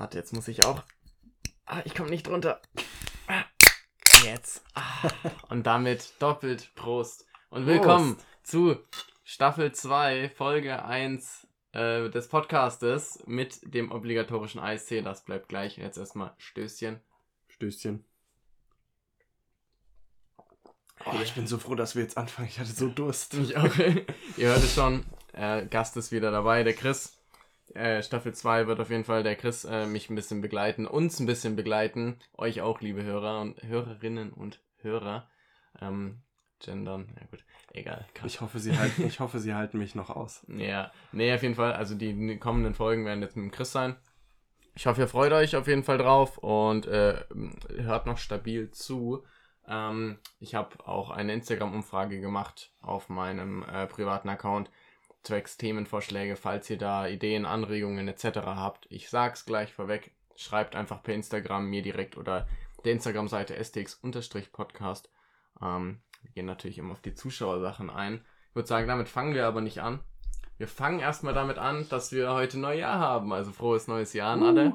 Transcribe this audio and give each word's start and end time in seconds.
Warte, 0.00 0.16
jetzt 0.16 0.32
muss 0.32 0.48
ich 0.48 0.64
auch. 0.64 0.82
Ah, 1.66 1.82
ich 1.84 1.94
komme 1.94 2.08
nicht 2.08 2.26
drunter. 2.26 2.62
Ah, 3.26 3.44
jetzt. 4.24 4.64
Ah, 4.72 5.10
und 5.50 5.66
damit 5.66 6.14
doppelt 6.20 6.74
Prost. 6.74 7.26
Und 7.50 7.66
willkommen 7.66 8.16
zu 8.42 8.78
Staffel 9.24 9.72
2, 9.72 10.30
Folge 10.30 10.82
1 10.86 11.46
äh, 11.72 12.08
des 12.08 12.28
Podcastes 12.28 13.22
mit 13.26 13.60
dem 13.74 13.92
obligatorischen 13.92 14.58
Eistee. 14.58 15.02
Das 15.02 15.22
bleibt 15.22 15.50
gleich. 15.50 15.76
Jetzt 15.76 15.98
erstmal 15.98 16.32
Stößchen. 16.38 16.98
Stößchen. 17.48 18.02
Oh, 21.04 21.12
ich 21.22 21.34
bin 21.34 21.46
so 21.46 21.58
froh, 21.58 21.74
dass 21.74 21.94
wir 21.94 22.04
jetzt 22.04 22.16
anfangen. 22.16 22.48
Ich 22.48 22.58
hatte 22.58 22.72
so 22.72 22.88
Durst. 22.88 23.34
Ich 23.34 23.54
auch. 23.54 23.76
Ihr 24.38 24.48
hört 24.48 24.64
es 24.64 24.74
schon. 24.74 25.04
Äh, 25.34 25.66
Gast 25.66 25.94
ist 25.98 26.10
wieder 26.10 26.30
dabei, 26.30 26.62
der 26.62 26.72
Chris. 26.72 27.19
Äh, 27.74 28.02
Staffel 28.02 28.34
2 28.34 28.66
wird 28.66 28.80
auf 28.80 28.90
jeden 28.90 29.04
Fall 29.04 29.22
der 29.22 29.36
Chris 29.36 29.64
äh, 29.64 29.86
mich 29.86 30.10
ein 30.10 30.16
bisschen 30.16 30.40
begleiten, 30.40 30.86
uns 30.86 31.20
ein 31.20 31.26
bisschen 31.26 31.56
begleiten, 31.56 32.18
euch 32.36 32.60
auch, 32.60 32.80
liebe 32.80 33.04
Hörer 33.04 33.40
und 33.40 33.62
Hörerinnen 33.62 34.32
und 34.32 34.60
Hörer. 34.78 35.28
Ähm, 35.80 36.22
gendern, 36.58 37.16
ja 37.18 37.26
gut, 37.30 37.44
egal. 37.72 38.06
Ich 38.24 38.40
hoffe, 38.40 38.58
sie 38.58 38.76
halten, 38.76 39.06
ich 39.06 39.20
hoffe, 39.20 39.38
sie 39.38 39.54
halten 39.54 39.78
mich 39.78 39.94
noch 39.94 40.10
aus. 40.10 40.44
Ja, 40.48 40.92
nee, 41.12 41.32
auf 41.32 41.42
jeden 41.42 41.54
Fall. 41.54 41.72
Also 41.72 41.94
die 41.94 42.38
kommenden 42.38 42.74
Folgen 42.74 43.04
werden 43.04 43.22
jetzt 43.22 43.36
mit 43.36 43.44
dem 43.44 43.50
Chris 43.50 43.72
sein. 43.72 43.96
Ich 44.74 44.86
hoffe, 44.86 45.02
ihr 45.02 45.08
freut 45.08 45.32
euch 45.32 45.56
auf 45.56 45.66
jeden 45.66 45.84
Fall 45.84 45.98
drauf 45.98 46.38
und 46.38 46.86
äh, 46.86 47.24
hört 47.76 48.06
noch 48.06 48.18
stabil 48.18 48.70
zu. 48.70 49.24
Ähm, 49.66 50.18
ich 50.38 50.54
habe 50.54 50.86
auch 50.86 51.10
eine 51.10 51.34
Instagram-Umfrage 51.34 52.20
gemacht 52.20 52.72
auf 52.80 53.08
meinem 53.08 53.62
äh, 53.62 53.86
privaten 53.86 54.28
Account 54.28 54.70
zwecks 55.22 55.56
Themenvorschläge, 55.56 56.36
falls 56.36 56.70
ihr 56.70 56.78
da 56.78 57.06
Ideen, 57.06 57.46
Anregungen 57.46 58.08
etc. 58.08 58.38
habt. 58.44 58.86
Ich 58.90 59.10
sag's 59.10 59.44
gleich 59.44 59.72
vorweg. 59.72 60.12
Schreibt 60.36 60.74
einfach 60.74 61.02
per 61.02 61.14
Instagram 61.14 61.66
mir 61.66 61.82
direkt 61.82 62.16
oder 62.16 62.48
der 62.84 62.92
Instagram-Seite 62.92 63.62
stx-podcast. 63.62 65.10
Ähm, 65.60 66.00
wir 66.22 66.32
gehen 66.32 66.46
natürlich 66.46 66.78
immer 66.78 66.92
auf 66.92 67.02
die 67.02 67.14
Zuschauersachen 67.14 67.90
ein. 67.90 68.24
Ich 68.48 68.54
würde 68.54 68.68
sagen, 68.68 68.88
damit 68.88 69.08
fangen 69.08 69.34
wir 69.34 69.46
aber 69.46 69.60
nicht 69.60 69.80
an. 69.80 70.00
Wir 70.58 70.68
fangen 70.68 71.00
erstmal 71.00 71.34
damit 71.34 71.58
an, 71.58 71.86
dass 71.88 72.12
wir 72.12 72.32
heute 72.32 72.58
Neujahr 72.58 72.98
haben. 72.98 73.32
Also 73.32 73.52
frohes 73.52 73.86
neues 73.88 74.12
Jahr 74.12 74.32
an 74.32 74.42
alle. 74.42 74.66
Uh, 74.68 74.74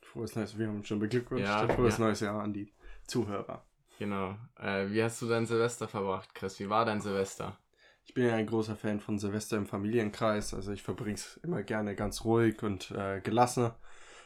frohes 0.00 0.34
neues, 0.34 0.58
wir 0.58 0.66
haben 0.66 0.84
schon 0.84 0.98
beglückwünscht. 0.98 1.46
Ja, 1.46 1.68
frohes 1.68 1.98
ja. 1.98 2.04
neues 2.04 2.20
Jahr 2.20 2.40
an 2.40 2.52
die 2.52 2.72
Zuhörer. 3.06 3.64
Genau. 3.98 4.36
Äh, 4.58 4.90
wie 4.90 5.02
hast 5.02 5.22
du 5.22 5.28
dein 5.28 5.46
Silvester 5.46 5.86
verbracht, 5.86 6.34
Chris? 6.34 6.58
Wie 6.58 6.68
war 6.68 6.84
dein 6.84 7.00
Silvester? 7.00 7.56
Ich 8.04 8.14
bin 8.14 8.26
ja 8.26 8.34
ein 8.34 8.46
großer 8.46 8.76
Fan 8.76 9.00
von 9.00 9.18
Silvester 9.18 9.56
im 9.56 9.66
Familienkreis. 9.66 10.54
Also 10.54 10.72
ich 10.72 10.82
verbringe 10.82 11.14
es 11.14 11.38
immer 11.42 11.62
gerne 11.62 11.94
ganz 11.94 12.24
ruhig 12.24 12.62
und 12.62 12.90
äh, 12.90 13.20
gelassen. 13.20 13.70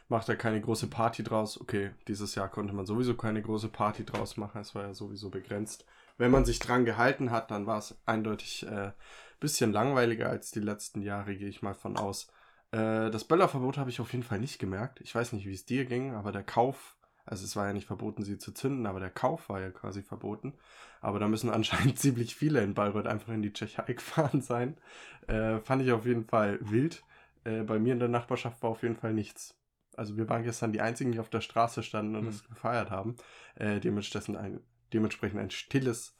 Mache 0.08 0.27
da 0.27 0.36
keine 0.36 0.60
große 0.60 0.86
Party 0.88 1.22
draus. 1.22 1.60
Okay, 1.60 1.91
dieses 2.08 2.34
Jahr 2.34 2.48
konnte 2.48 2.74
man 2.74 2.86
sowieso 2.86 3.16
keine 3.16 3.42
große 3.42 3.69
Party 3.69 4.04
draus 4.04 4.36
machen. 4.36 4.60
Es 4.60 4.74
war 4.74 4.82
ja 4.82 4.94
sowieso 4.94 5.30
begrenzt. 5.30 5.84
Wenn 6.16 6.30
man 6.30 6.44
sich 6.44 6.58
dran 6.58 6.84
gehalten 6.84 7.30
hat, 7.30 7.50
dann 7.50 7.66
war 7.66 7.78
es 7.78 7.98
eindeutig 8.06 8.66
ein 8.69 8.88
äh, 8.88 8.92
bisschen 9.41 9.72
langweiliger 9.72 10.30
als 10.30 10.50
die 10.50 10.60
letzten 10.60 11.02
Jahre, 11.02 11.36
gehe 11.36 11.48
ich 11.48 11.62
mal 11.62 11.74
von 11.74 11.97
aus. 11.97 12.28
Äh, 12.70 13.10
das 13.10 13.24
Böllerverbot 13.24 13.78
habe 13.78 13.91
ich 13.91 14.00
auf 14.00 14.12
jeden 14.12 14.24
Fall 14.24 14.41
nicht 14.41 14.58
gemerkt. 14.58 15.00
Ich 15.00 15.14
weiß 15.14 15.32
nicht, 15.32 15.47
wie 15.47 15.52
es 15.52 15.66
dir 15.66 15.84
ging, 15.84 16.14
aber 16.14 16.32
der 16.32 16.44
Kauf 16.44 16.95
also 17.27 17.44
es 17.44 17.56
war 17.56 17.66
ja 17.66 17.72
nicht 17.72 17.88
verboten, 17.88 18.22
sie 18.22 18.38
zu 18.38 18.52
zünden, 18.52 18.86
aber 18.86 19.00
der 19.00 19.10
Kauf 19.10 19.48
war 19.48 19.60
ja 19.60 19.70
quasi 19.70 20.02
verboten. 20.02 20.55
Aber 21.00 21.19
da 21.19 21.27
müssen 21.27 21.50
anscheinend 21.52 21.98
ziemlich 21.98 22.36
viele 22.36 22.62
in 22.62 22.74
Bayreuth 22.74 23.06
einfach 23.06 23.32
in 23.32 23.42
die 23.42 23.52
Tschechei 23.52 23.92
gefahren 23.92 24.41
sein. 24.41 24.78
Äh, 25.27 25.58
fand 25.58 25.82
ich 25.82 25.92
auf 25.92 26.06
jeden 26.06 26.24
Fall 26.24 26.58
wild. 26.62 27.02
Äh, 27.44 27.64
bei 27.64 27.78
mir 27.80 27.92
in 27.92 27.98
der 27.98 28.08
Nachbarschaft 28.08 28.62
war 28.62 28.70
auf 28.70 28.82
jeden 28.82 28.97
Fall 28.97 29.12
nichts. 29.12 29.58
Also 29.97 30.16
wir 30.16 30.28
waren 30.28 30.44
gestern 30.44 30.72
die 30.72 30.80
einzigen, 30.80 31.12
die 31.12 31.20
auf 31.20 31.30
der 31.30 31.41
Straße 31.41 31.82
standen 31.82 32.16
und 32.16 32.28
es 32.28 32.44
mhm. 32.44 32.54
gefeiert 32.54 32.91
haben. 32.91 33.16
Äh, 33.56 33.80
dementsprechend, 33.80 34.36
ein, 34.36 34.60
dementsprechend 34.92 35.41
ein 35.41 35.50
stilles, 35.50 36.16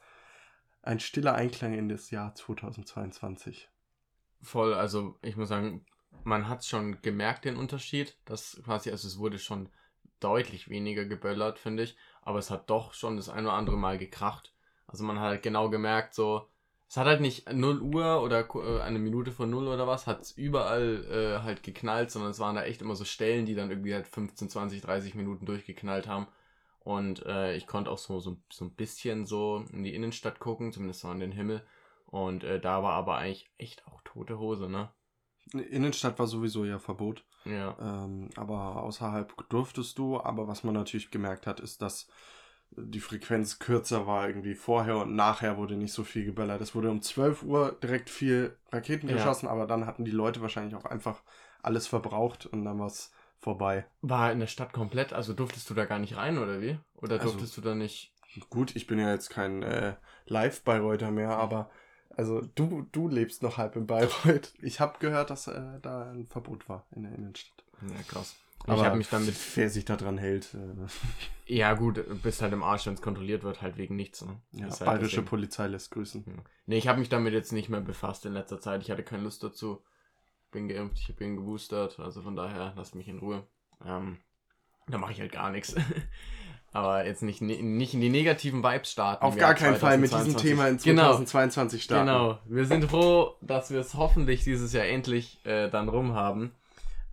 ein 0.83 0.99
stiller 0.99 1.35
Einklang 1.35 1.75
in 1.75 1.89
das 1.89 2.11
Jahr 2.11 2.35
2022. 2.35 3.69
Voll, 4.43 4.75
also 4.75 5.19
ich 5.23 5.37
muss 5.37 5.49
sagen, 5.49 5.87
man 6.25 6.49
hat 6.49 6.65
schon 6.65 7.01
gemerkt, 7.03 7.45
den 7.45 7.57
Unterschied. 7.57 8.19
dass 8.25 8.61
quasi, 8.65 8.91
also 8.91 9.07
es 9.07 9.19
wurde 9.19 9.39
schon 9.39 9.69
deutlich 10.21 10.69
weniger 10.69 11.05
geböllert, 11.05 11.59
finde 11.59 11.85
ich. 11.85 11.97
Aber 12.23 12.39
es 12.39 12.51
hat 12.51 12.71
doch 12.71 12.93
schon 12.95 13.17
das 13.17 13.29
ein 13.29 13.45
oder 13.45 13.55
andere 13.55 13.77
Mal 13.77 13.99
gekracht. 13.99 14.53
Also 14.87 15.05
man 15.05 15.19
hat 15.19 15.27
halt 15.27 15.43
genau 15.43 15.69
gemerkt, 15.71 16.15
so, 16.15 16.49
es 16.89 16.97
hat 16.97 17.07
halt 17.07 17.21
nicht 17.21 17.53
0 17.53 17.81
Uhr 17.83 18.23
oder 18.23 18.49
äh, 18.55 18.81
eine 18.81 18.99
Minute 18.99 19.33
vor 19.33 19.47
0 19.47 19.69
oder 19.69 19.87
was, 19.87 20.07
hat 20.07 20.23
es 20.23 20.33
überall 20.33 21.05
äh, 21.11 21.43
halt 21.43 21.63
geknallt, 21.63 22.11
sondern 22.11 22.31
es 22.31 22.39
waren 22.39 22.55
da 22.55 22.65
echt 22.65 22.83
immer 22.83 22.95
so 22.95 23.05
Stellen, 23.05 23.47
die 23.47 23.55
dann 23.55 23.71
irgendwie 23.71 23.95
halt 23.95 24.07
15, 24.07 24.49
20, 24.49 24.81
30 24.83 25.15
Minuten 25.15 25.47
durchgeknallt 25.47 26.07
haben. 26.07 26.29
Und 26.81 27.27
äh, 27.27 27.57
ich 27.57 27.67
konnte 27.67 27.91
auch 27.91 27.99
so, 27.99 28.21
so, 28.21 28.39
so 28.49 28.65
ein 28.65 28.75
bisschen 28.75 29.27
so 29.27 29.65
in 29.73 29.83
die 29.83 29.95
Innenstadt 29.95 30.39
gucken, 30.39 30.73
zumindest 30.73 31.01
so 31.01 31.09
an 31.09 31.19
den 31.19 31.33
Himmel. 31.33 31.67
Und 32.07 32.45
äh, 32.45 32.61
da 32.61 32.83
war 32.85 32.93
aber 32.93 33.17
eigentlich 33.17 33.51
echt 33.59 33.85
auch 33.89 34.01
tote 34.05 34.39
Hose, 34.39 34.69
ne? 34.69 34.91
Innenstadt 35.53 36.19
war 36.21 36.29
sowieso 36.29 36.65
ja 36.65 36.79
Verbot. 36.79 37.25
Ja. 37.47 37.77
Ähm, 37.81 38.29
aber 38.37 38.83
außerhalb 38.83 39.49
durftest 39.49 39.99
du. 39.99 40.21
Aber 40.21 40.49
was 40.49 40.65
man 40.65 40.75
natürlich 40.75 41.11
gemerkt 41.11 41.47
hat, 41.47 41.61
ist, 41.61 41.83
dass 41.83 42.09
die 42.71 43.01
Frequenz 43.01 43.59
kürzer 43.59 44.07
war 44.07 44.27
irgendwie 44.27 44.55
vorher 44.55 44.99
und 44.99 45.15
nachher 45.15 45.57
wurde 45.57 45.77
nicht 45.77 45.93
so 45.93 46.05
viel 46.05 46.25
geböllert. 46.25 46.61
Es 46.61 46.75
wurde 46.75 46.91
um 46.91 47.01
12 47.01 47.43
Uhr 47.43 47.77
direkt 47.83 48.11
viel 48.11 48.57
Raketen 48.71 49.09
ja. 49.09 49.15
geschossen, 49.15 49.47
aber 49.47 49.67
dann 49.67 49.87
hatten 49.87 50.05
die 50.05 50.11
Leute 50.11 50.43
wahrscheinlich 50.43 50.75
auch 50.75 50.85
einfach 50.85 51.23
alles 51.63 51.87
verbraucht 51.87 52.47
und 52.47 52.65
dann 52.65 52.79
war 52.79 52.87
es 52.87 53.13
vorbei. 53.39 53.87
War 54.03 54.33
in 54.33 54.41
der 54.41 54.47
Stadt 54.47 54.73
komplett, 54.73 55.13
also 55.13 55.33
durftest 55.33 55.71
du 55.71 55.75
da 55.75 55.85
gar 55.85 55.99
nicht 55.99 56.17
rein 56.17 56.39
oder 56.39 56.61
wie? 56.61 56.79
Oder 56.97 57.15
also 57.15 57.31
durftest 57.31 57.53
also, 57.53 57.63
du 57.63 57.69
da 57.69 57.75
nicht? 57.75 58.13
Gut, 58.51 58.77
ich 58.77 58.87
bin 58.87 58.99
ja 58.99 59.11
jetzt 59.11 59.31
kein 59.31 59.63
äh, 59.63 59.95
Live-Bayreuther 60.27 61.11
mehr, 61.11 61.31
aber 61.31 61.71
also 62.17 62.41
du, 62.41 62.87
du 62.93 63.09
lebst 63.09 63.43
noch 63.43 63.59
halb 63.59 63.77
in 63.77 63.87
Bayreuth. 63.87 64.55
Ich 64.63 64.81
habe 64.81 64.99
gehört, 64.99 65.31
dass 65.31 65.49
äh, 65.49 65.81
da 65.83 66.11
ein 66.11 66.27
Verbot 66.27 66.69
war 66.69 66.87
in 66.91 67.03
der 67.03 67.13
Innenstadt. 67.13 67.65
Ja, 67.83 68.03
krass. 68.09 68.37
Aber 68.65 68.79
ich 68.79 68.85
habe 68.85 68.97
mich 68.97 69.09
damit. 69.09 69.35
Wer 69.55 69.71
sich 69.71 69.85
daran 69.85 70.19
hält. 70.19 70.55
Äh, 70.55 70.87
ja, 71.55 71.75
gut, 71.75 72.03
bist 72.23 72.43
halt 72.43 72.53
im 72.53 72.63
Arsch, 72.63 72.87
wenn 72.87 72.95
es 72.95 73.03
kontrolliert 73.03 73.45
wird, 73.45 73.61
halt 73.63 73.77
wegen 73.77 73.97
nichts. 73.97 74.25
Ne? 74.25 74.41
Ja, 74.53 74.71
halt 74.71 74.79
bayerische 74.81 75.17
deswegen. 75.17 75.27
Polizei 75.27 75.67
lässt 75.69 75.91
grüßen. 75.91 76.25
Ja. 76.27 76.33
Nee, 76.65 76.79
ich 76.79 76.89
habe 76.89 76.99
mich 76.99 77.09
damit 77.09 77.35
jetzt 77.35 77.53
nicht 77.53 77.69
mehr 77.69 77.81
befasst 77.83 78.25
in 78.27 78.33
letzter 78.33 78.61
Zeit. 78.61 78.83
Ich 78.83 78.91
hatte 78.91 79.05
keine 79.05 79.23
Lust 79.23 79.43
dazu. 79.43 79.83
Bin 80.51 80.69
geimpft, 80.69 80.99
ich 80.99 81.17
bin 81.17 81.37
geboostert, 81.37 81.99
also 81.99 82.23
von 82.23 82.37
daher 82.37 82.73
lasst 82.77 82.95
mich 82.95 83.09
in 83.09 83.19
Ruhe. 83.19 83.47
Ähm, 83.85 84.19
da 84.87 84.97
mache 84.97 85.13
ich 85.13 85.21
halt 85.21 85.33
gar 85.33 85.51
nichts. 85.51 85.75
Aber 86.77 87.07
jetzt 87.07 87.23
nicht, 87.23 87.41
nicht 87.41 87.95
in 87.95 88.03
die 88.03 88.11
negativen 88.11 88.63
Vibes 88.63 88.93
starten. 88.93 89.25
Auf 89.25 89.35
gar 89.37 89.55
keinen 89.55 89.77
Fall 89.77 89.97
mit 89.97 90.13
diesem 90.13 90.37
Thema 90.37 90.69
in 90.69 90.79
2022 90.79 91.89
genau, 91.89 92.03
starten. 92.03 92.07
Genau. 92.07 92.39
Wir 92.45 92.67
sind 92.67 92.85
froh, 92.85 93.35
dass 93.41 93.71
wir 93.71 93.81
es 93.81 93.95
hoffentlich 93.95 94.45
dieses 94.45 94.75
Jahr 94.75 94.85
endlich 94.85 95.41
äh, 95.47 95.71
dann 95.71 95.89
rum 95.89 96.13
haben. 96.13 96.53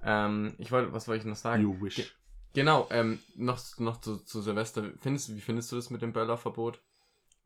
Ähm, 0.04 0.54
ich 0.58 0.74
wollte, 0.74 0.92
was 0.92 1.08
wollte 1.08 1.22
ich 1.22 1.30
noch 1.30 1.38
sagen? 1.38 1.64
You 1.64 1.82
wish. 1.82 1.96
Ge 1.96 2.06
genau, 2.54 2.88
ähm, 2.92 3.20
noch, 3.36 3.58
noch 3.78 4.02
zu, 4.02 4.18
zu 4.18 4.42
Silvester. 4.42 4.84
Findest, 5.00 5.34
wie 5.34 5.40
findest 5.40 5.72
du 5.72 5.78
das 5.78 5.90
mit 5.90 6.02
dem 6.02 6.12
Böllerverbot? 6.12 6.82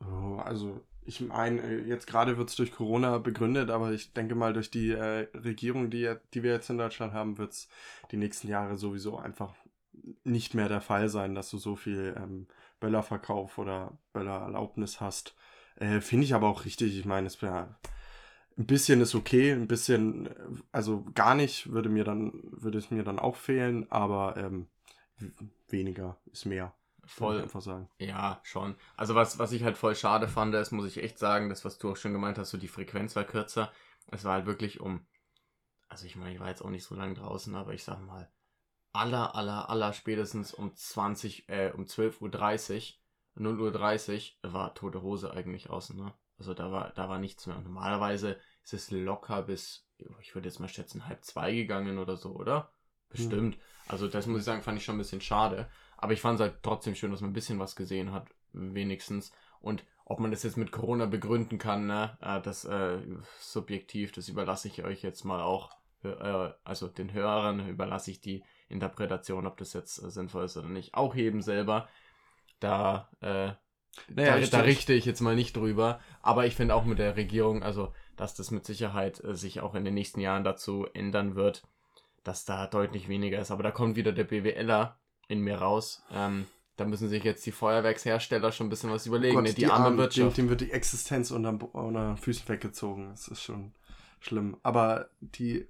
Oh, 0.02 0.38
also, 0.44 0.82
ich 1.06 1.22
meine, 1.22 1.62
äh, 1.62 1.88
jetzt 1.88 2.08
gerade 2.08 2.40
wird 2.40 2.50
es 2.50 2.56
durch 2.56 2.72
Corona 2.72 3.20
begründet, 3.20 3.70
aber 3.70 3.92
ich 3.92 4.14
denke 4.14 4.34
mal, 4.34 4.54
durch 4.54 4.72
die 4.72 4.90
äh, 4.90 5.28
Regierung, 5.36 5.92
die, 5.92 6.16
die 6.34 6.42
wir 6.42 6.54
jetzt 6.54 6.72
in 6.72 6.80
Deutschland 6.80 7.14
haben, 7.14 7.38
wird 7.38 7.52
es 7.52 7.70
die 8.10 8.18
nächsten 8.18 8.48
Jahre 8.48 8.76
sowieso 8.76 9.20
einfach 9.20 9.54
nicht 10.24 10.54
mehr 10.54 10.70
der 10.70 10.82
Fall 10.82 11.10
sein, 11.10 11.36
dass 11.36 11.50
du 11.50 11.58
so 11.58 11.76
viel 11.76 12.16
ähm, 12.18 12.48
Böllerverkauf 12.80 13.58
oder 13.58 13.98
Böllererlaubnis 14.14 15.02
hast. 15.02 15.36
Äh, 15.76 16.02
Finde 16.02 16.26
ich 16.26 16.34
aber 16.34 16.48
auch 16.48 16.66
richtig. 16.66 16.98
Ich 16.98 17.06
meine, 17.06 17.28
es 17.28 17.42
wäre 17.42 17.76
ein 18.58 18.66
bisschen 18.66 19.02
ist 19.02 19.16
okay, 19.16 19.52
ein 19.52 19.68
bisschen, 19.68 20.30
also 20.72 21.06
gar 21.14 21.36
nicht 21.36 21.72
würde 21.72 21.90
mir 21.90 22.04
dann, 22.04 22.34
würde 22.44 22.80
es 22.80 22.90
mir 22.90 23.04
dann 23.04 23.20
auch 23.20 23.36
fehlen, 23.36 23.90
aber 23.92 24.36
ähm, 24.38 24.68
weniger 25.68 26.18
ist 26.32 26.46
mehr. 26.46 26.74
Voll. 27.06 27.42
Einfach 27.42 27.62
sagen. 27.62 27.88
Ja, 28.00 28.42
schon. 28.44 28.76
Also 28.98 29.16
was, 29.16 29.40
was 29.40 29.52
ich 29.54 29.64
halt 29.64 29.78
voll 29.78 29.96
schade 29.96 30.28
fand, 30.28 30.54
ist, 30.56 30.72
muss 30.72 30.88
ich 30.88 31.02
echt 31.02 31.20
sagen, 31.20 31.50
das, 31.50 31.64
was 31.64 31.78
du 31.78 31.92
auch 31.92 31.96
schon 31.96 32.12
gemeint 32.14 32.38
hast, 32.38 32.50
so 32.50 32.58
die 32.58 32.68
Frequenz 32.68 33.16
war 33.16 33.24
kürzer. 33.24 33.72
Es 34.12 34.26
war 34.26 34.34
halt 34.34 34.46
wirklich 34.46 34.82
um, 34.82 35.06
also 35.88 36.06
ich 36.06 36.16
meine, 36.16 36.34
ich 36.34 36.40
war 36.40 36.50
jetzt 36.50 36.64
auch 36.64 36.70
nicht 36.70 36.84
so 36.84 36.96
lange 36.96 37.14
draußen, 37.14 37.56
aber 37.56 37.74
ich 37.74 37.84
sag 37.84 38.02
mal, 38.06 38.30
aller, 38.98 39.36
aller, 39.36 39.70
aller 39.70 39.94
spätestens 39.94 40.54
um 40.54 40.76
20, 40.76 41.50
äh, 41.50 41.72
um 41.76 41.86
12.30 41.86 42.94
Uhr, 43.36 43.42
0 43.42 43.62
Uhr 43.62 43.72
30 43.72 44.40
war 44.44 44.74
tote 44.74 45.02
Hose 45.02 45.32
eigentlich 45.32 45.70
außen, 45.70 45.96
ne? 45.96 46.14
Also 46.40 46.54
da 46.54 46.72
war, 46.72 46.92
da 46.96 47.10
war 47.10 47.20
nichts 47.20 47.48
mehr. 47.48 47.60
Normalerweise 47.60 48.38
ist 48.64 48.74
es 48.74 48.92
locker 48.92 49.44
bis, 49.44 49.88
ich 50.22 50.36
würde 50.36 50.48
jetzt 50.48 50.60
mal 50.60 50.68
schätzen, 50.68 51.08
halb 51.08 51.24
zwei 51.24 51.54
gegangen 51.54 51.98
oder 51.98 52.16
so, 52.16 52.36
oder? 52.36 52.72
Bestimmt. 53.10 53.56
Hm. 53.56 53.62
Also 53.88 54.08
das 54.08 54.28
muss 54.28 54.40
ich 54.40 54.46
sagen, 54.46 54.62
fand 54.62 54.78
ich 54.78 54.86
schon 54.86 54.96
ein 54.96 55.00
bisschen 55.00 55.22
schade. 55.22 55.68
Aber 55.98 56.14
ich 56.14 56.22
fand 56.22 56.40
es 56.40 56.42
halt 56.42 56.62
trotzdem 56.62 56.94
schön, 56.94 57.10
dass 57.12 57.22
man 57.22 57.32
ein 57.32 57.34
bisschen 57.34 57.58
was 57.58 57.76
gesehen 57.76 58.12
hat, 58.12 58.28
wenigstens. 58.54 59.32
Und 59.62 59.84
ob 60.06 60.20
man 60.20 60.30
das 60.30 60.44
jetzt 60.44 60.58
mit 60.58 60.72
Corona 60.72 61.08
begründen 61.08 61.58
kann, 61.58 61.88
ne, 61.88 62.18
äh, 62.22 62.40
das 62.42 62.66
äh, 62.66 63.00
subjektiv, 63.40 64.12
das 64.12 64.30
überlasse 64.30 64.68
ich 64.68 64.84
euch 64.84 65.02
jetzt 65.02 65.24
mal 65.24 65.42
auch 65.42 65.72
äh, 66.04 66.52
also 66.64 66.88
den 66.88 67.14
Hörern 67.14 67.68
überlasse 67.68 68.12
ich 68.12 68.22
die 68.22 68.44
Interpretation, 68.70 69.48
ob 69.48 69.58
das 69.58 69.74
jetzt 69.74 70.04
äh, 70.04 70.10
sinnvoll 70.10 70.46
ist 70.46 70.58
oder 70.58 70.70
nicht. 70.70 70.94
Auch 70.94 71.16
eben 71.16 71.42
selber. 71.42 71.88
Da, 72.60 73.10
äh, 73.22 73.52
Naja, 74.14 74.40
da, 74.40 74.46
da 74.46 74.60
richte 74.62 74.94
ich 74.94 75.06
jetzt 75.06 75.22
mal 75.22 75.36
nicht 75.36 75.56
drüber. 75.56 76.00
Aber 76.22 76.46
ich 76.46 76.56
finde 76.56 76.76
auch 76.76 76.86
mit 76.86 77.00
der 77.00 77.16
Regierung, 77.16 77.64
also 77.64 77.94
dass 78.16 78.34
das 78.34 78.52
mit 78.52 78.66
Sicherheit 78.66 79.24
äh, 79.24 79.36
sich 79.36 79.62
auch 79.62 79.76
in 79.76 79.86
den 79.86 79.94
nächsten 79.94 80.20
Jahren 80.20 80.44
dazu 80.44 80.88
ändern 80.94 81.36
wird, 81.36 81.64
dass 82.24 82.46
da 82.46 82.68
deutlich 82.68 83.08
weniger 83.08 83.40
ist. 83.40 83.52
Aber 83.52 83.64
da 83.64 83.72
kommt 83.72 83.96
wieder 83.96 84.12
der 84.12 84.26
BWLer 84.26 84.98
in 85.28 85.42
mir 85.42 85.58
raus. 85.58 86.04
Ähm, 86.12 86.48
da 86.78 86.86
müssen 86.86 87.10
sich 87.10 87.24
jetzt 87.24 87.46
die 87.46 87.52
Feuerwerkshersteller 87.52 88.52
schon 88.52 88.68
ein 88.68 88.70
bisschen 88.70 88.92
was 88.92 89.06
überlegen. 89.06 89.36
Gott, 89.36 89.46
ne? 89.46 89.54
die, 89.54 89.66
arme 89.66 89.86
Armen, 89.86 89.98
Wirtschaft. 89.98 90.38
Dem, 90.38 90.46
dem 90.46 90.50
wird 90.50 90.62
die 90.62 90.72
Existenz 90.72 91.32
unter, 91.32 91.58
unter 91.74 92.08
den 92.08 92.18
Füßen 92.18 92.48
weggezogen. 92.48 93.10
Das 93.10 93.28
ist 93.28 93.42
schon 93.42 93.74
schlimm. 94.20 94.58
Aber 94.64 95.10
die, 95.22 95.68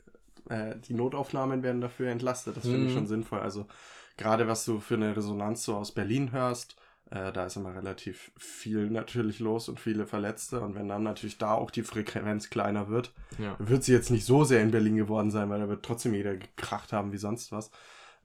äh, 0.49 0.75
die 0.79 0.93
Notaufnahmen 0.93 1.63
werden 1.63 1.81
dafür 1.81 2.09
entlastet. 2.09 2.57
Das 2.57 2.63
finde 2.63 2.85
ich 2.87 2.91
Mhm. 2.91 2.95
schon 2.95 3.07
sinnvoll. 3.07 3.39
Also 3.39 3.67
gerade 4.17 4.47
was 4.47 4.65
du 4.65 4.79
für 4.79 4.95
eine 4.95 5.15
Resonanz 5.15 5.63
so 5.63 5.75
aus 5.75 5.93
Berlin 5.93 6.31
hörst, 6.31 6.75
äh, 7.09 7.31
da 7.31 7.45
ist 7.45 7.55
immer 7.55 7.73
relativ 7.73 8.31
viel 8.37 8.89
natürlich 8.89 9.39
los 9.39 9.69
und 9.69 9.79
viele 9.79 10.05
Verletzte. 10.05 10.59
Und 10.61 10.75
wenn 10.75 10.89
dann 10.89 11.03
natürlich 11.03 11.37
da 11.37 11.53
auch 11.53 11.71
die 11.71 11.83
Frequenz 11.83 12.49
kleiner 12.49 12.89
wird, 12.89 13.13
ja. 13.37 13.55
wird 13.59 13.83
sie 13.83 13.93
jetzt 13.93 14.09
nicht 14.11 14.25
so 14.25 14.43
sehr 14.43 14.61
in 14.61 14.71
Berlin 14.71 14.97
geworden 14.97 15.31
sein, 15.31 15.49
weil 15.49 15.59
da 15.59 15.69
wird 15.69 15.83
trotzdem 15.85 16.13
jeder 16.13 16.35
gekracht 16.35 16.91
haben 16.93 17.11
wie 17.13 17.17
sonst 17.17 17.51
was. 17.51 17.71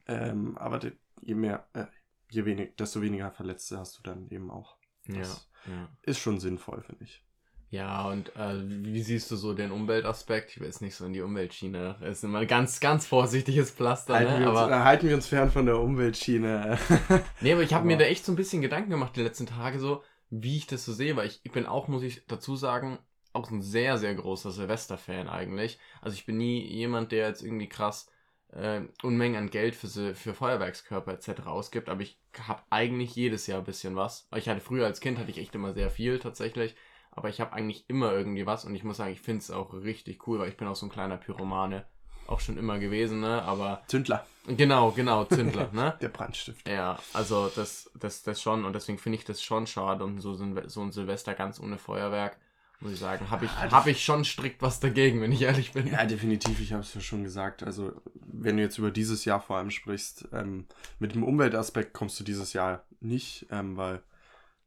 Ähm, 0.08 0.58
aber 0.58 0.80
je 1.20 1.34
mehr, 1.36 1.64
äh, 1.74 1.84
je 2.30 2.44
wenig, 2.44 2.74
desto 2.76 3.00
weniger 3.02 3.30
Verletzte 3.30 3.78
hast 3.78 3.98
du 3.98 4.02
dann 4.02 4.28
eben 4.30 4.50
auch. 4.50 4.76
Ja, 5.06 5.18
Das 5.18 5.48
ja. 5.66 5.88
ist 6.02 6.18
schon 6.18 6.40
sinnvoll, 6.40 6.82
finde 6.82 7.04
ich. 7.04 7.24
Ja, 7.72 8.06
und 8.06 8.36
äh, 8.36 8.60
wie 8.66 9.02
siehst 9.02 9.30
du 9.30 9.36
so 9.36 9.54
den 9.54 9.70
Umweltaspekt? 9.70 10.50
Ich 10.50 10.60
will 10.60 10.66
jetzt 10.66 10.82
nicht 10.82 10.94
so 10.94 11.06
in 11.06 11.14
die 11.14 11.22
Umweltschiene. 11.22 11.96
Das 12.00 12.18
ist 12.18 12.24
immer 12.24 12.40
ein 12.40 12.46
ganz, 12.46 12.80
ganz 12.80 13.06
vorsichtiges 13.06 13.70
Pflaster, 13.70 14.12
Halten, 14.12 14.34
ne? 14.34 14.40
wir 14.40 14.50
uns, 14.50 14.58
Aber, 14.58 14.72
äh, 14.72 14.80
halten 14.80 15.08
wir 15.08 15.14
uns 15.14 15.26
fern 15.26 15.50
von 15.50 15.64
der 15.64 15.78
Umweltschiene. 15.78 16.78
nee, 17.40 17.54
aber 17.54 17.62
ich 17.62 17.72
habe 17.72 17.86
mir 17.86 17.96
da 17.96 18.04
echt 18.04 18.26
so 18.26 18.32
ein 18.32 18.36
bisschen 18.36 18.60
Gedanken 18.60 18.90
gemacht 18.90 19.16
die 19.16 19.22
letzten 19.22 19.46
Tage, 19.46 19.78
so 19.78 20.02
wie 20.28 20.58
ich 20.58 20.66
das 20.66 20.84
so 20.84 20.92
sehe, 20.92 21.16
weil 21.16 21.28
ich, 21.28 21.40
ich 21.44 21.50
bin 21.50 21.64
auch, 21.64 21.88
muss 21.88 22.02
ich 22.02 22.26
dazu 22.26 22.56
sagen, 22.56 22.98
auch 23.32 23.50
ein 23.50 23.62
sehr, 23.62 23.96
sehr 23.96 24.14
großer 24.16 24.50
Silvester-Fan 24.50 25.30
eigentlich. 25.30 25.78
Also 26.02 26.14
ich 26.14 26.26
bin 26.26 26.36
nie 26.36 26.60
jemand, 26.60 27.10
der 27.10 27.28
jetzt 27.28 27.42
irgendwie 27.42 27.70
krass 27.70 28.10
äh, 28.52 28.82
Unmengen 29.02 29.38
an 29.38 29.48
Geld 29.50 29.74
für, 29.74 30.14
für 30.14 30.34
Feuerwerkskörper 30.34 31.14
etc. 31.14 31.46
ausgibt, 31.46 31.88
aber 31.88 32.02
ich 32.02 32.20
habe 32.38 32.60
eigentlich 32.68 33.16
jedes 33.16 33.46
Jahr 33.46 33.60
ein 33.60 33.64
bisschen 33.64 33.96
was. 33.96 34.28
Ich 34.36 34.50
hatte 34.50 34.60
früher 34.60 34.84
als 34.84 35.00
Kind 35.00 35.18
hatte 35.18 35.30
ich 35.30 35.38
echt 35.38 35.54
immer 35.54 35.72
sehr 35.72 35.88
viel 35.88 36.18
tatsächlich, 36.18 36.76
aber 37.14 37.28
ich 37.28 37.40
habe 37.40 37.52
eigentlich 37.52 37.84
immer 37.88 38.12
irgendwie 38.12 38.46
was 38.46 38.64
und 38.64 38.74
ich 38.74 38.84
muss 38.84 38.96
sagen, 38.96 39.12
ich 39.12 39.20
finde 39.20 39.40
es 39.40 39.50
auch 39.50 39.72
richtig 39.74 40.26
cool, 40.26 40.38
weil 40.38 40.48
ich 40.48 40.56
bin 40.56 40.66
auch 40.66 40.76
so 40.76 40.86
ein 40.86 40.90
kleiner 40.90 41.16
Pyromane. 41.18 41.84
Auch 42.26 42.40
schon 42.40 42.56
immer 42.56 42.78
gewesen, 42.78 43.20
ne? 43.20 43.42
Aber 43.42 43.82
Zündler, 43.88 44.24
genau, 44.46 44.92
genau, 44.92 45.24
Zündler, 45.24 45.68
ne? 45.72 45.96
der 46.00 46.08
Brandstift. 46.08 46.66
Ja, 46.68 46.98
also 47.12 47.50
das, 47.54 47.90
das, 47.98 48.22
das 48.22 48.40
schon 48.40 48.64
und 48.64 48.72
deswegen 48.74 48.98
finde 48.98 49.18
ich 49.18 49.24
das 49.24 49.42
schon 49.42 49.66
schade 49.66 50.04
und 50.04 50.20
so, 50.20 50.34
so 50.34 50.80
ein 50.82 50.92
Silvester 50.92 51.34
ganz 51.34 51.60
ohne 51.60 51.78
Feuerwerk, 51.78 52.38
muss 52.80 52.92
ich 52.92 52.98
sagen, 52.98 53.28
habe 53.30 53.44
ich, 53.44 53.50
Ja, 53.50 53.70
hab 53.70 53.86
ich 53.86 54.04
schon 54.04 54.24
strikt 54.24 54.62
was 54.62 54.80
dagegen, 54.80 55.20
wenn 55.20 55.32
ich 55.32 55.42
ehrlich 55.42 55.72
bin. 55.72 55.86
Ja, 55.88 56.04
definitiv, 56.06 56.60
ich 56.60 56.72
habe 56.72 56.82
es 56.82 56.94
ja 56.94 57.00
schon 57.00 57.24
gesagt. 57.24 57.62
Also, 57.62 57.92
wenn 58.14 58.56
du 58.56 58.62
jetzt 58.62 58.78
über 58.78 58.90
dieses 58.90 59.24
Jahr 59.24 59.40
vor 59.40 59.56
allem 59.56 59.70
sprichst, 59.70 60.28
ähm, 60.32 60.66
mit 60.98 61.14
dem 61.14 61.24
Umweltaspekt 61.24 61.92
kommst 61.92 62.18
du 62.18 62.24
dieses 62.24 62.52
Jahr 62.52 62.84
nicht, 63.00 63.46
ähm, 63.50 63.76
weil 63.76 64.02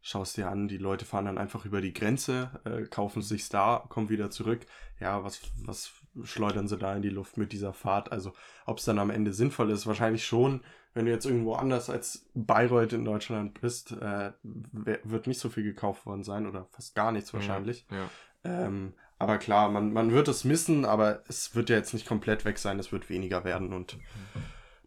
schaust 0.06 0.38
dir 0.38 0.50
an, 0.50 0.68
die 0.68 0.78
Leute 0.78 1.04
fahren 1.04 1.26
dann 1.26 1.40
einfach 1.40 1.66
über 1.66 1.82
die 1.82 1.92
Grenze, 1.92 2.52
äh, 2.64 2.84
kaufen 2.84 3.24
sich 3.24 3.50
da, 3.50 3.84
kommen 3.90 4.08
wieder 4.08 4.30
zurück. 4.30 4.68
Ja, 5.00 5.24
was, 5.24 5.42
was 5.66 5.92
schleudern 6.24 6.68
sie 6.68 6.78
da 6.78 6.96
in 6.96 7.02
die 7.02 7.10
Luft 7.10 7.38
mit 7.38 7.52
dieser 7.52 7.74
Fahrt? 7.74 8.12
Also, 8.12 8.34
ob 8.68 8.78
es 8.78 8.86
dann 8.86 9.00
am 9.00 9.10
Ende 9.10 9.34
sinnvoll 9.34 9.72
ist, 9.72 9.88
wahrscheinlich 9.88 10.24
schon. 10.24 10.62
Wenn 10.94 11.06
du 11.06 11.12
jetzt 11.12 11.26
irgendwo 11.26 11.56
anders 11.56 11.90
als 11.90 12.28
Bayreuth 12.36 12.94
in 12.94 13.04
Deutschland 13.04 13.60
bist, 13.60 13.94
äh, 13.94 14.32
wird 14.44 15.26
nicht 15.26 15.40
so 15.40 15.50
viel 15.50 15.64
gekauft 15.64 16.06
worden 16.06 16.24
sein 16.24 16.46
oder 16.46 16.68
fast 16.70 16.94
gar 16.94 17.12
nichts 17.12 17.34
wahrscheinlich. 17.34 17.88
Ja. 17.90 18.08
Ähm, 18.44 18.94
aber 19.18 19.40
klar, 19.40 19.72
man, 19.72 19.92
man 19.92 20.12
wird 20.12 20.28
es 20.28 20.44
missen, 20.44 20.86
aber 20.86 21.24
es 21.28 21.56
wird 21.56 21.72
ja 21.72 21.78
jetzt 21.78 21.96
nicht 21.96 22.08
komplett 22.08 22.46
weg 22.46 22.60
sein, 22.60 22.78
es 22.78 22.92
wird 22.92 23.10
weniger 23.10 23.44
werden 23.44 23.74
und 23.74 23.98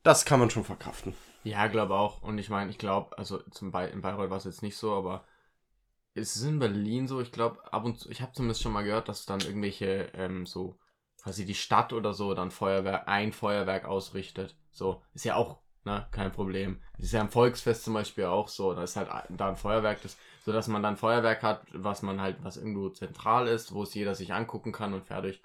das 0.05 0.25
kann 0.25 0.39
man 0.39 0.49
schon 0.49 0.65
verkraften. 0.65 1.15
Ja, 1.49 1.67
glaube 1.69 1.95
auch. 1.95 2.21
Und 2.23 2.37
ich 2.37 2.51
meine, 2.51 2.71
ich 2.71 2.77
glaube, 2.77 3.17
also 3.17 3.39
zum 3.51 3.73
Be 3.73 3.87
in 3.87 4.03
Bayreuth 4.03 4.29
war 4.29 4.37
es 4.37 4.45
jetzt 4.45 4.63
nicht 4.63 4.77
so, 4.77 4.93
aber 4.95 5.25
es 6.15 6.37
ist 6.37 6.43
in 6.45 6.59
Berlin 6.59 7.09
so, 7.09 7.23
ich 7.23 7.33
glaube, 7.33 7.73
ab 7.73 7.85
und 7.87 7.99
zu, 7.99 8.11
ich 8.11 8.21
habe 8.21 8.33
zumindest 8.33 8.61
schon 8.63 8.73
mal 8.73 8.85
gehört, 8.85 9.09
dass 9.09 9.25
dann 9.25 9.41
irgendwelche, 9.41 10.11
ähm, 10.15 10.45
so, 10.45 10.79
quasi 11.23 11.47
die 11.47 11.55
Stadt 11.55 11.95
oder 11.95 12.13
so 12.13 12.35
dann 12.35 12.51
Feuerwerk, 12.51 13.09
ein 13.09 13.33
Feuerwerk 13.33 13.87
ausrichtet. 13.87 14.59
So, 14.73 15.03
ist 15.15 15.25
ja 15.25 15.37
auch, 15.37 15.61
ne, 15.85 16.07
kein 16.11 16.33
Problem. 16.33 16.83
Ist 16.99 17.13
ja 17.13 17.23
am 17.23 17.31
Volksfest 17.31 17.85
zum 17.85 17.95
Beispiel 17.95 18.25
auch 18.27 18.49
so, 18.49 18.75
da 18.75 18.83
ist 18.83 18.97
halt 18.97 19.09
da 19.31 19.49
ein 19.49 19.57
Feuerwerk, 19.57 20.03
das, 20.03 20.19
so 20.45 20.53
dass 20.53 20.69
man 20.69 20.83
dann 20.83 20.99
Feuerwerk 20.99 21.43
hat, 21.43 21.63
was 21.73 22.03
man 22.03 22.21
halt, 22.21 22.45
was 22.45 22.59
irgendwo 22.59 22.91
zentral 22.91 23.49
ist, 23.49 23.73
wo 23.73 23.85
es 23.85 23.95
jeder 23.95 24.15
sich 24.15 24.35
angucken 24.35 24.73
kann 24.73 24.93
und 24.93 25.07
fertig. 25.07 25.41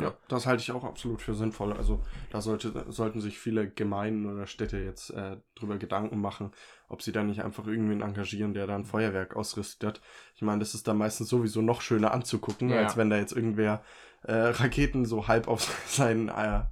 Ja, 0.00 0.14
das 0.28 0.46
halte 0.46 0.60
ich 0.62 0.72
auch 0.72 0.82
absolut 0.84 1.22
für 1.22 1.34
sinnvoll. 1.34 1.72
Also 1.72 2.00
da 2.30 2.40
sollte, 2.40 2.84
sollten 2.88 3.20
sich 3.20 3.38
viele 3.38 3.68
Gemeinden 3.70 4.26
oder 4.26 4.46
Städte 4.46 4.78
jetzt 4.78 5.10
äh, 5.10 5.36
drüber 5.54 5.78
Gedanken 5.78 6.20
machen, 6.20 6.50
ob 6.88 7.02
sie 7.02 7.12
da 7.12 7.22
nicht 7.22 7.42
einfach 7.42 7.66
irgendwen 7.66 8.00
engagieren, 8.00 8.54
der 8.54 8.66
da 8.66 8.74
ein 8.74 8.84
Feuerwerk 8.84 9.36
ausrüstet. 9.36 10.00
Ich 10.34 10.42
meine, 10.42 10.58
das 10.58 10.74
ist 10.74 10.88
dann 10.88 10.98
meistens 10.98 11.28
sowieso 11.28 11.62
noch 11.62 11.80
schöner 11.80 12.12
anzugucken, 12.12 12.70
Ja. 12.70 12.78
als 12.78 12.96
wenn 12.96 13.08
da 13.10 13.16
jetzt 13.18 13.32
irgendwer 13.32 13.82
äh, 14.24 14.32
Raketen 14.34 15.04
so 15.04 15.28
halb 15.28 15.46
auf, 15.48 15.62
sein, 15.86 16.28
äh, 16.28 16.62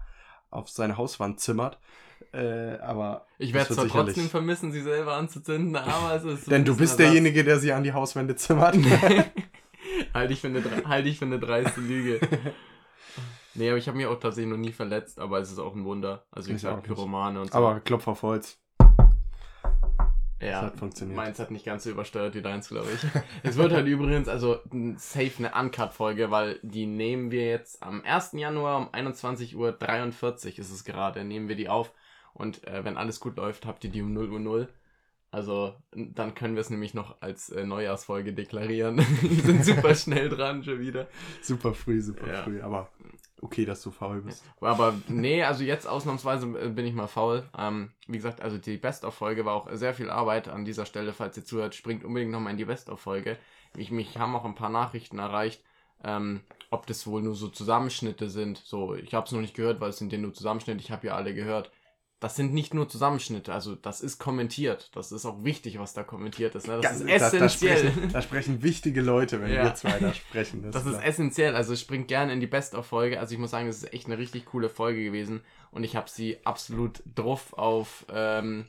auf 0.50 0.68
seine 0.68 0.96
Hauswand 0.96 1.38
zimmert. 1.38 1.78
Äh, 2.32 2.78
aber 2.78 3.26
Ich 3.38 3.52
werde 3.52 3.74
zwar 3.74 3.84
sicherlich- 3.84 4.14
trotzdem 4.14 4.30
vermissen, 4.30 4.72
sie 4.72 4.80
selber 4.80 5.14
anzuzünden, 5.14 5.76
aber 5.76 6.14
es 6.16 6.24
ist. 6.24 6.46
Denn 6.50 6.64
du 6.64 6.76
bist 6.76 6.98
derjenige, 6.98 7.44
der 7.44 7.58
sie 7.58 7.72
an 7.72 7.82
die 7.84 7.92
Hauswände 7.92 8.34
zimmert. 8.36 8.76
Halte 10.14 10.32
ich 10.32 10.40
für 10.40 10.46
eine, 10.48 10.62
halte 10.88 11.08
ich 11.08 11.18
für 11.18 11.24
eine 11.26 11.38
dreiste 11.38 11.80
Lüge. 11.80 12.20
Nee, 13.54 13.68
aber 13.68 13.78
ich 13.78 13.86
habe 13.88 13.96
mich 13.98 14.06
auch 14.06 14.18
tatsächlich 14.18 14.50
noch 14.50 14.58
nie 14.58 14.72
verletzt, 14.72 15.18
aber 15.18 15.38
es 15.38 15.50
ist 15.52 15.58
auch 15.58 15.74
ein 15.74 15.84
Wunder. 15.84 16.24
Also 16.30 16.48
wie 16.48 16.52
Ich 16.54 16.62
gesagt. 16.62 16.84
Pyromane 16.84 17.40
und 17.40 17.52
so. 17.52 17.58
Aber 17.58 17.80
Klopf 17.80 18.08
auf 18.08 18.22
Holz. 18.22 18.58
ja, 20.40 20.62
hat 20.62 20.78
funktioniert. 20.78 21.16
Meins 21.16 21.38
hat 21.38 21.50
nicht 21.50 21.64
ganz 21.64 21.84
so 21.84 21.90
übersteuert 21.90 22.34
wie 22.34 22.42
deins, 22.42 22.68
glaube 22.68 22.88
ich. 22.94 23.00
es 23.42 23.56
wird 23.56 23.72
halt 23.72 23.86
übrigens, 23.86 24.28
also 24.28 24.58
safe 24.96 25.32
eine 25.38 25.52
Uncut-Folge, 25.54 26.30
weil 26.30 26.58
die 26.62 26.86
nehmen 26.86 27.30
wir 27.30 27.46
jetzt 27.46 27.82
am 27.82 28.02
1. 28.02 28.32
Januar 28.32 28.78
um 28.78 28.88
21.43 28.88 29.54
Uhr 29.56 30.58
ist 30.58 30.70
es 30.72 30.84
gerade, 30.84 31.24
nehmen 31.24 31.48
wir 31.48 31.56
die 31.56 31.68
auf. 31.68 31.92
Und 32.34 32.66
äh, 32.66 32.84
wenn 32.84 32.96
alles 32.96 33.20
gut 33.20 33.36
läuft, 33.36 33.66
habt 33.66 33.84
ihr 33.84 33.90
die 33.90 34.02
um 34.02 34.12
0 34.14 34.30
Uhr 34.30 34.40
0. 34.40 34.68
Also 35.30 35.74
dann 35.94 36.34
können 36.34 36.54
wir 36.56 36.60
es 36.60 36.68
nämlich 36.70 36.92
noch 36.92 37.16
als 37.22 37.48
äh, 37.50 37.64
Neujahrsfolge 37.64 38.32
deklarieren. 38.34 38.98
wir 39.20 39.42
sind 39.42 39.64
super 39.64 39.94
schnell 39.94 40.28
dran 40.28 40.62
schon 40.64 40.80
wieder. 40.80 41.06
Super 41.40 41.72
früh, 41.72 42.00
super 42.02 42.26
Ja. 42.30 42.42
früh. 42.42 42.60
Aber 42.60 42.90
okay, 43.42 43.66
dass 43.66 43.82
du 43.82 43.90
faul 43.90 44.22
bist. 44.22 44.44
Aber 44.60 44.94
nee, 45.08 45.42
also 45.42 45.64
jetzt 45.64 45.86
ausnahmsweise 45.86 46.46
äh, 46.58 46.68
bin 46.68 46.86
ich 46.86 46.94
mal 46.94 47.08
faul. 47.08 47.44
Ähm, 47.58 47.90
wie 48.06 48.16
gesagt, 48.16 48.40
also 48.40 48.56
die 48.56 48.78
Best-of-Folge 48.78 49.44
war 49.44 49.54
auch 49.54 49.68
sehr 49.72 49.92
viel 49.92 50.08
Arbeit 50.08 50.48
an 50.48 50.64
dieser 50.64 50.86
Stelle. 50.86 51.12
Falls 51.12 51.36
ihr 51.36 51.44
zuhört, 51.44 51.74
springt 51.74 52.04
unbedingt 52.04 52.32
nochmal 52.32 52.52
in 52.52 52.56
die 52.56 52.64
Best-of-Folge. 52.64 53.36
Ich, 53.76 53.90
mich 53.90 54.16
haben 54.16 54.34
auch 54.34 54.44
ein 54.44 54.54
paar 54.54 54.70
Nachrichten 54.70 55.18
erreicht, 55.18 55.62
ähm, 56.04 56.40
ob 56.70 56.86
das 56.86 57.06
wohl 57.06 57.20
nur 57.20 57.34
so 57.34 57.48
Zusammenschnitte 57.48 58.30
sind. 58.30 58.58
So, 58.58 58.94
ich 58.94 59.12
habe 59.12 59.26
es 59.26 59.32
noch 59.32 59.40
nicht 59.40 59.54
gehört, 59.54 59.80
weil 59.80 59.90
es 59.90 59.98
sind 59.98 60.12
ja 60.12 60.18
nur 60.18 60.32
Zusammenschnitte. 60.32 60.80
Ich 60.80 60.90
habe 60.90 61.08
ja 61.08 61.14
alle 61.16 61.34
gehört. 61.34 61.70
Das 62.22 62.36
sind 62.36 62.54
nicht 62.54 62.72
nur 62.72 62.88
Zusammenschnitte, 62.88 63.52
also 63.52 63.74
das 63.74 64.00
ist 64.00 64.18
kommentiert. 64.18 64.90
Das 64.94 65.10
ist 65.12 65.26
auch 65.26 65.42
wichtig, 65.44 65.78
was 65.80 65.92
da 65.92 66.04
kommentiert 66.04 66.54
ist. 66.54 66.68
Ne? 66.68 66.78
Das 66.80 67.00
ist 67.00 67.02
da, 67.02 67.18
da, 67.18 67.26
essentiell. 67.26 67.78
sprechen, 67.90 68.12
da 68.12 68.22
sprechen 68.22 68.62
wichtige 68.62 69.00
Leute, 69.02 69.40
wenn 69.42 69.52
Ja. 69.52 69.64
wir 69.64 69.74
zwei 69.74 69.98
da 69.98 70.14
sprechen. 70.14 70.62
Das 70.70 70.86
ist 70.86 70.92
klar. 70.92 71.04
essentiell. 71.04 71.56
Also 71.56 71.74
springt 71.76 72.08
gerne 72.08 72.32
in 72.32 72.38
die 72.40 72.46
Best-of-Folge. 72.46 73.18
Also 73.20 73.34
ich 73.34 73.40
muss 73.40 73.50
sagen, 73.50 73.66
das 73.66 73.78
ist 73.82 73.92
echt 73.92 74.06
eine 74.06 74.18
richtig 74.18 74.44
coole 74.46 74.68
Folge 74.68 75.02
gewesen. 75.04 75.42
Und 75.72 75.82
ich 75.84 75.96
habe 75.96 76.08
sie 76.08 76.38
absolut 76.44 77.02
drauf 77.14 77.52
auf 77.54 78.06
ähm, 78.08 78.66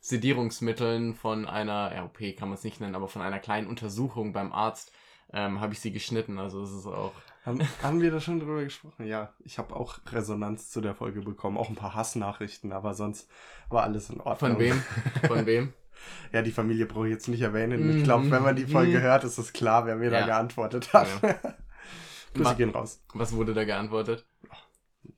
Sedierungsmitteln 0.00 1.14
von 1.14 1.46
einer, 1.46 1.92
ja, 1.94 2.04
OP 2.04 2.18
kann 2.36 2.48
man 2.48 2.56
es 2.56 2.64
nicht 2.64 2.80
nennen, 2.80 2.94
aber 2.94 3.08
von 3.08 3.22
einer 3.22 3.38
kleinen 3.40 3.66
Untersuchung 3.66 4.32
beim 4.32 4.52
Arzt 4.52 4.92
ähm, 5.32 5.60
habe 5.60 5.72
ich 5.74 5.80
sie 5.80 5.92
geschnitten. 5.92 6.38
Also 6.38 6.62
es 6.62 6.70
ist 6.70 6.86
auch. 6.86 7.12
Haben, 7.46 7.60
haben 7.82 8.00
wir 8.00 8.10
da 8.10 8.20
schon 8.20 8.40
drüber 8.40 8.62
gesprochen? 8.64 9.06
Ja, 9.06 9.32
ich 9.44 9.58
habe 9.58 9.74
auch 9.76 9.98
Resonanz 10.10 10.70
zu 10.70 10.80
der 10.80 10.94
Folge 10.94 11.20
bekommen. 11.22 11.56
Auch 11.56 11.68
ein 11.68 11.76
paar 11.76 11.94
Hassnachrichten, 11.94 12.72
aber 12.72 12.94
sonst 12.94 13.30
war 13.70 13.84
alles 13.84 14.10
in 14.10 14.20
Ordnung. 14.20 14.52
Von 14.52 14.58
wem? 14.58 14.82
Von 15.26 15.46
wem? 15.46 15.72
Ja, 16.30 16.42
die 16.42 16.52
Familie 16.52 16.84
brauche 16.84 17.06
ich 17.06 17.12
jetzt 17.14 17.26
nicht 17.26 17.40
erwähnen. 17.40 17.88
Ich 17.88 17.96
Mhm. 17.96 18.02
glaube, 18.04 18.30
wenn 18.30 18.42
man 18.42 18.54
die 18.54 18.66
Folge 18.66 18.98
Mhm. 18.98 19.02
hört, 19.02 19.24
ist 19.24 19.38
es 19.38 19.54
klar, 19.54 19.86
wer 19.86 19.96
mir 19.96 20.10
da 20.10 20.20
Ja. 20.20 20.26
geantwortet 20.26 20.92
hat. 20.92 21.08
Ja. 21.22 21.34
Grüße 22.34 22.54
gehen 22.56 22.68
raus. 22.70 23.02
Was 23.14 23.32
wurde 23.32 23.54
da 23.54 23.64
geantwortet? 23.64 24.26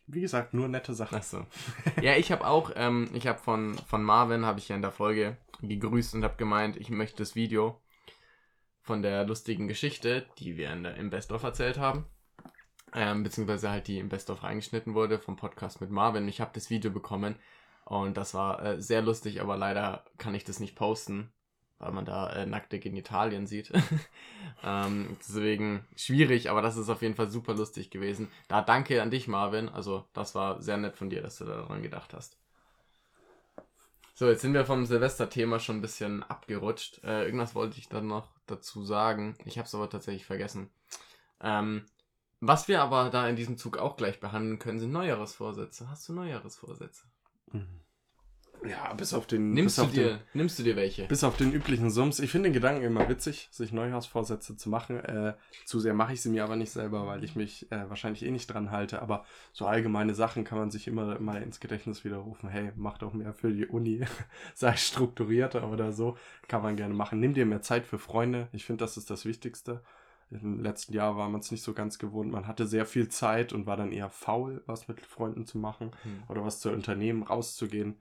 Wie 0.07 0.21
gesagt, 0.21 0.55
nur 0.55 0.69
nette 0.69 0.95
Sachen. 0.95 1.19
Ach 1.19 1.23
so. 1.25 1.45
Ja, 2.01 2.15
ich 2.17 2.31
habe 2.31 2.47
auch, 2.47 2.71
ähm, 2.77 3.11
ich 3.13 3.27
habe 3.27 3.41
von, 3.41 3.77
von 3.89 4.05
Marvin, 4.05 4.47
habe 4.47 4.61
ich 4.61 4.69
ja 4.69 4.77
in 4.77 4.83
der 4.83 4.93
Folge 4.93 5.37
gegrüßt 5.63 6.15
und 6.15 6.23
habe 6.23 6.37
gemeint, 6.37 6.77
ich 6.77 6.91
möchte 6.91 7.17
das 7.19 7.35
Video 7.35 7.81
von 8.83 9.03
der 9.03 9.25
lustigen 9.27 9.67
Geschichte, 9.67 10.27
die 10.39 10.57
wir 10.57 10.73
in 10.73 10.85
der, 10.85 10.95
im 10.97 11.11
Best-of 11.11 11.43
erzählt 11.43 11.79
haben, 11.79 12.07
ähm, 12.95 13.23
beziehungsweise 13.23 13.71
halt 13.71 13.89
die 13.89 13.99
im 13.99 14.09
Best 14.09 14.31
of 14.31 14.43
reingeschnitten 14.43 14.95
wurde 14.95 15.19
vom 15.19 15.37
Podcast 15.37 15.81
mit 15.81 15.91
Marvin. 15.91 16.29
Ich 16.29 16.41
habe 16.41 16.51
das 16.55 16.71
Video 16.71 16.91
bekommen 16.91 17.37
und 17.85 18.17
das 18.17 18.35
war 18.35 18.63
äh, 18.63 18.83
sehr 18.83 19.03
lustig, 19.03 19.41
aber 19.41 19.57
leider 19.57 20.05
kann 20.19 20.35
ich 20.35 20.45
das 20.45 20.61
nicht 20.61 20.77
posten, 20.77 21.33
weil 21.79 21.93
man 21.93 22.05
da 22.05 22.31
äh, 22.31 22.47
nackte 22.47 22.79
Genitalien 22.79 23.47
sieht. 23.47 23.73
ähm, 24.65 25.17
deswegen 25.21 25.87
schwierig, 25.97 26.51
aber 26.51 26.63
das 26.63 26.77
ist 26.77 26.89
auf 26.89 27.03
jeden 27.03 27.15
Fall 27.15 27.31
super 27.31 27.55
lustig 27.55 27.91
gewesen. 27.91 28.29
Da 28.49 28.63
danke 28.63 29.03
an 29.03 29.11
dich, 29.11 29.29
Marvin. 29.29 29.69
Also 29.69 30.05
das 30.13 30.35
war 30.35 30.61
sehr 30.61 30.77
nett 30.77 30.97
von 30.97 31.11
dir, 31.11 31.23
dass 31.23 31.39
du 31.39 31.45
daran 31.45 31.83
gedacht 31.83 32.13
hast. 32.15 32.37
So, 34.19 34.29
jetzt 34.29 34.43
sind 34.43 34.53
wir 34.53 34.67
vom 34.67 34.85
Silvester-Thema 34.85 35.61
schon 35.61 35.77
ein 35.77 35.81
bisschen 35.81 36.25
abgerutscht. 36.25 37.05
Äh, 37.05 37.25
irgendwas 37.25 37.55
wollte 37.55 37.79
ich 37.79 37.89
dann 37.89 38.09
noch 38.09 38.27
dazu 38.49 38.83
sagen. 38.83 39.37
Ich 39.45 39.59
habe 39.59 39.67
es 39.67 39.75
aber 39.77 39.89
tatsächlich 39.89 40.27
vergessen. 40.27 40.71
Ähm, 41.41 41.85
was 42.41 42.69
wir 42.69 42.83
aber 42.83 43.11
da 43.11 43.29
in 43.29 43.37
diesem 43.37 43.57
Zug 43.57 43.79
auch 43.79 43.97
gleich 43.97 44.21
behandeln 44.21 44.59
können, 44.59 44.79
sind 44.79 44.93
Neujahresvorsätze. 44.93 45.89
Hast 45.91 46.09
du 46.09 46.13
Neujahresvorsätze? 46.13 47.05
Mhm. 47.53 47.81
Ja, 48.67 48.93
bis 48.95 49.15
auf 49.15 49.27
den. 49.27 49.53
Nimmst, 49.53 49.79
du, 49.79 49.83
auf 49.83 49.93
dir, 49.93 50.09
Den, 50.09 50.19
nimmst 50.35 50.59
du 50.59 50.63
dir 50.65 50.75
welche? 50.75 51.07
bis 51.07 51.23
auf 51.23 51.37
den 51.37 51.53
üblichen 51.53 51.91
Sums. 51.91 52.19
Ich 52.19 52.31
finde 52.31 52.49
den 52.49 52.55
Gedanken 52.55 52.83
immer 52.83 53.09
witzig, 53.09 53.49
sich 53.53 53.73
Neujahrsvorsätze 53.73 54.57
zu 54.57 54.69
machen. 54.69 54.99
Äh, 54.99 55.35
zu 55.65 55.79
sehr 55.79 55.95
mache 55.95 56.13
ich 56.13 56.23
sie 56.23 56.29
mir 56.29 56.43
aber 56.43 56.57
nicht 56.57 56.73
selber, 56.73 57.07
weil 57.07 57.23
ich 57.23 57.37
mich 57.37 57.71
äh, 57.71 57.89
wahrscheinlich 57.89 58.25
eh 58.25 58.31
nicht 58.33 58.49
dran 58.49 58.71
halte. 58.73 59.01
Aber 59.01 59.25
so 59.53 59.67
allgemeine 59.67 60.15
Sachen 60.15 60.43
kann 60.45 60.59
man 60.59 60.71
sich 60.71 60.89
immer 60.89 61.21
mal 61.21 61.41
ins 61.43 61.61
Gedächtnis 61.61 62.05
widerrufen. 62.05 62.49
Hey, 62.49 62.73
mach 62.75 62.99
doch 62.99 63.13
mehr 63.13 63.33
für 63.33 63.53
die 63.53 63.67
Uni. 63.67 64.05
Sei 64.55 64.75
strukturierter 64.77 65.71
oder 65.71 65.93
so. 65.93 66.17
Kann 66.49 66.63
man 66.63 66.77
gerne 66.77 66.95
machen. 66.95 67.21
Nimm 67.21 67.35
dir 67.35 67.47
mehr 67.47 67.63
Zeit 67.63 67.87
für 67.87 67.99
Freunde. 67.99 68.49
Ich 68.53 68.65
finde, 68.65 68.85
das 68.85 68.97
ist 68.97 69.09
das 69.09 69.25
Wichtigste. 69.25 69.83
Im 70.31 70.61
letzten 70.63 70.93
Jahr 70.93 71.17
war 71.17 71.29
man 71.29 71.41
es 71.41 71.51
nicht 71.51 71.63
so 71.63 71.73
ganz 71.73 71.99
gewohnt. 71.99 72.31
Man 72.31 72.47
hatte 72.47 72.67
sehr 72.67 72.85
viel 72.85 73.09
Zeit 73.09 73.53
und 73.53 73.67
war 73.67 73.77
dann 73.77 73.93
eher 73.93 74.11
faul, 74.11 74.63
was 74.67 74.89
mit 74.89 75.01
Freunden 75.01 75.47
zu 75.47 75.59
machen 75.59 75.91
Hm. 76.03 76.23
oder 76.29 76.45
was 76.45 76.61
zu 76.61 76.71
unternehmen, 76.71 77.23
rauszugehen. 77.23 77.97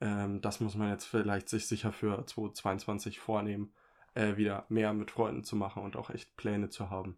Ähm, 0.00 0.40
das 0.40 0.60
muss 0.60 0.74
man 0.74 0.90
jetzt 0.90 1.04
vielleicht 1.04 1.48
sich 1.48 1.66
sicher 1.66 1.92
für 1.92 2.24
2022 2.26 3.20
vornehmen, 3.20 3.72
äh, 4.14 4.36
wieder 4.36 4.64
mehr 4.68 4.92
mit 4.92 5.10
Freunden 5.10 5.44
zu 5.44 5.56
machen 5.56 5.82
und 5.82 5.96
auch 5.96 6.10
echt 6.10 6.36
Pläne 6.36 6.68
zu 6.68 6.90
haben. 6.90 7.16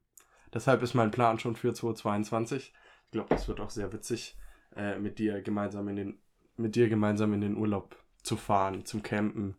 Deshalb 0.52 0.82
ist 0.82 0.94
mein 0.94 1.10
Plan 1.10 1.38
schon 1.38 1.56
für 1.56 1.72
2022. 1.72 2.72
Ich 3.06 3.10
glaube, 3.12 3.28
das 3.30 3.48
wird 3.48 3.60
auch 3.60 3.70
sehr 3.70 3.92
witzig, 3.92 4.36
äh, 4.76 4.98
mit 4.98 5.18
dir 5.18 5.42
gemeinsam 5.42 5.88
in 5.88 5.96
den, 5.96 6.18
mit 6.56 6.76
dir 6.76 6.88
gemeinsam 6.88 7.32
in 7.32 7.40
den 7.40 7.56
Urlaub 7.56 7.96
zu 8.22 8.36
fahren, 8.36 8.84
zum 8.84 9.02
Campen. 9.02 9.56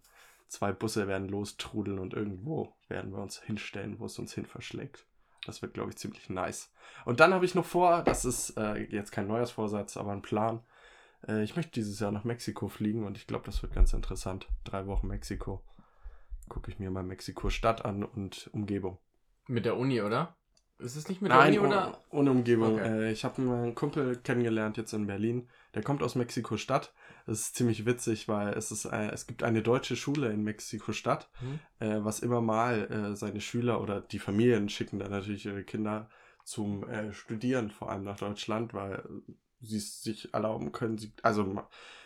Zwei 0.51 0.73
Busse 0.73 1.07
werden 1.07 1.29
lostrudeln 1.29 1.97
und 1.97 2.13
irgendwo 2.13 2.75
werden 2.89 3.13
wir 3.13 3.21
uns 3.21 3.41
hinstellen, 3.41 3.99
wo 3.99 4.05
es 4.07 4.19
uns 4.19 4.33
hin 4.33 4.45
verschlägt. 4.45 5.05
Das 5.45 5.61
wird, 5.61 5.73
glaube 5.73 5.91
ich, 5.91 5.95
ziemlich 5.95 6.29
nice. 6.29 6.73
Und 7.05 7.21
dann 7.21 7.33
habe 7.33 7.45
ich 7.45 7.55
noch 7.55 7.63
vor, 7.63 8.03
das 8.03 8.25
ist 8.25 8.57
äh, 8.57 8.83
jetzt 8.83 9.13
kein 9.13 9.27
Neujahrsvorsatz, 9.27 9.95
aber 9.95 10.11
ein 10.11 10.21
Plan. 10.21 10.59
Äh, 11.25 11.43
ich 11.43 11.55
möchte 11.55 11.71
dieses 11.71 12.01
Jahr 12.01 12.11
nach 12.11 12.25
Mexiko 12.25 12.67
fliegen 12.67 13.05
und 13.05 13.15
ich 13.15 13.27
glaube, 13.27 13.45
das 13.45 13.61
wird 13.61 13.73
ganz 13.73 13.93
interessant. 13.93 14.49
Drei 14.65 14.87
Wochen 14.87 15.07
Mexiko. 15.07 15.63
Gucke 16.49 16.69
ich 16.69 16.79
mir 16.79 16.91
mal 16.91 17.03
Mexiko-Stadt 17.03 17.85
an 17.85 18.03
und 18.03 18.49
Umgebung. 18.51 18.97
Mit 19.47 19.63
der 19.63 19.77
Uni, 19.77 20.01
oder? 20.01 20.35
Ist 20.81 20.95
es 20.95 21.07
nicht 21.09 21.21
mit 21.21 21.29
Nein, 21.29 21.51
der 21.53 21.61
Uni, 21.61 21.69
oder? 21.73 22.01
ohne 22.09 22.31
Umgebung. 22.31 22.75
Okay. 22.75 23.07
Äh, 23.07 23.11
ich 23.11 23.23
habe 23.23 23.41
einen 23.41 23.75
Kumpel 23.75 24.17
kennengelernt 24.17 24.77
jetzt 24.77 24.93
in 24.93 25.07
Berlin. 25.07 25.47
Der 25.75 25.83
kommt 25.83 26.01
aus 26.03 26.15
Mexiko-Stadt. 26.15 26.93
Das 27.27 27.39
ist 27.39 27.55
ziemlich 27.55 27.85
witzig, 27.85 28.27
weil 28.27 28.53
es, 28.53 28.71
ist, 28.71 28.85
äh, 28.85 29.09
es 29.11 29.27
gibt 29.27 29.43
eine 29.43 29.61
deutsche 29.61 29.95
Schule 29.95 30.31
in 30.31 30.43
Mexiko-Stadt, 30.43 31.29
Hm? 31.39 31.59
äh, 31.79 32.03
was 32.03 32.19
immer 32.19 32.41
mal 32.41 32.91
äh, 32.91 33.15
seine 33.15 33.41
Schüler 33.41 33.79
oder 33.81 34.01
die 34.01 34.19
Familien 34.19 34.69
schicken 34.69 34.97
dann 34.99 35.11
natürlich 35.11 35.45
ihre 35.45 35.63
Kinder 35.63 36.09
zum 36.43 36.89
äh, 36.89 37.13
Studieren, 37.13 37.69
vor 37.69 37.91
allem 37.91 38.03
nach 38.03 38.17
Deutschland, 38.17 38.73
weil 38.73 39.03
sie 39.61 39.77
es 39.77 40.01
sich 40.01 40.33
erlauben 40.33 40.71
können. 40.71 40.97
Sie, 40.97 41.13
also 41.21 41.63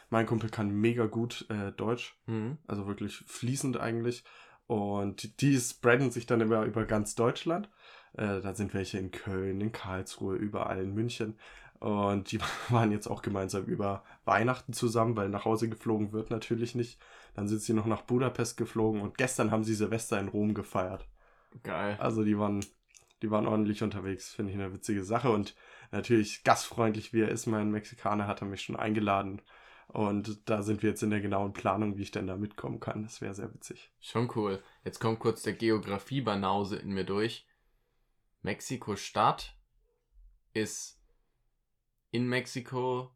mein 0.10 0.26
Kumpel 0.26 0.50
kann 0.50 0.70
mega 0.70 1.06
gut 1.06 1.46
äh, 1.50 1.72
Deutsch, 1.72 2.20
Hm. 2.26 2.58
also 2.68 2.86
wirklich 2.88 3.24
fließend 3.26 3.78
eigentlich. 3.78 4.24
Und 4.68 5.42
die 5.42 5.58
spreaden 5.60 6.12
sich 6.12 6.26
dann 6.26 6.42
immer 6.42 6.64
über 6.66 6.86
ganz 6.86 7.16
Deutschland. 7.16 7.70
Äh, 8.18 8.42
da 8.42 8.54
sind 8.54 8.74
welche 8.74 8.98
in 8.98 9.12
Köln, 9.12 9.62
in 9.62 9.72
Karlsruhe, 9.72 10.36
überall 10.36 10.82
in 10.82 10.94
München. 10.94 11.36
Und 11.80 12.32
die 12.32 12.40
waren 12.70 12.92
jetzt 12.92 13.08
auch 13.08 13.22
gemeinsam 13.22 13.66
über 13.66 14.04
Weihnachten 14.24 14.74
zusammen, 14.74 15.16
weil 15.16 15.30
nach 15.30 15.46
Hause 15.46 15.70
geflogen 15.70 16.12
wird 16.12 16.32
natürlich 16.32 16.76
nicht. 16.76 17.00
Dann 17.36 17.48
sind 17.48 17.62
sie 17.62 17.74
noch 17.74 17.86
nach 17.86 18.02
Budapest 18.02 18.58
geflogen 18.58 19.02
und 19.02 19.18
gestern 19.18 19.52
haben 19.52 19.64
sie 19.64 19.76
Silvester 19.76 20.20
in 20.20 20.30
Rom 20.30 20.54
gefeiert. 20.54 21.06
Geil. 21.64 21.98
Also 22.00 22.24
die 22.24 22.40
waren, 22.40 22.66
die 23.22 23.32
waren 23.32 23.48
ordentlich 23.48 23.84
unterwegs, 23.84 24.34
finde 24.34 24.52
ich 24.52 24.58
eine 24.58 24.74
witzige 24.74 25.04
Sache. 25.04 25.30
Und 25.30 25.56
natürlich 25.92 26.44
gastfreundlich 26.44 27.14
wie 27.14 27.22
er 27.22 27.30
ist, 27.30 27.46
mein 27.46 27.72
Mexikaner 27.72 28.28
hat 28.28 28.42
er 28.42 28.48
mich 28.48 28.62
schon 28.62 28.76
eingeladen. 28.78 29.42
Und 29.88 30.50
da 30.50 30.64
sind 30.64 30.82
wir 30.82 30.90
jetzt 30.90 31.04
in 31.04 31.12
der 31.12 31.22
genauen 31.22 31.54
Planung, 31.54 31.98
wie 31.98 32.02
ich 32.02 32.12
denn 32.12 32.28
da 32.28 32.36
mitkommen 32.36 32.80
kann. 32.80 33.04
Das 33.04 33.22
wäre 33.22 33.34
sehr 33.34 33.54
witzig. 33.54 33.92
Schon 34.00 34.30
cool. 34.36 34.62
Jetzt 34.84 35.00
kommt 35.00 35.20
kurz 35.20 35.44
der 35.44 35.54
Geografie-Banause 35.54 36.78
in 36.78 36.92
mir 36.92 37.04
durch. 37.04 37.46
Mexiko-Stadt 38.46 39.58
ist 40.54 41.02
in 42.12 42.28
Mexiko, 42.28 43.12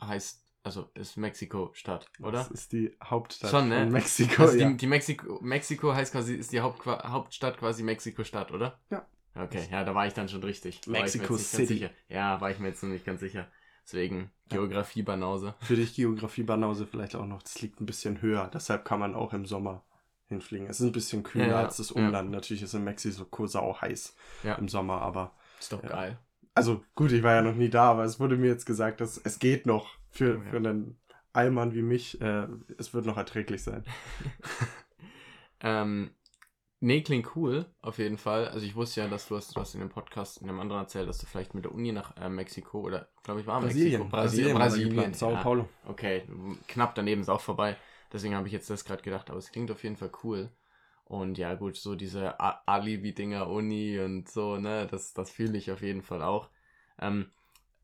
heißt, 0.00 0.44
also 0.62 0.90
ist 0.94 1.16
Mexiko-Stadt, 1.16 2.10
oder? 2.20 2.38
Das 2.38 2.50
ist 2.50 2.72
die 2.72 2.96
Hauptstadt 3.04 3.50
Schon, 3.50 3.68
ne? 3.68 3.80
von 3.80 3.92
Mexiko. 3.92 4.42
Also 4.42 4.56
ja. 4.56 4.70
die, 4.70 4.76
die 4.78 4.86
Mexiko, 4.86 5.38
Mexiko 5.42 5.94
heißt 5.94 6.10
quasi, 6.12 6.34
ist 6.34 6.52
die 6.52 6.62
Haupt, 6.62 6.86
Hauptstadt 6.86 7.58
quasi 7.58 7.82
Mexiko-Stadt, 7.82 8.50
oder? 8.50 8.80
Ja. 8.90 9.06
Okay, 9.34 9.68
ja, 9.70 9.84
da 9.84 9.94
war 9.94 10.06
ich 10.06 10.14
dann 10.14 10.30
schon 10.30 10.42
richtig. 10.42 10.86
Mexico 10.86 11.36
City. 11.36 11.66
sicher. 11.66 11.90
Ja, 12.08 12.40
war 12.40 12.50
ich 12.50 12.58
mir 12.58 12.68
jetzt 12.68 12.82
noch 12.82 12.88
nicht 12.88 13.04
ganz 13.04 13.20
sicher. 13.20 13.50
Deswegen 13.84 14.30
Geografie-Banause. 14.48 15.54
Für 15.60 15.76
dich 15.76 15.94
Geografie-Banause 15.94 16.86
vielleicht 16.86 17.14
auch 17.14 17.26
noch, 17.26 17.42
das 17.42 17.60
liegt 17.60 17.80
ein 17.82 17.86
bisschen 17.86 18.22
höher. 18.22 18.50
Deshalb 18.52 18.86
kann 18.86 18.98
man 18.98 19.14
auch 19.14 19.34
im 19.34 19.44
Sommer 19.44 19.84
hinfliegen. 20.28 20.66
Es 20.68 20.80
ist 20.80 20.86
ein 20.86 20.92
bisschen 20.92 21.22
kühler 21.22 21.46
Ja, 21.48 21.62
als 21.64 21.76
das 21.78 21.90
ja. 21.90 21.96
Umland. 21.96 22.30
Natürlich 22.30 22.62
ist 22.62 22.74
in 22.74 22.84
Mexiko 22.84 23.46
sau 23.46 23.80
heiß 23.80 24.14
Ja. 24.42 24.54
im 24.56 24.68
Sommer, 24.68 25.00
aber 25.02 25.32
Ist 25.60 25.72
doch 25.72 25.82
Ja. 25.82 25.88
geil. 25.88 26.18
also 26.54 26.82
gut, 26.94 27.12
ich 27.12 27.22
war 27.22 27.34
ja 27.34 27.42
noch 27.42 27.54
nie 27.54 27.68
da, 27.70 27.90
aber 27.90 28.04
es 28.04 28.18
wurde 28.20 28.36
mir 28.36 28.48
jetzt 28.48 28.66
gesagt, 28.66 29.00
dass 29.00 29.18
es 29.18 29.38
geht 29.38 29.66
noch 29.66 29.88
für, 30.10 30.36
ja. 30.36 30.50
für 30.50 30.56
einen 30.56 30.98
Allmann 31.32 31.74
wie 31.74 31.82
mich. 31.82 32.20
Äh, 32.20 32.46
es 32.78 32.92
wird 32.94 33.06
noch 33.06 33.16
erträglich 33.16 33.62
sein. 33.62 33.84
Ähm, 35.60 36.10
nee, 36.80 37.02
klingt 37.02 37.34
cool, 37.36 37.66
auf 37.80 37.98
jeden 37.98 38.18
Fall. 38.18 38.48
Also 38.48 38.66
ich 38.66 38.76
wusste 38.76 39.00
ja, 39.00 39.08
dass 39.08 39.26
du 39.28 39.36
hast, 39.36 39.56
du 39.56 39.60
hast 39.60 39.74
in 39.74 39.80
dem 39.80 39.88
Podcast 39.88 40.42
in 40.42 40.48
einem 40.48 40.60
anderen 40.60 40.82
erzählt, 40.82 41.08
dass 41.08 41.18
du 41.18 41.26
vielleicht 41.26 41.54
mit 41.54 41.64
der 41.64 41.72
Uni 41.72 41.92
nach 41.92 42.14
äh, 42.18 42.28
Mexiko 42.28 42.80
oder, 42.80 43.08
glaube 43.22 43.40
ich, 43.40 43.46
war 43.46 43.60
Mexiko. 43.60 44.04
Brasilien. 44.04 44.52
war 44.54 44.58
da 44.60 44.64
Brasilien. 44.66 44.88
geplant, 44.90 45.16
Sao 45.16 45.32
ja. 45.32 45.42
Paulo. 45.42 45.68
Okay, 45.86 46.24
knapp 46.68 46.94
daneben 46.94 47.22
ist 47.22 47.28
auch 47.30 47.40
vorbei. 47.40 47.76
Deswegen 48.12 48.34
habe 48.34 48.46
ich 48.46 48.52
jetzt 48.52 48.70
das 48.70 48.84
gerade 48.84 49.02
gedacht, 49.02 49.30
aber 49.30 49.38
es 49.38 49.50
klingt 49.50 49.70
auf 49.70 49.82
jeden 49.82 49.96
Fall 49.96 50.10
cool. 50.24 50.50
Und 51.04 51.38
ja, 51.38 51.54
gut, 51.54 51.76
so 51.76 51.94
diese 51.94 52.40
Alibi-Dinger, 52.40 53.48
Uni 53.48 54.00
und 54.00 54.28
so, 54.28 54.56
ne, 54.56 54.88
das, 54.90 55.14
das 55.14 55.30
fühle 55.30 55.56
ich 55.56 55.70
auf 55.70 55.80
jeden 55.80 56.02
Fall 56.02 56.22
auch. 56.22 56.50
Ähm, 56.98 57.30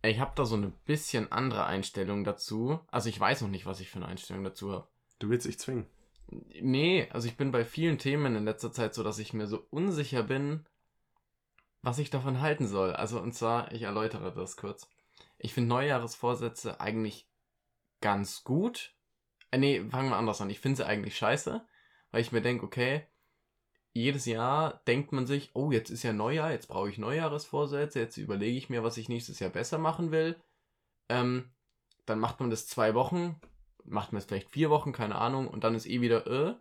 ich 0.02 0.18
habe 0.18 0.32
da 0.34 0.44
so 0.44 0.56
eine 0.56 0.72
bisschen 0.84 1.30
andere 1.30 1.66
Einstellung 1.66 2.24
dazu. 2.24 2.80
Also 2.90 3.08
ich 3.08 3.20
weiß 3.20 3.42
noch 3.42 3.48
nicht, 3.48 3.66
was 3.66 3.80
ich 3.80 3.90
für 3.90 3.98
eine 3.98 4.08
Einstellung 4.08 4.42
dazu 4.42 4.72
habe. 4.72 4.88
Du 5.20 5.30
willst 5.30 5.46
dich 5.46 5.60
zwingen. 5.60 5.86
Nee, 6.60 7.08
also 7.10 7.28
ich 7.28 7.36
bin 7.36 7.52
bei 7.52 7.64
vielen 7.64 7.98
Themen 7.98 8.34
in 8.34 8.44
letzter 8.44 8.72
Zeit 8.72 8.94
so, 8.94 9.04
dass 9.04 9.20
ich 9.20 9.32
mir 9.32 9.46
so 9.46 9.64
unsicher 9.70 10.24
bin, 10.24 10.66
was 11.82 11.98
ich 11.98 12.10
davon 12.10 12.40
halten 12.40 12.66
soll. 12.66 12.94
Also 12.94 13.20
und 13.20 13.32
zwar, 13.32 13.70
ich 13.70 13.82
erläutere 13.82 14.32
das 14.34 14.56
kurz. 14.56 14.88
Ich 15.38 15.54
finde 15.54 15.68
Neujahresvorsätze 15.68 16.80
eigentlich 16.80 17.28
ganz 18.00 18.42
gut. 18.42 18.94
Äh, 19.52 19.58
nee, 19.58 19.84
fangen 19.88 20.10
wir 20.10 20.16
anders 20.16 20.40
an. 20.40 20.50
Ich 20.50 20.58
finde 20.58 20.78
sie 20.78 20.86
eigentlich 20.86 21.16
scheiße, 21.16 21.64
weil 22.10 22.20
ich 22.20 22.32
mir 22.32 22.42
denke, 22.42 22.64
okay, 22.64 23.06
jedes 23.92 24.24
Jahr 24.24 24.82
denkt 24.86 25.12
man 25.12 25.26
sich, 25.26 25.50
oh, 25.54 25.70
jetzt 25.70 25.90
ist 25.90 26.02
ja 26.02 26.12
Neujahr, 26.12 26.50
jetzt 26.50 26.66
brauche 26.68 26.88
ich 26.88 26.98
Neujahresvorsätze, 26.98 28.00
jetzt 28.00 28.16
überlege 28.16 28.56
ich 28.56 28.70
mir, 28.70 28.82
was 28.82 28.96
ich 28.96 29.08
nächstes 29.08 29.38
Jahr 29.38 29.50
besser 29.50 29.78
machen 29.78 30.10
will. 30.10 30.42
Ähm, 31.08 31.52
dann 32.06 32.18
macht 32.18 32.40
man 32.40 32.50
das 32.50 32.66
zwei 32.66 32.94
Wochen, 32.94 33.38
macht 33.84 34.12
man 34.12 34.18
es 34.18 34.24
vielleicht 34.24 34.50
vier 34.50 34.70
Wochen, 34.70 34.92
keine 34.92 35.16
Ahnung, 35.16 35.46
und 35.46 35.62
dann 35.62 35.74
ist 35.74 35.86
eh 35.86 36.00
wieder 36.00 36.26
äh. 36.26 36.54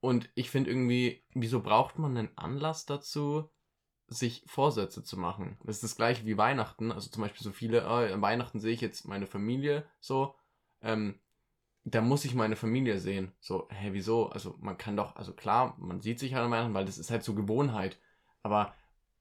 Und 0.00 0.28
ich 0.34 0.50
finde 0.50 0.70
irgendwie, 0.70 1.24
wieso 1.32 1.60
braucht 1.60 1.98
man 1.98 2.16
einen 2.16 2.36
Anlass 2.36 2.84
dazu, 2.84 3.48
sich 4.08 4.44
Vorsätze 4.46 5.02
zu 5.02 5.16
machen? 5.18 5.56
Das 5.64 5.76
ist 5.76 5.84
das 5.84 5.96
gleiche 5.96 6.26
wie 6.26 6.36
Weihnachten. 6.36 6.92
Also 6.92 7.08
zum 7.08 7.22
Beispiel 7.22 7.42
so 7.42 7.52
viele, 7.52 7.78
äh, 7.78 8.12
an 8.12 8.20
Weihnachten 8.20 8.60
sehe 8.60 8.74
ich 8.74 8.80
jetzt 8.82 9.06
meine 9.06 9.26
Familie 9.26 9.86
so. 10.00 10.34
Ähm, 10.82 11.20
da 11.84 12.00
muss 12.00 12.24
ich 12.24 12.34
meine 12.34 12.56
Familie 12.56 12.98
sehen. 13.00 13.32
So, 13.40 13.68
hä, 13.70 13.90
wieso? 13.92 14.28
Also 14.28 14.56
man 14.60 14.78
kann 14.78 14.96
doch, 14.96 15.16
also 15.16 15.32
klar, 15.32 15.76
man 15.78 16.00
sieht 16.00 16.18
sich 16.18 16.34
halt 16.34 16.44
an 16.44 16.50
Weihnachten, 16.50 16.74
weil 16.74 16.84
das 16.84 16.98
ist 16.98 17.10
halt 17.10 17.24
so 17.24 17.34
Gewohnheit. 17.34 17.98
Aber 18.42 18.74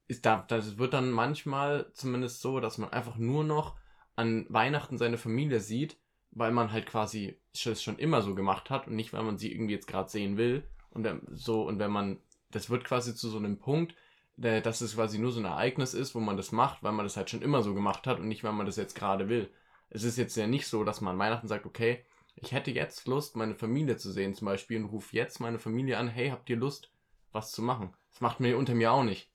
ist 0.07 0.25
da, 0.25 0.45
wird 0.49 0.93
dann 0.93 1.11
manchmal 1.11 1.91
zumindest 1.93 2.41
so, 2.41 2.59
dass 2.59 2.77
man 2.77 2.91
einfach 2.91 3.17
nur 3.17 3.43
noch 3.43 3.75
an 4.15 4.45
Weihnachten 4.49 4.97
seine 4.97 5.17
Familie 5.17 5.59
sieht, 5.59 5.97
weil 6.31 6.51
man 6.51 6.71
halt 6.71 6.85
quasi 6.85 7.39
es 7.53 7.81
schon 7.81 7.97
immer 7.97 8.21
so 8.21 8.35
gemacht 8.35 8.69
hat 8.69 8.87
und 8.87 8.95
nicht, 8.95 9.13
weil 9.13 9.23
man 9.23 9.37
sie 9.37 9.51
irgendwie 9.51 9.73
jetzt 9.73 9.87
gerade 9.87 10.09
sehen 10.09 10.37
will. 10.37 10.63
Und 10.91 11.07
so, 11.31 11.63
und 11.63 11.79
wenn 11.79 11.91
man, 11.91 12.19
das 12.51 12.69
wird 12.69 12.83
quasi 12.83 13.15
zu 13.15 13.29
so 13.29 13.37
einem 13.37 13.57
Punkt, 13.57 13.95
dass 14.37 14.81
es 14.81 14.95
quasi 14.95 15.19
nur 15.19 15.31
so 15.31 15.39
ein 15.39 15.45
Ereignis 15.45 15.93
ist, 15.93 16.15
wo 16.15 16.19
man 16.19 16.37
das 16.37 16.51
macht, 16.51 16.83
weil 16.83 16.93
man 16.93 17.05
das 17.05 17.17
halt 17.17 17.29
schon 17.29 17.41
immer 17.41 17.63
so 17.63 17.73
gemacht 17.73 18.07
hat 18.07 18.19
und 18.19 18.27
nicht, 18.27 18.43
weil 18.43 18.53
man 18.53 18.65
das 18.65 18.75
jetzt 18.75 18.95
gerade 18.95 19.29
will. 19.29 19.49
Es 19.89 20.03
ist 20.03 20.17
jetzt 20.17 20.35
ja 20.35 20.47
nicht 20.47 20.67
so, 20.67 20.83
dass 20.83 21.01
man 21.01 21.13
an 21.13 21.19
Weihnachten 21.19 21.47
sagt, 21.47 21.65
okay, 21.65 22.03
ich 22.35 22.51
hätte 22.51 22.71
jetzt 22.71 23.07
Lust, 23.07 23.35
meine 23.35 23.55
Familie 23.55 23.97
zu 23.97 24.11
sehen 24.11 24.33
zum 24.33 24.45
Beispiel 24.45 24.77
und 24.77 24.89
rufe 24.89 25.15
jetzt 25.15 25.39
meine 25.39 25.59
Familie 25.59 25.97
an, 25.97 26.07
hey, 26.07 26.29
habt 26.29 26.49
ihr 26.49 26.57
Lust, 26.57 26.91
was 27.31 27.51
zu 27.51 27.61
machen? 27.61 27.93
Das 28.11 28.21
macht 28.21 28.39
mir 28.39 28.57
unter 28.57 28.73
mir 28.73 28.91
auch 28.91 29.03
nicht. 29.03 29.31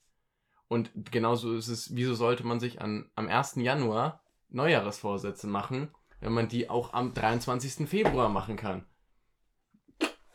Und 0.68 0.90
genauso 1.12 1.54
ist 1.54 1.68
es, 1.68 1.94
wieso 1.94 2.14
sollte 2.14 2.44
man 2.44 2.60
sich 2.60 2.80
an, 2.80 3.10
am 3.14 3.28
1. 3.28 3.56
Januar 3.56 4.22
Neujahresvorsätze 4.48 5.46
machen, 5.46 5.90
wenn 6.20 6.32
man 6.32 6.48
die 6.48 6.68
auch 6.68 6.92
am 6.92 7.14
23. 7.14 7.88
Februar 7.88 8.28
machen 8.28 8.56
kann? 8.56 8.84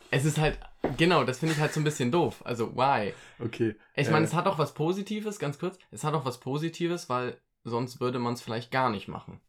Es 0.09 0.25
ist 0.25 0.37
halt, 0.37 0.59
genau, 0.97 1.23
das 1.23 1.39
finde 1.39 1.55
ich 1.55 1.61
halt 1.61 1.73
so 1.73 1.79
ein 1.79 1.85
bisschen 1.85 2.11
doof. 2.11 2.41
Also, 2.45 2.75
why? 2.75 3.13
Okay. 3.39 3.75
Ich 3.95 4.09
meine, 4.09 4.25
äh, 4.25 4.27
es 4.27 4.33
hat 4.33 4.45
auch 4.45 4.57
was 4.57 4.73
Positives, 4.73 5.39
ganz 5.39 5.57
kurz. 5.57 5.77
Es 5.89 6.03
hat 6.03 6.13
auch 6.13 6.25
was 6.25 6.39
Positives, 6.39 7.09
weil 7.09 7.39
sonst 7.63 7.99
würde 8.01 8.19
man 8.19 8.33
es 8.33 8.41
vielleicht 8.41 8.71
gar 8.71 8.89
nicht 8.89 9.07
machen. 9.07 9.39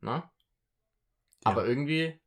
Na? 0.00 0.30
Aber 1.44 1.66
irgendwie 1.66 2.18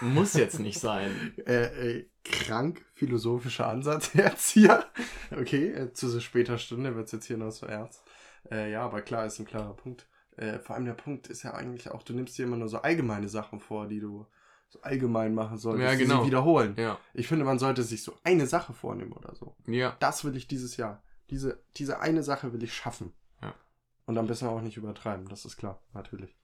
muss 0.00 0.34
jetzt 0.34 0.60
nicht 0.60 0.78
sein. 0.78 1.34
äh, 1.46 1.96
äh, 1.98 2.10
krank 2.24 2.84
philosophischer 2.94 3.68
Ansatz 3.68 4.12
jetzt 4.14 4.50
hier. 4.50 4.84
Okay, 5.30 5.68
äh, 5.70 5.92
zu 5.92 6.08
so 6.08 6.20
später 6.20 6.58
Stunde 6.58 6.94
wird 6.94 7.06
es 7.06 7.12
jetzt 7.12 7.26
hier 7.26 7.38
noch 7.38 7.50
so 7.50 7.66
ernst. 7.66 8.02
Äh, 8.50 8.70
ja, 8.72 8.82
aber 8.84 9.02
klar, 9.02 9.26
ist 9.26 9.38
ein 9.38 9.46
klarer 9.46 9.74
Punkt. 9.74 10.06
Äh, 10.36 10.58
vor 10.58 10.76
allem 10.76 10.86
der 10.86 10.94
Punkt 10.94 11.28
ist 11.28 11.42
ja 11.42 11.54
eigentlich 11.54 11.90
auch, 11.90 12.02
du 12.02 12.14
nimmst 12.14 12.36
dir 12.38 12.46
immer 12.46 12.56
nur 12.56 12.68
so 12.68 12.78
allgemeine 12.78 13.28
Sachen 13.28 13.60
vor, 13.60 13.86
die 13.86 14.00
du 14.00 14.26
so 14.68 14.80
allgemein 14.80 15.34
machen 15.34 15.58
solltest, 15.58 15.84
Ja, 15.84 15.94
genau. 15.98 16.22
sie 16.22 16.28
wiederholen. 16.28 16.74
Ja. 16.78 16.98
Ich 17.12 17.28
finde, 17.28 17.44
man 17.44 17.58
sollte 17.58 17.82
sich 17.82 18.02
so 18.02 18.16
eine 18.24 18.46
Sache 18.46 18.72
vornehmen 18.72 19.12
oder 19.12 19.34
so. 19.34 19.54
Ja. 19.66 19.96
Das 20.00 20.24
will 20.24 20.34
ich 20.34 20.48
dieses 20.48 20.78
Jahr. 20.78 21.02
Diese, 21.28 21.62
diese 21.76 22.00
eine 22.00 22.22
Sache 22.22 22.52
will 22.54 22.62
ich 22.62 22.74
schaffen. 22.74 23.12
Ja. 23.42 23.54
Und 24.06 24.16
am 24.16 24.26
besten 24.26 24.46
auch 24.46 24.62
nicht 24.62 24.78
übertreiben, 24.78 25.28
das 25.28 25.44
ist 25.44 25.58
klar, 25.58 25.82
natürlich. 25.92 26.34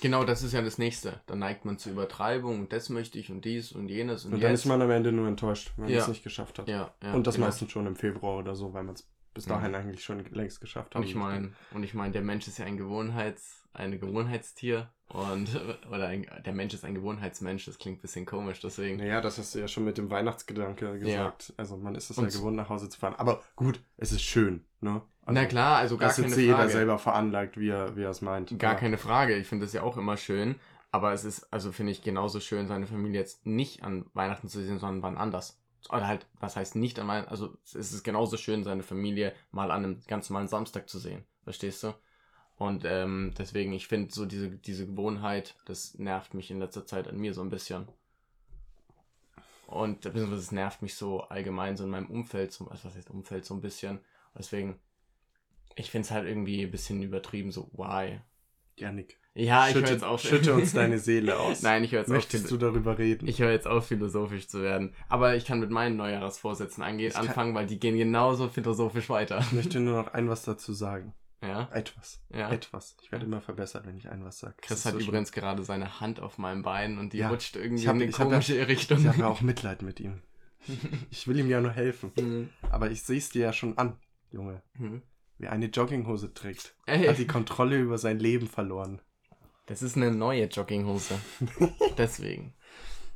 Genau, 0.00 0.24
das 0.24 0.42
ist 0.42 0.52
ja 0.52 0.62
das 0.62 0.78
nächste. 0.78 1.20
Dann 1.26 1.40
neigt 1.40 1.64
man 1.66 1.76
zur 1.78 1.92
Übertreibung 1.92 2.60
und 2.60 2.72
das 2.72 2.88
möchte 2.88 3.18
ich 3.18 3.30
und 3.30 3.44
dies 3.44 3.72
und 3.72 3.88
jenes 3.88 4.24
und, 4.24 4.32
Und, 4.34 4.42
dann 4.42 4.50
jetzt. 4.52 4.60
ist 4.60 4.66
man 4.66 4.80
am 4.80 4.90
Ende 4.90 5.12
nur 5.12 5.28
enttäuscht, 5.28 5.72
wenn 5.76 5.84
man 5.86 5.92
Ja. 5.94 6.00
es 6.00 6.08
nicht 6.08 6.22
geschafft 6.24 6.58
hat. 6.58 6.68
ja, 6.68 6.94
ja, 7.02 7.12
und 7.12 7.26
das 7.26 7.34
genau. 7.34 7.46
meistens 7.48 7.70
schon 7.70 7.86
im 7.86 7.96
Februar 7.96 8.38
oder 8.38 8.54
so, 8.54 8.72
weil 8.72 8.82
man 8.84 8.94
es 8.94 9.06
bis 9.34 9.44
Ja. 9.46 9.56
dahin 9.56 9.74
eigentlich 9.74 10.02
schon 10.02 10.24
längst 10.32 10.60
geschafft 10.60 10.94
hat. 10.94 11.02
Und 11.02 11.06
ich 11.06 11.14
meine, 11.14 11.52
und 11.74 11.82
ich 11.82 11.92
meine, 11.94 12.12
der 12.12 12.22
Mensch 12.22 12.48
ist 12.48 12.58
ja 12.58 12.64
ein 12.64 12.78
Gewohnheits, 12.78 13.68
eine 13.74 13.98
Gewohnheitstier 13.98 14.90
und 15.08 15.48
oder 15.90 16.06
ein, 16.08 16.26
der 16.46 16.52
Mensch 16.54 16.72
ist 16.74 16.84
ein 16.84 16.94
Gewohnheitsmensch. 16.94 17.66
Das 17.66 17.78
klingt 17.78 17.98
ein 17.98 18.02
bisschen 18.02 18.24
komisch, 18.26 18.60
deswegen. 18.60 18.96
Naja, 18.96 19.20
das 19.20 19.38
hast 19.38 19.54
du 19.54 19.58
ja 19.58 19.68
schon 19.68 19.84
mit 19.84 19.98
dem 19.98 20.10
Weihnachtsgedanke 20.10 20.98
gesagt. 20.98 21.52
Also 21.58 21.76
man 21.76 21.94
ist 21.94 22.10
es 22.10 22.16
ja 22.16 22.24
gewohnt, 22.24 22.56
nach 22.56 22.70
Hause 22.70 22.88
zu 22.88 22.98
fahren. 22.98 23.14
Aber 23.18 23.42
gut, 23.54 23.80
es 23.98 24.12
ist 24.12 24.22
schön, 24.22 24.64
ne? 24.80 25.02
Also, 25.30 25.40
Na 25.42 25.46
klar, 25.48 25.76
also 25.78 25.96
gar 25.96 26.08
das 26.08 26.18
ist 26.18 26.22
keine 26.24 26.34
jetzt 26.36 26.42
jeder 26.42 26.56
Frage. 26.56 26.70
selber 26.70 26.98
veranlagt, 26.98 27.58
wie 27.58 27.68
er, 27.70 27.96
wie 27.96 28.02
er 28.02 28.10
es 28.10 28.20
meint. 28.22 28.58
Gar 28.58 28.72
Aber- 28.72 28.80
keine 28.80 28.98
Frage. 28.98 29.36
Ich 29.36 29.46
finde 29.46 29.64
das 29.66 29.72
ja 29.72 29.82
auch 29.82 29.96
immer 29.96 30.16
schön. 30.16 30.56
Aber 30.92 31.12
es 31.12 31.24
ist, 31.24 31.52
also 31.52 31.70
finde 31.72 31.92
ich 31.92 32.02
genauso 32.02 32.40
schön, 32.40 32.66
seine 32.66 32.86
Familie 32.86 33.20
jetzt 33.20 33.46
nicht 33.46 33.84
an 33.84 34.06
Weihnachten 34.12 34.48
zu 34.48 34.60
sehen, 34.60 34.78
sondern 34.80 35.02
wann 35.02 35.16
anders. 35.18 35.60
Oder 35.88 36.06
halt, 36.08 36.26
was 36.40 36.56
heißt 36.56 36.74
nicht 36.76 36.98
an 36.98 37.06
Weihnachten? 37.08 37.30
Also 37.30 37.56
es 37.64 37.74
ist 37.74 38.02
genauso 38.02 38.36
schön, 38.36 38.64
seine 38.64 38.82
Familie 38.82 39.32
mal 39.52 39.70
an 39.70 39.84
einem 39.84 40.00
ganz 40.08 40.28
normalen 40.30 40.48
Samstag 40.48 40.88
zu 40.88 40.98
sehen. 40.98 41.24
Verstehst 41.44 41.82
du? 41.84 41.94
Und 42.56 42.84
ähm, 42.84 43.32
deswegen, 43.38 43.72
ich 43.72 43.86
finde 43.86 44.12
so 44.12 44.26
diese, 44.26 44.50
diese 44.50 44.86
Gewohnheit, 44.86 45.54
das 45.64 45.94
nervt 45.98 46.34
mich 46.34 46.50
in 46.50 46.58
letzter 46.58 46.84
Zeit 46.84 47.06
an 47.08 47.16
mir 47.18 47.32
so 47.34 47.40
ein 47.40 47.48
bisschen. 47.50 47.86
Und 49.66 50.00
beziehungsweise 50.00 50.40
es 50.42 50.52
nervt 50.52 50.82
mich 50.82 50.94
so 50.96 51.22
allgemein 51.22 51.76
so 51.76 51.84
in 51.84 51.90
meinem 51.90 52.10
Umfeld, 52.10 52.52
so, 52.52 52.66
also 52.68 52.84
was 52.88 52.96
heißt 52.96 53.10
Umfeld 53.10 53.44
so 53.44 53.54
ein 53.54 53.60
bisschen. 53.60 54.00
Deswegen, 54.36 54.78
ich 55.76 55.90
finde 55.90 56.06
es 56.06 56.10
halt 56.10 56.26
irgendwie 56.26 56.62
ein 56.62 56.70
bisschen 56.70 57.02
übertrieben, 57.02 57.50
so 57.52 57.70
why? 57.72 58.20
Janik, 58.76 59.18
Ja, 59.34 59.68
ich 59.68 59.74
höre 59.74 59.80
schütte, 59.82 59.92
jetzt 59.92 60.04
auf. 60.04 60.20
schütte 60.22 60.54
uns 60.54 60.72
deine 60.72 60.98
Seele 61.00 61.38
aus. 61.38 61.60
Nein, 61.62 61.84
ich 61.84 61.92
höre 61.92 62.00
jetzt 62.00 62.08
Möchtest 62.08 62.44
auf. 62.44 62.50
du 62.50 62.56
darüber 62.56 62.96
reden? 62.98 63.28
Ich 63.28 63.40
höre 63.40 63.50
jetzt 63.52 63.66
auf, 63.66 63.86
philosophisch 63.86 64.48
zu 64.48 64.62
werden. 64.62 64.94
Aber 65.08 65.36
ich 65.36 65.44
kann 65.44 65.60
mit 65.60 65.70
meinen 65.70 65.96
Neujahrsvorsätzen 65.96 66.82
kann- 66.82 66.98
anfangen, 67.14 67.54
weil 67.54 67.66
die 67.66 67.78
gehen 67.78 67.96
genauso 67.98 68.48
philosophisch 68.48 69.08
weiter. 69.10 69.38
ich 69.40 69.52
möchte 69.52 69.80
nur 69.80 70.02
noch 70.02 70.14
ein 70.14 70.28
was 70.28 70.44
dazu 70.44 70.72
sagen. 70.72 71.12
Ja, 71.42 71.70
Etwas. 71.72 72.22
ja. 72.34 72.50
Etwas. 72.50 72.96
Ich 73.02 73.12
werde 73.12 73.24
immer 73.24 73.40
verbessert, 73.40 73.86
wenn 73.86 73.96
ich 73.96 74.08
ein 74.10 74.22
was 74.24 74.38
sage. 74.40 74.54
Chris 74.60 74.84
hat 74.84 74.94
übrigens 75.00 75.32
gerade 75.32 75.62
seine 75.62 75.98
Hand 76.00 76.20
auf 76.20 76.36
meinem 76.36 76.62
Bein 76.62 76.98
und 76.98 77.14
die 77.14 77.18
Ja, 77.18 77.30
rutscht 77.30 77.56
irgendwie 77.56 77.82
ich 77.82 77.88
hab- 77.88 77.96
in 77.96 78.02
eine 78.02 78.10
ich 78.10 78.18
hab 78.18 78.28
komische 78.28 78.68
Richtung. 78.68 78.98
Ich 78.98 79.06
habe 79.08 79.26
auch 79.26 79.40
Mitleid 79.40 79.82
mit 79.82 80.00
ihm. 80.00 80.20
Ich 81.10 81.26
will 81.28 81.38
ihm 81.38 81.48
ja 81.48 81.60
nur 81.62 81.70
helfen. 81.72 82.12
Hm. 82.18 82.50
Aber 82.70 82.90
ich 82.90 83.02
sehe 83.02 83.16
es 83.18 83.30
dir 83.30 83.42
ja 83.42 83.52
schon 83.54 83.76
an, 83.78 83.96
Junge. 84.30 84.62
Hm. 84.76 85.02
Wer 85.40 85.52
eine 85.52 85.66
Jogginghose 85.66 86.34
trägt, 86.34 86.74
Ey, 86.84 87.06
hat 87.06 87.16
die 87.16 87.26
Kontrolle 87.26 87.78
über 87.78 87.96
sein 87.96 88.18
Leben 88.18 88.46
verloren. 88.46 89.00
das 89.66 89.82
ist 89.82 89.96
eine 89.96 90.10
neue 90.10 90.44
Jogginghose. 90.44 91.18
Deswegen. 91.98 92.52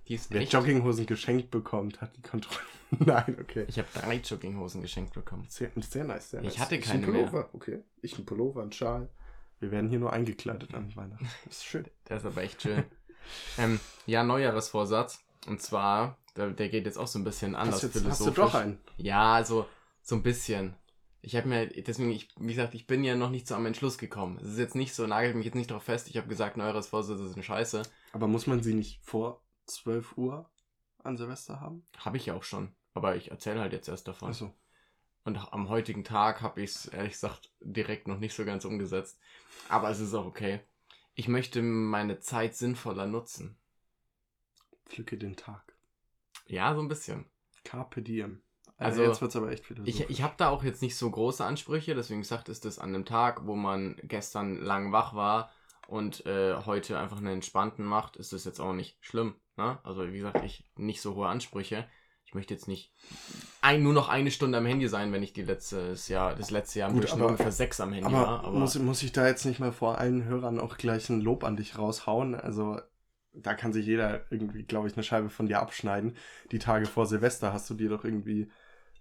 Die 0.08 0.14
ist 0.14 0.30
Wer 0.30 0.40
echt. 0.40 0.52
Jogginghosen 0.54 1.04
geschenkt 1.06 1.50
bekommt, 1.50 2.00
hat 2.00 2.16
die 2.16 2.22
Kontrolle. 2.22 2.60
Nein, 2.98 3.36
okay. 3.40 3.64
Ich 3.68 3.78
habe 3.78 3.88
drei 3.92 4.16
Jogginghosen 4.16 4.80
geschenkt 4.80 5.12
bekommen. 5.14 5.44
Sehr, 5.50 5.70
sehr 5.76 6.04
nice, 6.04 6.30
sehr 6.30 6.40
Ich 6.42 6.48
nice. 6.48 6.58
hatte 6.60 6.74
ein 6.76 6.80
keine 6.80 7.06
Pullover, 7.06 7.50
okay. 7.52 7.82
Ich 8.00 8.18
ein 8.18 8.24
Pullover, 8.24 8.62
ein 8.62 8.72
Schal. 8.72 9.08
Wir 9.60 9.70
werden 9.70 9.88
hier 9.90 9.98
nur 9.98 10.12
eingekleidet 10.12 10.74
an 10.74 10.94
Weihnachten. 10.96 11.28
Das 11.44 11.56
ist 11.58 11.64
schön. 11.64 11.86
Der 12.08 12.16
ist 12.18 12.24
aber 12.26 12.42
echt 12.42 12.62
schön. 12.62 12.84
ähm, 13.58 13.80
ja, 14.06 14.24
Neujahresvorsatz. 14.24 15.22
Und 15.46 15.60
zwar, 15.60 16.16
der, 16.36 16.50
der 16.52 16.70
geht 16.70 16.86
jetzt 16.86 16.98
auch 16.98 17.06
so 17.06 17.18
ein 17.18 17.24
bisschen 17.24 17.54
anders 17.54 17.82
Hast, 17.82 17.94
jetzt, 17.94 18.04
hast 18.06 18.20
du 18.20 18.24
philosophisch. 18.24 18.34
doch 18.36 18.54
einen. 18.54 18.78
Ja, 18.96 19.34
also 19.34 19.66
so 20.02 20.14
ein 20.16 20.22
bisschen. 20.22 20.74
Ich 21.24 21.36
habe 21.36 21.48
mir, 21.48 21.66
deswegen, 21.66 22.10
ich, 22.10 22.28
wie 22.38 22.54
gesagt, 22.54 22.74
ich 22.74 22.86
bin 22.86 23.02
ja 23.02 23.16
noch 23.16 23.30
nicht 23.30 23.46
zu 23.46 23.54
einem 23.54 23.66
Entschluss 23.66 23.96
gekommen. 23.96 24.38
Es 24.42 24.50
ist 24.50 24.58
jetzt 24.58 24.74
nicht 24.74 24.94
so, 24.94 25.06
nagelt 25.06 25.34
mich 25.34 25.46
jetzt 25.46 25.54
nicht 25.54 25.70
darauf 25.70 25.82
fest. 25.82 26.08
Ich 26.08 26.18
habe 26.18 26.28
gesagt, 26.28 26.58
Neujahresvorsätze 26.58 27.28
sind 27.28 27.42
scheiße. 27.42 27.82
Aber 28.12 28.28
muss 28.28 28.46
man 28.46 28.62
sie 28.62 28.74
nicht 28.74 29.02
vor 29.02 29.42
12 29.64 30.18
Uhr 30.18 30.50
an 31.02 31.16
Silvester 31.16 31.60
haben? 31.60 31.86
Habe 31.96 32.18
ich 32.18 32.26
ja 32.26 32.34
auch 32.34 32.42
schon. 32.42 32.74
Aber 32.92 33.16
ich 33.16 33.30
erzähle 33.30 33.60
halt 33.60 33.72
jetzt 33.72 33.88
erst 33.88 34.06
davon. 34.06 34.28
Achso. 34.28 34.54
Und 35.24 35.38
am 35.54 35.70
heutigen 35.70 36.04
Tag 36.04 36.42
habe 36.42 36.60
ich 36.60 36.70
es, 36.70 36.86
ehrlich 36.86 37.12
gesagt, 37.12 37.50
direkt 37.60 38.06
noch 38.06 38.18
nicht 38.18 38.34
so 38.34 38.44
ganz 38.44 38.66
umgesetzt. 38.66 39.18
Aber 39.70 39.88
es 39.88 40.00
ist 40.00 40.12
auch 40.12 40.26
okay. 40.26 40.60
Ich 41.14 41.28
möchte 41.28 41.62
meine 41.62 42.20
Zeit 42.20 42.54
sinnvoller 42.54 43.06
nutzen. 43.06 43.56
Pflücke 44.84 45.16
den 45.16 45.36
Tag. 45.36 45.74
Ja, 46.46 46.74
so 46.74 46.82
ein 46.82 46.88
bisschen. 46.88 47.24
Carpe 47.64 48.02
diem. 48.02 48.42
Also, 48.76 49.00
Also, 49.00 49.12
jetzt 49.12 49.22
wird's 49.22 49.36
aber 49.36 49.50
echt 49.50 49.60
Ich, 49.62 49.66
philosophisch. 49.68 50.06
ich 50.08 50.22
habe 50.22 50.34
da 50.36 50.48
auch 50.48 50.64
jetzt 50.64 50.82
nicht 50.82 50.96
so 50.96 51.08
große 51.10 51.44
Ansprüche, 51.44 51.94
deswegen 51.94 52.22
gesagt 52.22 52.48
ist 52.48 52.64
das 52.64 52.78
an 52.78 52.88
einem 52.94 53.04
Tag, 53.04 53.46
wo 53.46 53.54
man 53.54 53.96
gestern 54.02 54.56
lang 54.60 54.90
wach 54.92 55.14
war 55.14 55.50
und 55.86 56.26
äh, 56.26 56.54
heute 56.66 56.98
einfach 56.98 57.18
einen 57.18 57.26
entspannten 57.34 57.84
macht, 57.84 58.16
ist 58.16 58.32
das 58.32 58.44
jetzt 58.44 58.60
auch 58.60 58.72
nicht 58.72 58.96
schlimm. 59.00 59.34
Ne? 59.56 59.78
Also 59.84 60.06
wie 60.12 60.16
gesagt, 60.16 60.42
ich 60.44 60.64
nicht 60.76 61.00
so 61.00 61.14
hohe 61.14 61.28
Ansprüche. 61.28 61.86
Ich 62.26 62.34
möchte 62.34 62.52
jetzt 62.54 62.66
nicht 62.66 62.92
ein, 63.60 63.82
nur 63.84 63.92
noch 63.92 64.08
eine 64.08 64.32
Stunde 64.32 64.58
am 64.58 64.66
Handy 64.66 64.88
sein, 64.88 65.12
wenn 65.12 65.22
ich 65.22 65.32
die 65.34 65.42
letztes 65.42 66.08
Jahr, 66.08 66.34
das 66.34 66.50
letzte 66.50 66.80
Jahr 66.80 66.90
Gut, 66.90 67.12
aber- 67.12 67.26
ungefähr 67.26 67.52
sechs 67.52 67.80
am 67.80 67.92
Handy 67.92 68.06
aber, 68.06 68.26
war. 68.26 68.44
Aber 68.44 68.58
muss, 68.58 68.76
muss 68.78 69.02
ich 69.04 69.12
da 69.12 69.26
jetzt 69.28 69.44
nicht 69.44 69.60
mal 69.60 69.70
vor 69.72 69.98
allen 69.98 70.24
Hörern 70.24 70.58
auch 70.58 70.76
gleich 70.78 71.08
ein 71.10 71.20
Lob 71.20 71.44
an 71.44 71.56
dich 71.56 71.78
raushauen? 71.78 72.34
Also, 72.34 72.80
da 73.34 73.54
kann 73.54 73.72
sich 73.72 73.86
jeder 73.86 74.22
irgendwie, 74.32 74.64
glaube 74.64 74.88
ich, 74.88 74.94
eine 74.94 75.02
Scheibe 75.04 75.28
von 75.28 75.46
dir 75.46 75.60
abschneiden. 75.60 76.16
Die 76.50 76.58
Tage 76.58 76.86
vor 76.86 77.06
Silvester 77.06 77.52
hast 77.52 77.68
du 77.70 77.74
dir 77.74 77.88
doch 77.90 78.04
irgendwie 78.04 78.50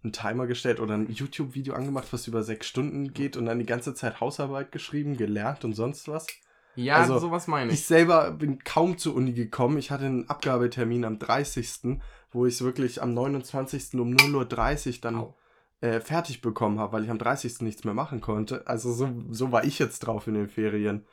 einen 0.03 0.13
Timer 0.13 0.47
gestellt 0.47 0.79
oder 0.79 0.95
ein 0.95 1.09
YouTube-Video 1.09 1.73
angemacht, 1.73 2.07
was 2.11 2.27
über 2.27 2.43
sechs 2.43 2.67
Stunden 2.67 3.13
geht 3.13 3.37
und 3.37 3.45
dann 3.45 3.59
die 3.59 3.65
ganze 3.65 3.93
Zeit 3.93 4.19
Hausarbeit 4.19 4.71
geschrieben, 4.71 5.17
gelernt 5.17 5.63
und 5.63 5.73
sonst 5.73 6.07
was. 6.07 6.27
ja, 6.75 6.97
also, 6.97 7.19
sowas 7.19 7.47
meine 7.47 7.71
ich. 7.71 7.79
Ich 7.79 7.85
selber 7.85 8.31
bin 8.31 8.63
kaum 8.63 8.97
zur 8.97 9.15
Uni 9.15 9.33
gekommen. 9.33 9.77
Ich 9.77 9.91
hatte 9.91 10.05
einen 10.05 10.29
Abgabetermin 10.29 11.05
am 11.05 11.19
30., 11.19 11.99
wo 12.31 12.45
ich 12.45 12.55
es 12.55 12.63
wirklich 12.63 13.01
am 13.01 13.13
29. 13.13 13.93
um 13.93 14.15
0.30 14.15 14.87
Uhr 14.87 14.93
dann 15.01 15.33
äh, 15.81 15.99
fertig 15.99 16.41
bekommen 16.41 16.79
habe, 16.79 16.93
weil 16.93 17.03
ich 17.03 17.09
am 17.09 17.19
30. 17.19 17.61
nichts 17.61 17.83
mehr 17.83 17.93
machen 17.93 18.21
konnte. 18.21 18.65
Also 18.67 18.91
so, 18.93 19.09
so 19.29 19.51
war 19.51 19.63
ich 19.63 19.79
jetzt 19.79 19.99
drauf 19.99 20.27
in 20.27 20.33
den 20.33 20.49
Ferien. 20.49 21.05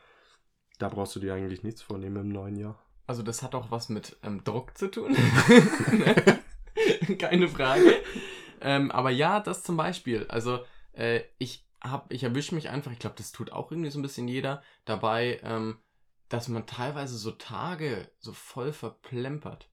Da 0.78 0.88
brauchst 0.88 1.14
du 1.14 1.20
dir 1.20 1.34
eigentlich 1.34 1.62
nichts 1.62 1.82
vornehmen 1.82 2.16
im 2.16 2.28
neuen 2.28 2.56
Jahr. 2.56 2.78
Also 3.06 3.22
das 3.22 3.42
hat 3.42 3.54
auch 3.54 3.70
was 3.70 3.88
mit 3.88 4.16
ähm, 4.22 4.42
Druck 4.44 4.78
zu 4.78 4.88
tun. 4.88 5.16
Keine 7.18 7.48
Frage. 7.48 7.96
Ähm, 8.60 8.90
aber 8.90 9.10
ja, 9.10 9.40
das 9.40 9.62
zum 9.62 9.76
Beispiel. 9.76 10.26
Also 10.28 10.60
äh, 10.92 11.22
ich 11.38 11.66
hab, 11.82 12.12
ich 12.12 12.22
erwische 12.22 12.54
mich 12.54 12.68
einfach, 12.68 12.92
ich 12.92 12.98
glaube, 12.98 13.16
das 13.16 13.32
tut 13.32 13.52
auch 13.52 13.70
irgendwie 13.70 13.90
so 13.90 13.98
ein 13.98 14.02
bisschen 14.02 14.28
jeder, 14.28 14.62
dabei, 14.84 15.40
ähm, 15.42 15.78
dass 16.28 16.48
man 16.48 16.66
teilweise 16.66 17.16
so 17.16 17.32
Tage 17.32 18.10
so 18.18 18.32
voll 18.32 18.72
verplempert. 18.72 19.68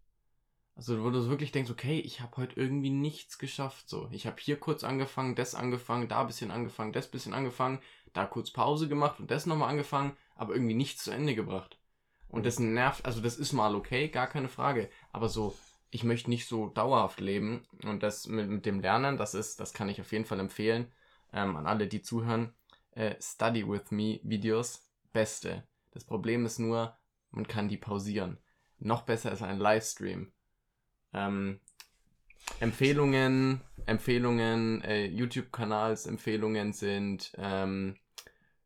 Also 0.76 1.04
wo 1.04 1.10
du 1.10 1.22
so 1.22 1.30
wirklich 1.30 1.52
denkst, 1.52 1.72
okay, 1.72 2.00
ich 2.00 2.22
habe 2.22 2.38
heute 2.38 2.60
irgendwie 2.60 2.92
nichts 2.92 3.40
geschafft. 3.40 3.90
So, 3.90 4.10
ich 4.12 4.28
habe 4.28 4.38
hier 4.40 4.60
kurz 4.60 4.84
angefangen, 4.84 5.36
das 5.36 5.56
angefangen, 5.56 6.08
da 6.08 6.22
ein 6.22 6.28
bisschen 6.28 6.52
angefangen, 6.52 6.94
das 6.94 7.08
bisschen 7.10 7.34
angefangen, 7.34 7.80
da 8.14 8.26
kurz 8.26 8.52
Pause 8.52 8.88
gemacht 8.88 9.20
und 9.20 9.32
das 9.32 9.48
nochmal 9.48 9.70
angefangen, 9.70 10.16
aber 10.36 10.54
irgendwie 10.54 10.76
nichts 10.76 11.04
zu 11.04 11.12
Ende 11.12 11.34
gebracht. 11.36 11.80
Und 12.30 12.46
das 12.46 12.60
nervt, 12.60 13.06
also 13.06 13.22
das 13.22 13.38
ist 13.38 13.54
mal 13.54 13.74
okay, 13.74 14.10
gar 14.10 14.28
keine 14.28 14.50
Frage. 14.50 14.90
Aber 15.12 15.30
so, 15.30 15.56
ich 15.90 16.04
möchte 16.04 16.30
nicht 16.30 16.48
so 16.48 16.68
dauerhaft 16.68 17.20
leben. 17.20 17.66
Und 17.84 18.04
das 18.04 18.28
mit, 18.28 18.50
mit 18.50 18.66
dem 18.66 18.80
Lernen, 18.80 19.18
das 19.18 19.34
ist, 19.34 19.60
das 19.60 19.74
kann 19.74 19.90
ich 19.90 20.02
auf 20.02 20.12
jeden 20.12 20.26
Fall 20.26 20.40
empfehlen. 20.40 20.92
ähm, 21.34 21.56
an 21.58 21.68
alle, 21.68 21.88
die 21.88 22.02
zuhören, 22.02 22.54
äh, 22.92 23.16
Study 23.22 23.68
with 23.68 23.92
Me 23.92 24.20
Videos, 24.24 24.88
beste. 25.14 25.64
Das 25.92 26.06
Problem 26.06 26.46
ist 26.46 26.60
nur, 26.60 26.96
man 27.32 27.48
kann 27.48 27.68
die 27.68 27.78
pausieren. 27.78 28.38
Noch 28.80 29.02
besser 29.02 29.32
ist 29.32 29.42
ein 29.42 29.60
Livestream. 29.60 30.32
Ähm, 31.14 31.60
Empfehlungen, 32.60 33.62
Empfehlungen, 33.86 34.82
äh, 34.84 35.06
YouTube-Kanals, 35.06 36.06
Empfehlungen 36.06 36.74
sind 36.74 37.34
ähm, 37.38 37.98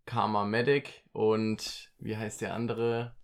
Karma 0.06 0.46
Medic 0.46 1.04
und 1.14 1.92
wie 2.00 2.18
heißt 2.18 2.42
der 2.42 2.54
andere? 2.54 3.16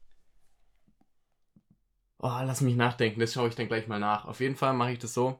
Oh, 2.19 2.27
lass 2.43 2.62
mich 2.62 2.75
nachdenken, 2.75 3.19
das 3.19 3.34
schaue 3.34 3.47
ich 3.47 3.56
dann 3.56 3.67
gleich 3.67 3.88
mal 3.88 3.99
nach. 3.99 4.25
Auf 4.25 4.39
jeden 4.39 4.56
Fall 4.56 4.73
mache 4.73 4.91
ich 4.93 4.99
das 4.99 5.13
so. 5.13 5.39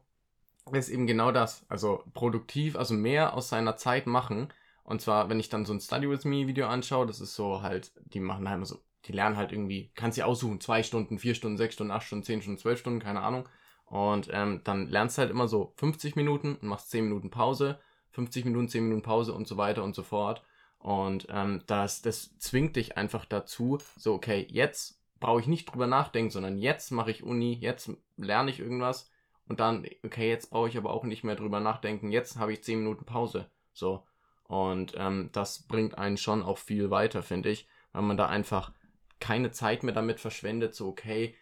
Das 0.66 0.88
ist 0.88 0.94
eben 0.94 1.08
genau 1.08 1.32
das. 1.32 1.66
Also 1.70 2.04
produktiv, 2.14 2.76
also 2.76 2.94
mehr 2.94 3.34
aus 3.34 3.50
seiner 3.50 3.78
Zeit 3.78 4.06
machen. 4.06 4.50
Und 4.84 5.02
zwar, 5.02 5.30
wenn 5.30 5.40
ich 5.40 5.50
dann 5.50 5.66
so 5.66 5.74
ein 5.74 5.80
Study 5.80 6.10
with 6.10 6.26
Me 6.26 6.48
Video 6.48 6.68
anschaue, 6.68 7.08
das 7.08 7.20
ist 7.20 7.36
so 7.36 7.62
halt, 7.62 7.92
die 8.14 8.20
machen 8.20 8.48
halt 8.48 8.58
immer 8.58 8.66
so, 8.66 8.80
die 9.06 9.12
lernen 9.12 9.38
halt 9.38 9.52
irgendwie, 9.52 9.92
kannst 9.96 10.18
du 10.18 10.26
aussuchen, 10.26 10.62
zwei 10.62 10.84
Stunden, 10.84 11.20
vier 11.20 11.36
Stunden, 11.36 11.58
sechs 11.58 11.74
Stunden, 11.76 11.92
acht 11.92 12.06
Stunden, 12.06 12.24
zehn 12.24 12.42
Stunden, 12.42 12.60
zwölf 12.60 12.80
Stunden, 12.80 13.00
keine 13.00 13.22
Ahnung. 13.22 13.50
Und 13.86 14.30
ähm, 14.32 14.62
dann 14.64 14.88
lernst 14.88 15.18
du 15.18 15.22
halt 15.22 15.32
immer 15.32 15.48
so 15.48 15.74
50 15.78 16.16
Minuten 16.16 16.56
und 16.56 16.68
machst 16.68 16.92
10 16.92 17.06
Minuten 17.06 17.32
Pause, 17.32 17.80
50 18.12 18.46
Minuten, 18.46 18.68
10 18.68 18.84
Minuten 18.84 19.02
Pause 19.02 19.34
und 19.34 19.48
so 19.48 19.58
weiter 19.58 19.84
und 19.84 19.96
so 19.96 20.04
fort. 20.04 20.44
Und 20.80 21.28
ähm, 21.30 21.64
das, 21.68 22.02
das 22.02 22.38
zwingt 22.38 22.76
dich 22.76 22.98
einfach 22.98 23.26
dazu, 23.26 23.80
so, 23.96 24.14
okay, 24.14 24.46
jetzt 24.50 24.97
brauche 25.20 25.42
ich 25.42 25.48
nicht 25.48 25.66
drüber 25.66 25.88
nachdenken, 25.88 26.32
sondern 26.32 26.58
jetzt 26.58 26.92
mache 26.92 27.12
ich 27.12 27.24
Uni, 27.24 27.54
jetzt 27.54 27.92
lerne 28.18 28.52
ich 28.52 28.60
irgendwas 28.60 29.10
und 29.48 29.60
dann, 29.60 29.86
okay, 30.04 30.30
jetzt 30.30 30.50
brauche 30.52 30.70
ich 30.70 30.78
aber 30.78 30.92
auch 30.92 31.04
nicht 31.04 31.24
mehr 31.24 31.36
drüber 31.36 31.60
nachdenken, 31.60 32.12
jetzt 32.12 32.38
habe 32.38 32.54
ich 32.54 32.64
10 32.64 32.80
Minuten 32.80 33.06
Pause. 33.06 33.50
So. 33.74 34.04
Und 34.48 34.94
ähm, 34.98 35.30
das 35.34 35.64
bringt 35.68 35.98
einen 35.98 36.18
schon 36.18 36.44
auch 36.44 36.58
viel 36.58 36.90
weiter, 36.90 37.22
finde 37.24 37.50
ich, 37.50 37.68
weil 37.92 38.04
man 38.04 38.18
da 38.18 38.28
einfach 38.28 38.72
keine 39.20 39.52
Zeit 39.52 39.84
mehr 39.84 39.94
damit 39.94 40.20
verschwendet, 40.20 40.76
so, 40.76 40.88
okay, 40.88 41.36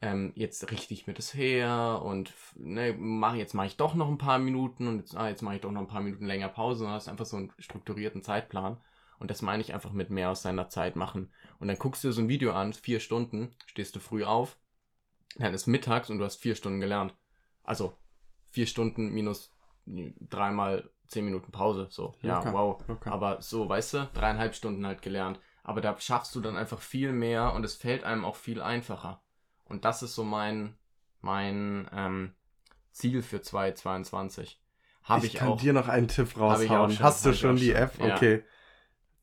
ähm, 0.00 0.32
jetzt 0.36 0.70
richte 0.70 0.94
ich 0.94 1.06
mir 1.06 1.14
das 1.14 1.34
her 1.34 2.02
und 2.04 2.32
ne, 2.54 2.94
mach, 2.96 3.34
jetzt 3.34 3.54
mache 3.54 3.66
ich 3.66 3.76
doch 3.76 3.94
noch 3.94 4.08
ein 4.08 4.18
paar 4.18 4.38
Minuten 4.38 4.86
und 4.86 4.98
jetzt, 4.98 5.16
ah, 5.16 5.28
jetzt 5.28 5.42
mache 5.42 5.56
ich 5.56 5.60
doch 5.60 5.72
noch 5.72 5.80
ein 5.80 5.88
paar 5.88 6.00
Minuten 6.00 6.26
länger 6.26 6.48
Pause 6.48 6.84
und 6.84 6.92
hast 6.92 7.08
einfach 7.08 7.26
so 7.26 7.36
einen 7.36 7.52
strukturierten 7.58 8.22
Zeitplan. 8.22 8.78
Und 9.18 9.30
das 9.30 9.42
meine 9.42 9.62
ich 9.62 9.74
einfach 9.74 9.92
mit 9.92 10.10
mehr 10.10 10.30
aus 10.30 10.42
seiner 10.42 10.68
Zeit 10.68 10.96
machen. 10.96 11.32
Und 11.58 11.68
dann 11.68 11.78
guckst 11.78 12.04
du 12.04 12.12
so 12.12 12.20
ein 12.20 12.28
Video 12.28 12.52
an, 12.52 12.72
vier 12.72 13.00
Stunden, 13.00 13.54
stehst 13.66 13.96
du 13.96 14.00
früh 14.00 14.24
auf, 14.24 14.56
dann 15.36 15.54
ist 15.54 15.66
mittags 15.66 16.10
und 16.10 16.18
du 16.18 16.24
hast 16.24 16.36
vier 16.36 16.54
Stunden 16.54 16.80
gelernt. 16.80 17.14
Also 17.64 17.96
vier 18.50 18.66
Stunden 18.66 19.10
minus 19.10 19.52
dreimal 19.86 20.90
zehn 21.06 21.24
Minuten 21.24 21.52
Pause. 21.52 21.88
So, 21.90 22.14
ja, 22.22 22.40
okay. 22.40 22.52
wow. 22.52 22.84
Okay. 22.86 23.10
Aber 23.10 23.40
so, 23.42 23.68
weißt 23.68 23.94
du, 23.94 24.10
dreieinhalb 24.14 24.54
Stunden 24.54 24.86
halt 24.86 25.02
gelernt. 25.02 25.40
Aber 25.64 25.80
da 25.80 25.98
schaffst 25.98 26.34
du 26.34 26.40
dann 26.40 26.56
einfach 26.56 26.80
viel 26.80 27.12
mehr 27.12 27.52
und 27.54 27.64
es 27.64 27.74
fällt 27.74 28.04
einem 28.04 28.24
auch 28.24 28.36
viel 28.36 28.62
einfacher. 28.62 29.22
Und 29.64 29.84
das 29.84 30.02
ist 30.02 30.14
so 30.14 30.24
mein, 30.24 30.76
mein 31.20 31.88
ähm, 31.92 32.34
Ziel 32.90 33.22
für 33.22 33.42
2022. 33.42 34.62
Habe 35.02 35.26
ich, 35.26 35.34
ich 35.34 35.40
kann 35.40 35.48
auch, 35.48 35.60
dir 35.60 35.72
noch 35.72 35.88
einen 35.88 36.08
Tipp 36.08 36.38
raushauen. 36.38 36.92
Schon, 36.92 37.04
Hast 37.04 37.24
du 37.24 37.32
schon 37.32 37.56
die. 37.56 37.72
App? 37.72 37.94
Okay. 37.98 38.44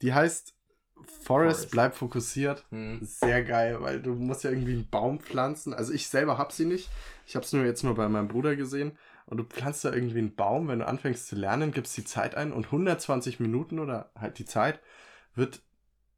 Die 0.02 0.14
heißt 0.14 0.54
Forest, 0.96 1.26
Forest. 1.26 1.72
bleib 1.72 1.96
fokussiert. 1.96 2.66
Hm. 2.70 3.00
Sehr 3.02 3.44
geil, 3.44 3.78
weil 3.82 4.02
du 4.02 4.14
musst 4.16 4.44
ja 4.44 4.50
irgendwie 4.50 4.74
einen 4.74 4.90
Baum 4.90 5.20
pflanzen. 5.20 5.74
Also 5.74 5.94
ich 5.94 6.08
selber 6.08 6.38
hab 6.38 6.52
sie 6.52 6.66
nicht. 6.66 6.90
Ich 7.26 7.36
habe 7.36 7.46
es 7.46 7.54
nur 7.54 7.66
jetzt 7.66 7.84
nur 7.84 7.96
bei 7.96 8.08
meinem 8.08 8.28
Bruder 8.28 8.56
gesehen. 8.56 8.98
Und 9.26 9.38
du 9.38 9.44
pflanzt 9.44 9.84
da 9.84 9.92
irgendwie 9.92 10.20
einen 10.20 10.36
Baum, 10.36 10.68
wenn 10.68 10.80
du 10.80 10.88
anfängst 10.88 11.28
zu 11.28 11.36
lernen, 11.36 11.72
gibst 11.72 11.98
die 11.98 12.06
Zeit 12.06 12.36
ein 12.36 12.54
und 12.54 12.66
120 12.66 13.40
Minuten 13.40 13.80
oder 13.80 14.12
halt 14.16 14.38
die 14.38 14.46
Zeit 14.46 14.80
wird 15.34 15.62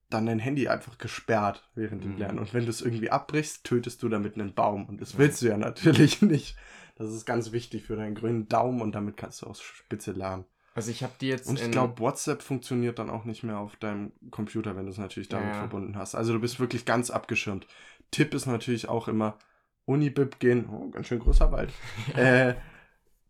dann 0.10 0.26
dein 0.26 0.40
Handy 0.40 0.68
einfach 0.68 0.98
gesperrt 0.98 1.70
während 1.76 2.04
dem 2.04 2.14
mhm. 2.14 2.18
Lernen. 2.18 2.40
Und 2.40 2.54
wenn 2.54 2.66
du 2.66 2.70
es 2.70 2.82
irgendwie 2.82 3.10
abbrichst, 3.10 3.64
tötest 3.64 4.04
du 4.04 4.10
damit 4.10 4.36
einen 4.36 4.54
Baum. 4.54 4.86
Und 4.88 5.02
das 5.02 5.18
willst 5.18 5.42
du 5.42 5.48
ja 5.48 5.58
natürlich 5.58 6.22
nicht. 6.22 6.58
Das 6.96 7.12
ist 7.12 7.26
ganz 7.26 7.52
wichtig 7.52 7.84
für 7.84 7.96
deinen 7.96 8.16
grünen 8.16 8.48
Daumen 8.48 8.82
und 8.82 8.94
damit 8.94 9.18
kannst 9.18 9.42
du 9.42 9.48
auch 9.48 9.56
spitze 9.56 10.12
lernen. 10.12 10.46
Also 10.78 10.92
ich 10.92 11.02
habe 11.02 11.14
die 11.20 11.30
jetzt. 11.30 11.50
Und 11.50 11.60
ich 11.60 11.72
glaube, 11.72 11.98
WhatsApp 11.98 12.44
funktioniert 12.44 13.00
dann 13.00 13.10
auch 13.10 13.26
nicht 13.26 13.42
mehr 13.42 13.58
auf 13.58 13.76
deinem 13.78 14.12
Computer, 14.30 14.76
wenn 14.76 14.86
du 14.86 14.92
es 14.92 15.00
natürlich 15.00 15.28
damit 15.28 15.48
ja. 15.48 15.54
verbunden 15.56 15.96
hast. 15.96 16.14
Also 16.14 16.34
du 16.34 16.40
bist 16.40 16.60
wirklich 16.60 16.86
ganz 16.86 17.10
abgeschirmt. 17.10 17.66
Tipp 18.12 18.36
ist 18.36 18.46
natürlich 18.46 18.88
auch 18.88 19.08
immer 19.08 19.40
Unibib 19.86 20.38
gehen. 20.38 20.70
Oh, 20.70 20.92
ganz 20.92 21.08
schön 21.08 21.18
großer 21.18 21.52
Wald. 21.52 21.74
Ja. 22.16 22.50
Äh, 22.50 22.56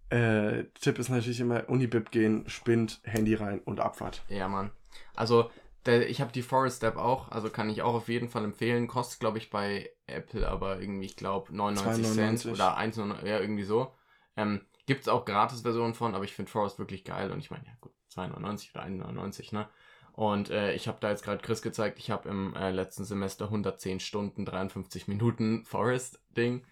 äh, 0.10 0.66
Tipp 0.82 1.00
ist 1.00 1.08
natürlich 1.08 1.40
immer 1.40 1.70
Unibib 1.70 2.12
gehen, 2.12 2.44
Spind, 2.50 3.00
Handy 3.04 3.36
rein 3.36 3.62
und 3.64 3.80
Abfahrt. 3.80 4.24
Ja, 4.28 4.50
Mann. 4.50 4.72
Also 5.16 5.50
der, 5.86 6.10
ich 6.10 6.20
habe 6.20 6.34
die 6.34 6.42
Forest 6.42 6.84
App 6.84 6.98
auch, 6.98 7.32
also 7.32 7.50
kann 7.50 7.70
ich 7.70 7.82
auch 7.82 7.94
auf 7.94 8.10
jeden 8.10 8.28
Fall 8.28 8.44
empfehlen. 8.44 8.90
Kostet, 8.90 9.22
glaube 9.22 9.38
ich, 9.38 9.50
bei 9.50 9.90
Apple 10.06 10.46
aber 10.46 10.82
irgendwie, 10.82 11.06
ich 11.06 11.16
glaube, 11.16 11.56
99 11.56 12.06
Cent 12.12 12.46
oder 12.48 12.76
1, 12.76 12.98
ja, 13.24 13.40
irgendwie 13.40 13.64
so. 13.64 13.94
Ähm, 14.36 14.66
Gibt 14.88 15.02
es 15.02 15.08
auch 15.08 15.26
Gratis-Versionen 15.26 15.94
von, 15.94 16.16
aber 16.16 16.24
ich 16.24 16.34
finde 16.34 16.50
Forest 16.50 16.80
wirklich 16.80 17.04
geil 17.04 17.30
und 17.32 17.40
ich 17.40 17.52
meine, 17.52 17.66
ja 17.66 17.74
gut, 17.82 17.92
2,99 18.16 18.72
oder 18.74 18.86
1,99, 18.86 19.54
ne? 19.54 19.68
Und 20.14 20.50
äh, 20.50 20.74
ich 20.74 20.88
habe 20.88 20.98
da 21.00 21.12
jetzt 21.12 21.24
gerade 21.24 21.44
Chris 21.44 21.62
gezeigt, 21.62 22.00
ich 22.00 22.10
habe 22.10 22.28
im 22.30 22.56
äh, 22.56 22.72
letzten 22.72 23.04
Semester 23.04 23.46
110 23.46 24.00
Stunden, 24.00 24.46
53 24.46 25.08
Minuten 25.08 25.64
Forest-Ding. 25.66 26.64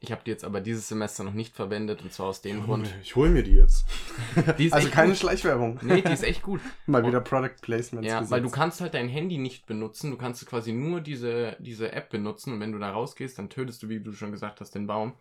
Ich 0.00 0.12
habe 0.12 0.22
die 0.24 0.30
jetzt 0.30 0.44
aber 0.44 0.60
dieses 0.60 0.88
Semester 0.88 1.24
noch 1.24 1.32
nicht 1.32 1.54
verwendet 1.54 2.02
und 2.02 2.12
zwar 2.12 2.26
aus 2.26 2.42
dem 2.42 2.60
ich 2.60 2.64
Grund. 2.64 2.84
Mir, 2.84 3.00
ich 3.02 3.16
hole 3.16 3.30
mir 3.30 3.42
die 3.42 3.56
jetzt. 3.56 3.86
Die 4.58 4.72
also 4.72 4.88
keine 4.88 5.10
gut. 5.10 5.18
Schleichwerbung. 5.18 5.78
Nee, 5.82 6.02
die 6.02 6.12
ist 6.12 6.24
echt 6.24 6.42
gut. 6.42 6.60
Mal 6.86 7.06
wieder 7.06 7.20
Product 7.20 7.56
Placements. 7.60 8.06
Ja, 8.06 8.20
gesetzt. 8.20 8.30
weil 8.30 8.42
du 8.42 8.50
kannst 8.50 8.80
halt 8.80 8.94
dein 8.94 9.08
Handy 9.08 9.38
nicht 9.38 9.66
benutzen. 9.66 10.10
Du 10.10 10.16
kannst 10.16 10.44
quasi 10.46 10.72
nur 10.72 11.00
diese, 11.00 11.56
diese 11.58 11.92
App 11.92 12.10
benutzen 12.10 12.52
und 12.52 12.60
wenn 12.60 12.72
du 12.72 12.78
da 12.78 12.90
rausgehst, 12.90 13.38
dann 13.38 13.50
tötest 13.50 13.82
du, 13.82 13.88
wie 13.88 14.00
du 14.00 14.12
schon 14.12 14.30
gesagt 14.30 14.60
hast, 14.60 14.74
den 14.74 14.86
Baum. 14.86 15.14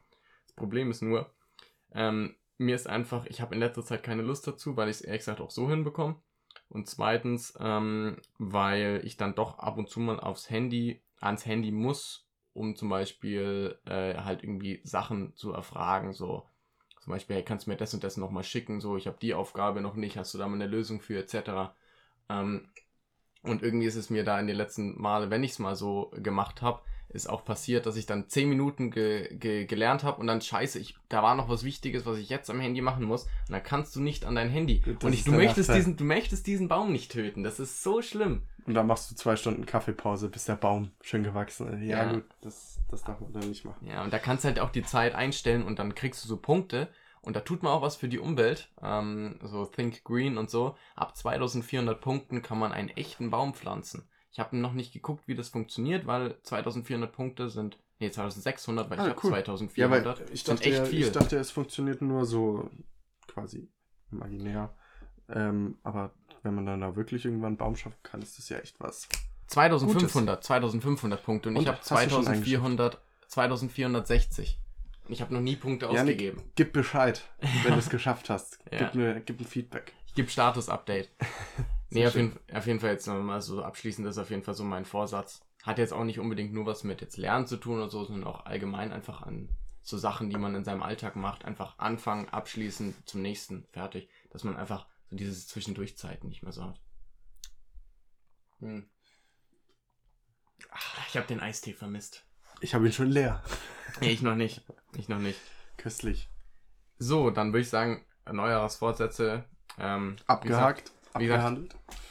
Das 0.46 0.56
Problem 0.56 0.92
ist 0.92 1.02
nur, 1.02 1.34
ähm, 1.94 2.36
mir 2.58 2.76
ist 2.76 2.88
einfach, 2.88 3.26
ich 3.26 3.42
habe 3.42 3.56
in 3.56 3.60
letzter 3.60 3.84
Zeit 3.84 4.04
keine 4.04 4.22
Lust 4.22 4.48
dazu, 4.48 4.78
weil 4.78 4.89
ich 4.89 4.98
es 4.98 5.02
ehrlich 5.02 5.22
gesagt 5.22 5.42
auch 5.42 5.52
so 5.52 5.70
hinbekomme. 5.70 6.16
Und 6.70 6.88
zweitens, 6.88 7.54
ähm, 7.60 8.18
weil 8.38 9.02
ich 9.04 9.18
dann 9.18 9.36
doch 9.36 9.60
ab 9.60 9.78
und 9.78 9.89
zu 9.89 10.00
mal 10.00 10.20
aufs 10.20 10.50
Handy, 10.50 11.02
ans 11.20 11.46
Handy 11.46 11.72
muss, 11.72 12.28
um 12.54 12.76
zum 12.76 12.89
Beispiel 12.89 13.80
äh, 13.86 14.16
halt 14.16 14.44
irgendwie 14.44 14.82
Sachen 14.84 15.36
zu 15.36 15.52
erfragen. 15.52 16.13
So 16.13 16.48
zum 17.02 17.12
Beispiel, 17.12 17.36
hey, 17.38 17.44
kannst 17.44 17.66
du 17.66 17.72
mir 17.72 17.78
das 17.78 17.94
und 17.94 18.04
das 18.04 18.18
nochmal 18.18 18.44
schicken? 18.44 18.80
So, 18.80 18.98
ich 18.98 19.08
habe 19.08 19.18
die 19.22 19.34
Aufgabe 19.34 19.82
noch 19.82 19.96
nicht, 19.96 20.18
hast 20.18 20.34
du 20.34 20.38
da 20.38 20.48
mal 20.48 20.56
eine 20.56 20.68
Lösung 20.68 21.02
für, 21.02 21.20
etc. 21.20 21.76
Ähm, 22.30 22.70
und 23.42 23.62
irgendwie 23.62 23.88
ist 23.88 23.96
es 23.96 24.10
mir 24.10 24.24
da 24.24 24.39
in 24.39 24.48
den 24.48 24.56
letzten 24.56 25.00
Male, 25.00 25.30
wenn 25.30 25.44
ich 25.44 25.52
es 25.52 25.60
mal 25.60 25.76
so 25.76 26.12
gemacht 26.16 26.62
habe, 26.62 26.82
ist 27.13 27.30
auch 27.30 27.45
passiert, 27.45 27.86
dass 27.86 27.95
ich 27.95 28.06
dann 28.06 28.28
10 28.28 28.49
Minuten 28.49 28.91
ge 28.91 29.36
ge 29.36 29.65
gelernt 29.65 30.04
habe 30.04 30.19
und 30.19 30.28
dann 30.28 30.41
scheiße, 30.41 30.80
ich, 30.80 30.95
da 31.10 31.21
war 31.21 31.36
noch 31.36 31.47
was 31.47 31.63
Wichtiges, 31.63 32.06
was 32.06 32.17
ich 32.17 32.30
jetzt 32.30 32.49
am 32.49 32.60
Handy 32.60 32.82
machen 32.82 33.06
muss. 33.06 33.23
Und 33.23 33.52
dann 33.52 33.63
kannst 33.63 33.95
du 33.95 34.02
nicht 34.02 34.26
an 34.26 34.36
dein 34.36 34.49
Handy. 34.49 34.82
Das 34.82 35.04
und 35.04 35.13
ich, 35.13 35.23
du, 35.23 35.32
möchtest 35.32 35.73
diesen, 35.73 35.95
du 35.95 36.04
möchtest 36.04 36.47
diesen 36.47 36.67
Baum 36.67 36.91
nicht 36.91 37.12
töten. 37.12 37.43
Das 37.43 37.60
ist 37.60 37.84
so 37.84 38.02
schlimm. 38.02 38.43
Und 38.65 38.73
dann 38.73 38.88
machst 38.88 39.12
du 39.12 39.15
zwei 39.15 39.36
Stunden 39.36 39.65
Kaffeepause, 39.65 40.30
bis 40.30 40.45
der 40.45 40.56
Baum 40.56 40.91
schön 41.02 41.23
gewachsen 41.23 41.67
ist. 41.73 41.88
Ja, 41.88 42.06
ja. 42.06 42.13
gut, 42.13 42.26
das, 42.41 42.80
das 42.89 43.04
darf 43.04 43.19
man 43.19 43.34
dann 43.34 43.47
nicht 43.49 43.65
machen. 43.65 43.88
Ja, 43.88 44.04
und 44.04 44.12
da 44.12 44.19
kannst 44.19 44.43
du 44.43 44.47
halt 44.47 44.60
auch 44.60 44.71
die 44.71 44.84
Zeit 44.84 45.15
einstellen 45.15 45.63
und 45.63 45.80
dann 45.80 45.95
kriegst 45.95 46.23
du 46.23 46.28
so 46.28 46.38
Punkte. 46.38 46.89
Und 47.21 47.38
da 47.38 47.39
tut 47.39 47.63
man 47.63 47.71
auch 47.71 47.82
was 47.82 47.95
für 47.95 48.10
die 48.10 48.19
Umwelt. 48.19 48.69
Ähm, 48.82 49.39
so 49.43 49.65
Think 49.65 50.04
Green 50.04 50.38
und 50.38 50.49
so. 50.49 50.76
Ab 50.95 51.15
2400 51.15 51.99
Punkten 52.02 52.41
kann 52.41 52.60
man 52.60 52.73
einen 52.73 52.89
echten 52.89 53.30
Baum 53.30 53.54
pflanzen. 53.54 54.08
Ich 54.34 54.39
habe 54.39 54.58
noch 54.58 54.74
nicht 54.74 54.91
geguckt, 54.91 55.28
wie 55.28 55.36
das 55.36 55.50
funktioniert, 55.50 56.08
weil 56.08 56.36
2400 56.41 57.12
Punkte 57.12 57.50
sind. 57.52 57.78
Nee, 58.00 58.10
2600, 58.10 58.89
weil 58.89 59.00
ah, 59.00 59.04
ich 59.04 59.10
habe 59.12 59.19
cool. 59.24 59.32
2400. 59.32 60.19
Ja, 60.19 60.26
ich 60.34 60.43
dachte, 60.43 60.86
viel. 60.88 61.06
ich 61.06 61.12
dachte, 61.12 61.38
es 61.38 61.52
funktioniert 61.52 62.02
nur 62.02 62.26
so 62.26 62.67
quasi 63.28 63.69
imaginär. 64.12 64.74
Ähm, 65.30 65.78
aber 65.84 66.15
wenn 66.41 66.56
man 66.56 66.65
dann 66.65 66.82
da 66.82 66.96
wirklich 66.96 67.26
irgendwann 67.26 67.50
einen 67.50 67.58
Baum 67.58 67.76
schaffen 67.76 68.00
kann, 68.02 68.24
ist 68.24 68.39
das 68.39 68.50
ja 68.50 68.58
echt 68.58 68.80
was. 68.80 69.08
2500, 69.48 70.38
Gutes. 70.38 70.48
2500 70.48 71.24
Punkte 71.24 71.50
und, 71.50 71.58
und 71.58 71.62
ich 71.62 71.67
habe 71.67 71.80
2400, 71.82 73.00
2460. 73.28 74.60
Ich 75.10 75.22
habe 75.22 75.32
noch 75.32 75.41
nie 75.41 75.58
Punkte 75.58 75.86
ja, 75.86 75.91
ausgegeben. 75.91 76.41
Gib 76.56 76.74
Bescheid, 76.74 77.22
wenn 77.63 77.74
du 77.74 77.80
es 77.80 77.89
geschafft 77.91 78.32
hast. 78.32 78.58
ja. 78.72 78.80
Gib 78.80 78.96
mir 78.96 79.19
gib 79.19 79.39
ein 79.39 79.46
Feedback. 79.46 79.93
Ich 80.08 80.15
gebe 80.15 80.30
Status-Update. 80.30 81.10
nee, 81.93 82.08
auf 82.08 82.15
jeden, 82.15 82.39
auf 82.53 82.67
jeden, 82.67 82.79
Fall 82.79 82.91
jetzt 82.91 83.08
nochmal 83.08 83.41
so 83.41 83.63
abschließend 83.63 84.08
ist 84.08 84.17
auf 84.17 84.29
jeden 84.29 84.43
Fall 84.43 84.53
so 84.53 84.63
mein 84.63 84.86
Vorsatz. 84.86 85.41
Hat 85.63 85.77
jetzt 85.77 85.93
auch 85.93 86.03
nicht 86.03 86.19
unbedingt 86.19 86.53
nur 86.53 86.65
was 86.65 86.84
mit 86.84 87.01
jetzt 87.01 87.17
Lernen 87.17 87.47
zu 87.47 87.58
tun 87.58 87.77
oder 87.77 87.89
so, 87.89 88.03
sondern 88.03 88.27
auch 88.27 88.45
allgemein 88.45 88.91
einfach 88.91 89.21
an 89.21 89.49
so 89.82 89.97
Sachen, 89.97 90.29
die 90.29 90.38
man 90.38 90.56
in 90.56 90.63
seinem 90.63 90.84
Alltag 90.84 91.15
macht. 91.15 91.45
Einfach 91.45 91.77
anfangen, 91.77 92.29
abschließen, 92.29 92.95
zum 93.06 93.21
nächsten, 93.21 93.65
fertig. 93.71 94.10
Dass 94.29 94.43
man 94.43 94.56
einfach 94.56 94.88
so 95.10 95.15
diese 95.15 95.34
Zwischendurchzeiten 95.34 96.29
nicht 96.29 96.43
mehr 96.43 96.51
so 96.51 96.63
hat. 96.63 96.79
Hm. 98.60 98.89
Ach, 100.71 101.08
ich 101.08 101.17
habe 101.17 101.27
den 101.27 101.39
Eistee 101.39 101.73
vermisst. 101.73 102.25
Ich 102.62 102.73
habe 102.73 102.86
ihn 102.86 102.93
schon 102.93 103.10
leer. 103.10 103.43
Nee, 103.99 104.12
ich 104.12 104.21
noch 104.21 104.36
nicht. 104.36 104.63
Ich 104.95 105.10
noch 105.10 105.19
nicht. 105.19 105.39
Köstlich. 105.77 106.29
So, 106.97 107.29
dann 107.29 107.51
würde 107.51 107.62
ich 107.62 107.69
sagen, 107.69 108.06
Neujahrsvorsätze 108.32 109.45
Ähm, 109.77 110.15
Abgehakt, 110.27 110.91
wie 111.17 111.28
gesagt. 111.28 111.58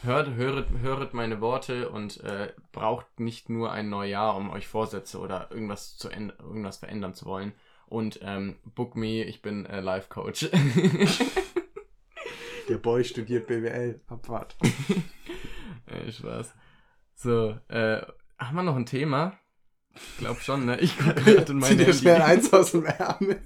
Hört, 0.03 0.35
höret, 0.35 0.67
höret 0.81 1.15
meine 1.15 1.41
Worte 1.41 1.89
und 1.89 2.21
äh, 2.21 2.53
braucht 2.73 3.21
nicht 3.21 3.49
nur 3.49 3.73
ein 3.73 3.89
Neujahr, 3.89 4.37
um 4.37 4.51
euch 4.51 4.67
Vorsätze 4.67 5.19
oder 5.19 5.51
irgendwas 5.51 5.97
zu 5.97 6.11
irgendwas 6.11 6.79
verändern 6.79 7.15
zu 7.15 7.27
wollen. 7.27 7.53
Und 7.87 8.21
ähm, 8.23 8.57
book 8.65 8.97
me, 8.97 9.23
ich 9.25 9.43
bin 9.43 9.67
äh, 9.67 9.81
Life 9.81 10.09
Coach. 10.09 10.49
Der 12.69 12.79
Boy 12.79 13.05
studiert 13.05 13.47
BWL. 13.47 14.01
Abfahrt. 14.09 14.57
äh, 15.87 16.11
Spaß. 16.13 16.55
So, 17.15 17.59
äh, 17.69 18.03
haben 18.39 18.57
wir 18.57 18.63
noch 18.63 18.77
ein 18.77 18.87
Thema? 18.87 19.39
Ich 19.95 20.19
glaube 20.19 20.41
schon, 20.41 20.65
ne? 20.65 20.81
Ich 20.81 20.97
gucke 20.99 21.15
gerade 21.23 21.53
in 21.53 21.59
meine 21.59 21.85
dir 21.85 21.93
schnell 21.93 22.21
Handy. 22.21 22.33
eins 22.33 22.53
aus 22.53 22.73
dem 22.73 22.87
Ärmel. 22.87 23.41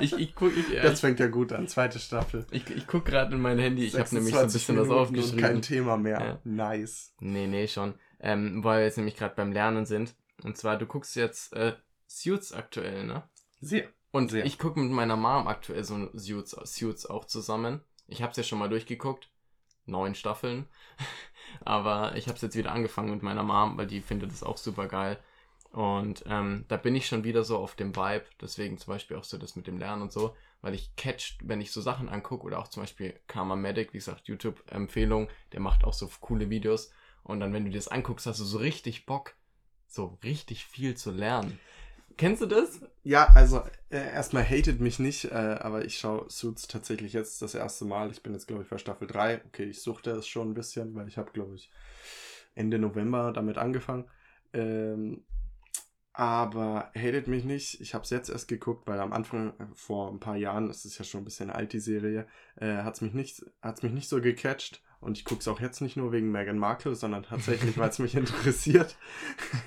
Ich, 0.00 0.12
ich 0.12 0.34
gucke 0.34 0.54
ich, 0.54 0.80
Das 0.80 0.94
ich, 0.94 1.00
fängt 1.00 1.20
ja 1.20 1.28
gut 1.28 1.52
an. 1.52 1.68
Zweite 1.68 1.98
Staffel. 1.98 2.46
ich, 2.50 2.68
ich 2.70 2.86
guck 2.86 3.04
gerade 3.04 3.34
in 3.34 3.40
mein 3.40 3.58
Handy. 3.58 3.84
Ich 3.84 3.98
habe 3.98 4.14
nämlich 4.14 4.34
so 4.34 4.40
ein 4.40 4.48
26 4.48 4.52
bisschen 4.52 4.76
was 4.76 4.88
Minuten 4.88 4.98
und 4.98 5.02
aufgeschrieben. 5.02 5.40
Kein 5.40 5.62
Thema 5.62 5.96
mehr. 5.96 6.20
Ja. 6.20 6.40
Nice. 6.44 7.14
Nee, 7.20 7.46
nee, 7.46 7.68
schon. 7.68 7.94
Ähm, 8.20 8.62
weil 8.64 8.80
wir 8.80 8.84
jetzt 8.84 8.96
nämlich 8.96 9.16
gerade 9.16 9.34
beim 9.34 9.52
Lernen 9.52 9.86
sind. 9.86 10.14
Und 10.42 10.56
zwar, 10.56 10.76
du 10.76 10.86
guckst 10.86 11.16
jetzt 11.16 11.52
äh, 11.54 11.74
Suits 12.06 12.52
aktuell, 12.52 13.04
ne? 13.04 13.24
Sehr. 13.60 13.88
Und 14.10 14.30
Sehr. 14.30 14.44
ich 14.44 14.58
gucke 14.58 14.80
mit 14.80 14.90
meiner 14.92 15.16
Mom 15.16 15.46
aktuell 15.46 15.84
so 15.84 16.08
Suits, 16.14 16.52
Suits 16.64 17.06
auch 17.06 17.24
zusammen. 17.24 17.82
Ich 18.06 18.22
habe 18.22 18.30
es 18.30 18.36
ja 18.36 18.42
schon 18.42 18.58
mal 18.58 18.68
durchgeguckt. 18.68 19.30
Neun 19.84 20.14
Staffeln. 20.14 20.66
Aber 21.64 22.16
ich 22.16 22.26
habe 22.26 22.36
es 22.36 22.42
jetzt 22.42 22.56
wieder 22.56 22.72
angefangen 22.72 23.10
mit 23.10 23.22
meiner 23.22 23.42
Mom, 23.42 23.76
weil 23.76 23.86
die 23.86 24.00
findet 24.00 24.32
es 24.32 24.42
auch 24.42 24.56
super 24.56 24.88
geil. 24.88 25.18
Und 25.70 26.24
ähm, 26.26 26.64
da 26.68 26.76
bin 26.76 26.94
ich 26.94 27.06
schon 27.06 27.24
wieder 27.24 27.44
so 27.44 27.58
auf 27.58 27.74
dem 27.74 27.94
Vibe. 27.94 28.24
Deswegen 28.40 28.78
zum 28.78 28.94
Beispiel 28.94 29.16
auch 29.16 29.24
so 29.24 29.38
das 29.38 29.56
mit 29.56 29.66
dem 29.66 29.78
Lernen 29.78 30.02
und 30.02 30.12
so. 30.12 30.34
Weil 30.62 30.74
ich 30.74 30.94
catch, 30.96 31.38
wenn 31.42 31.60
ich 31.60 31.72
so 31.72 31.80
Sachen 31.80 32.08
angucke 32.08 32.44
oder 32.44 32.58
auch 32.58 32.68
zum 32.68 32.82
Beispiel 32.82 33.18
Karma 33.26 33.56
Medic, 33.56 33.92
wie 33.92 33.98
gesagt, 33.98 34.28
YouTube-Empfehlung, 34.28 35.28
der 35.52 35.60
macht 35.60 35.84
auch 35.84 35.92
so 35.92 36.10
coole 36.20 36.50
Videos. 36.50 36.90
Und 37.22 37.40
dann, 37.40 37.52
wenn 37.52 37.64
du 37.64 37.70
dir 37.70 37.78
das 37.78 37.88
anguckst, 37.88 38.26
hast 38.26 38.40
du 38.40 38.44
so 38.44 38.58
richtig 38.58 39.04
Bock, 39.04 39.34
so 39.86 40.18
richtig 40.22 40.64
viel 40.64 40.96
zu 40.96 41.10
lernen. 41.10 41.58
Kennst 42.16 42.40
du 42.40 42.46
das? 42.46 42.80
Ja, 43.02 43.26
also 43.34 43.62
äh, 43.90 43.98
erstmal 43.98 44.42
hatet 44.42 44.80
mich 44.80 44.98
nicht, 44.98 45.26
äh, 45.26 45.58
aber 45.60 45.84
ich 45.84 45.98
schaue 45.98 46.24
Suits 46.30 46.66
tatsächlich 46.66 47.12
jetzt 47.12 47.42
das 47.42 47.54
erste 47.54 47.84
Mal. 47.84 48.10
Ich 48.10 48.22
bin 48.22 48.32
jetzt, 48.32 48.48
glaube 48.48 48.62
ich, 48.62 48.70
bei 48.70 48.78
Staffel 48.78 49.06
3. 49.06 49.42
Okay, 49.46 49.64
ich 49.64 49.82
suchte 49.82 50.12
es 50.12 50.26
schon 50.26 50.50
ein 50.50 50.54
bisschen, 50.54 50.94
weil 50.94 51.08
ich 51.08 51.18
habe, 51.18 51.30
glaube 51.32 51.54
ich, 51.56 51.70
Ende 52.54 52.78
November 52.78 53.32
damit 53.32 53.58
angefangen. 53.58 54.06
Ähm, 54.54 55.24
aber 56.16 56.90
hatet 56.96 57.28
mich 57.28 57.44
nicht. 57.44 57.78
Ich 57.82 57.92
habe 57.92 58.04
es 58.04 58.10
jetzt 58.10 58.30
erst 58.30 58.48
geguckt, 58.48 58.86
weil 58.88 59.00
am 59.00 59.12
Anfang, 59.12 59.50
äh, 59.58 59.66
vor 59.74 60.10
ein 60.10 60.18
paar 60.18 60.36
Jahren, 60.36 60.66
das 60.68 60.84
ist 60.86 60.98
ja 60.98 61.04
schon 61.04 61.20
ein 61.20 61.24
bisschen 61.24 61.50
alt, 61.50 61.74
die 61.74 61.78
Serie, 61.78 62.26
äh, 62.56 62.76
hat 62.78 62.94
es 62.94 63.00
mich, 63.02 63.12
nicht- 63.12 63.44
hat's 63.60 63.82
mich 63.82 63.92
nicht 63.92 64.08
so 64.08 64.20
gecatcht. 64.22 64.82
Und 64.98 65.18
ich 65.18 65.26
gucke 65.26 65.40
es 65.40 65.48
auch 65.48 65.60
jetzt 65.60 65.82
nicht 65.82 65.98
nur 65.98 66.10
wegen 66.12 66.32
Meghan 66.32 66.58
Markle, 66.58 66.94
sondern 66.94 67.22
tatsächlich, 67.22 67.76
weil 67.78 67.90
es 67.90 67.98
mich 67.98 68.14
interessiert. 68.14 68.96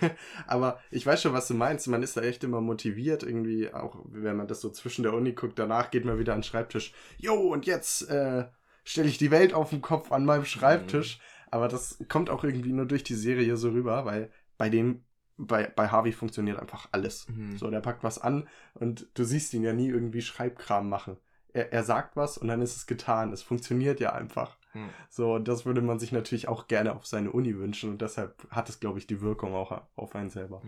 Aber 0.47 0.79
ich 0.89 1.05
weiß 1.05 1.21
schon, 1.21 1.33
was 1.33 1.47
du 1.47 1.53
meinst. 1.53 1.87
Man 1.87 2.01
ist 2.01 2.17
da 2.17 2.21
echt 2.21 2.43
immer 2.43 2.61
motiviert, 2.61 3.21
irgendwie, 3.21 3.71
auch 3.71 3.95
wenn 4.05 4.35
man 4.35 4.47
das 4.47 4.59
so 4.61 4.71
zwischen 4.71 5.03
der 5.03 5.13
Uni 5.13 5.33
guckt. 5.33 5.59
Danach 5.59 5.91
geht 5.91 6.03
man 6.03 6.17
wieder 6.17 6.33
an 6.33 6.39
den 6.39 6.43
Schreibtisch. 6.45 6.93
Jo, 7.17 7.35
und 7.35 7.67
jetzt 7.67 8.09
äh, 8.09 8.45
stelle 8.83 9.07
ich 9.07 9.19
die 9.19 9.29
Welt 9.31 9.53
auf 9.53 9.69
den 9.69 9.81
Kopf 9.81 10.11
an 10.11 10.25
meinem 10.25 10.45
Schreibtisch. 10.45 11.19
Aber 11.51 11.67
das 11.67 11.99
kommt 12.09 12.31
auch 12.31 12.43
irgendwie 12.43 12.73
nur 12.73 12.85
durch 12.87 13.03
die 13.03 13.15
Serie 13.15 13.55
so 13.55 13.69
rüber, 13.69 14.05
weil 14.05 14.31
bei 14.57 14.69
dem, 14.69 15.03
bei, 15.39 15.67
bei 15.67 15.87
Harvey 15.87 16.11
funktioniert 16.11 16.59
einfach 16.59 16.87
alles. 16.91 17.27
Mhm. 17.29 17.57
So, 17.57 17.69
der 17.69 17.79
packt 17.79 18.03
was 18.03 18.19
an 18.19 18.47
und 18.73 19.07
du 19.13 19.23
siehst 19.23 19.53
ihn 19.53 19.63
ja 19.63 19.73
nie 19.73 19.87
irgendwie 19.87 20.21
Schreibkram 20.21 20.89
machen. 20.89 21.17
Er, 21.53 21.73
er 21.73 21.83
sagt 21.83 22.15
was 22.15 22.37
und 22.37 22.47
dann 22.47 22.61
ist 22.61 22.75
es 22.75 22.85
getan. 22.85 23.33
Es 23.33 23.41
funktioniert 23.41 23.99
ja 23.99 24.13
einfach. 24.13 24.57
Hm. 24.73 24.89
So, 25.09 25.39
das 25.39 25.65
würde 25.65 25.81
man 25.81 25.97
sich 25.97 26.11
natürlich 26.11 26.47
auch 26.47 26.67
gerne 26.67 26.93
auf 26.93 27.07
seine 27.07 27.31
Uni 27.31 27.57
wünschen 27.57 27.89
und 27.89 28.01
deshalb 28.01 28.35
hat 28.51 28.69
es, 28.69 28.79
glaube 28.79 28.99
ich, 28.99 29.07
die 29.07 29.21
Wirkung 29.21 29.55
auch 29.55 29.81
auf 29.95 30.13
einen 30.13 30.29
selber. 30.29 30.61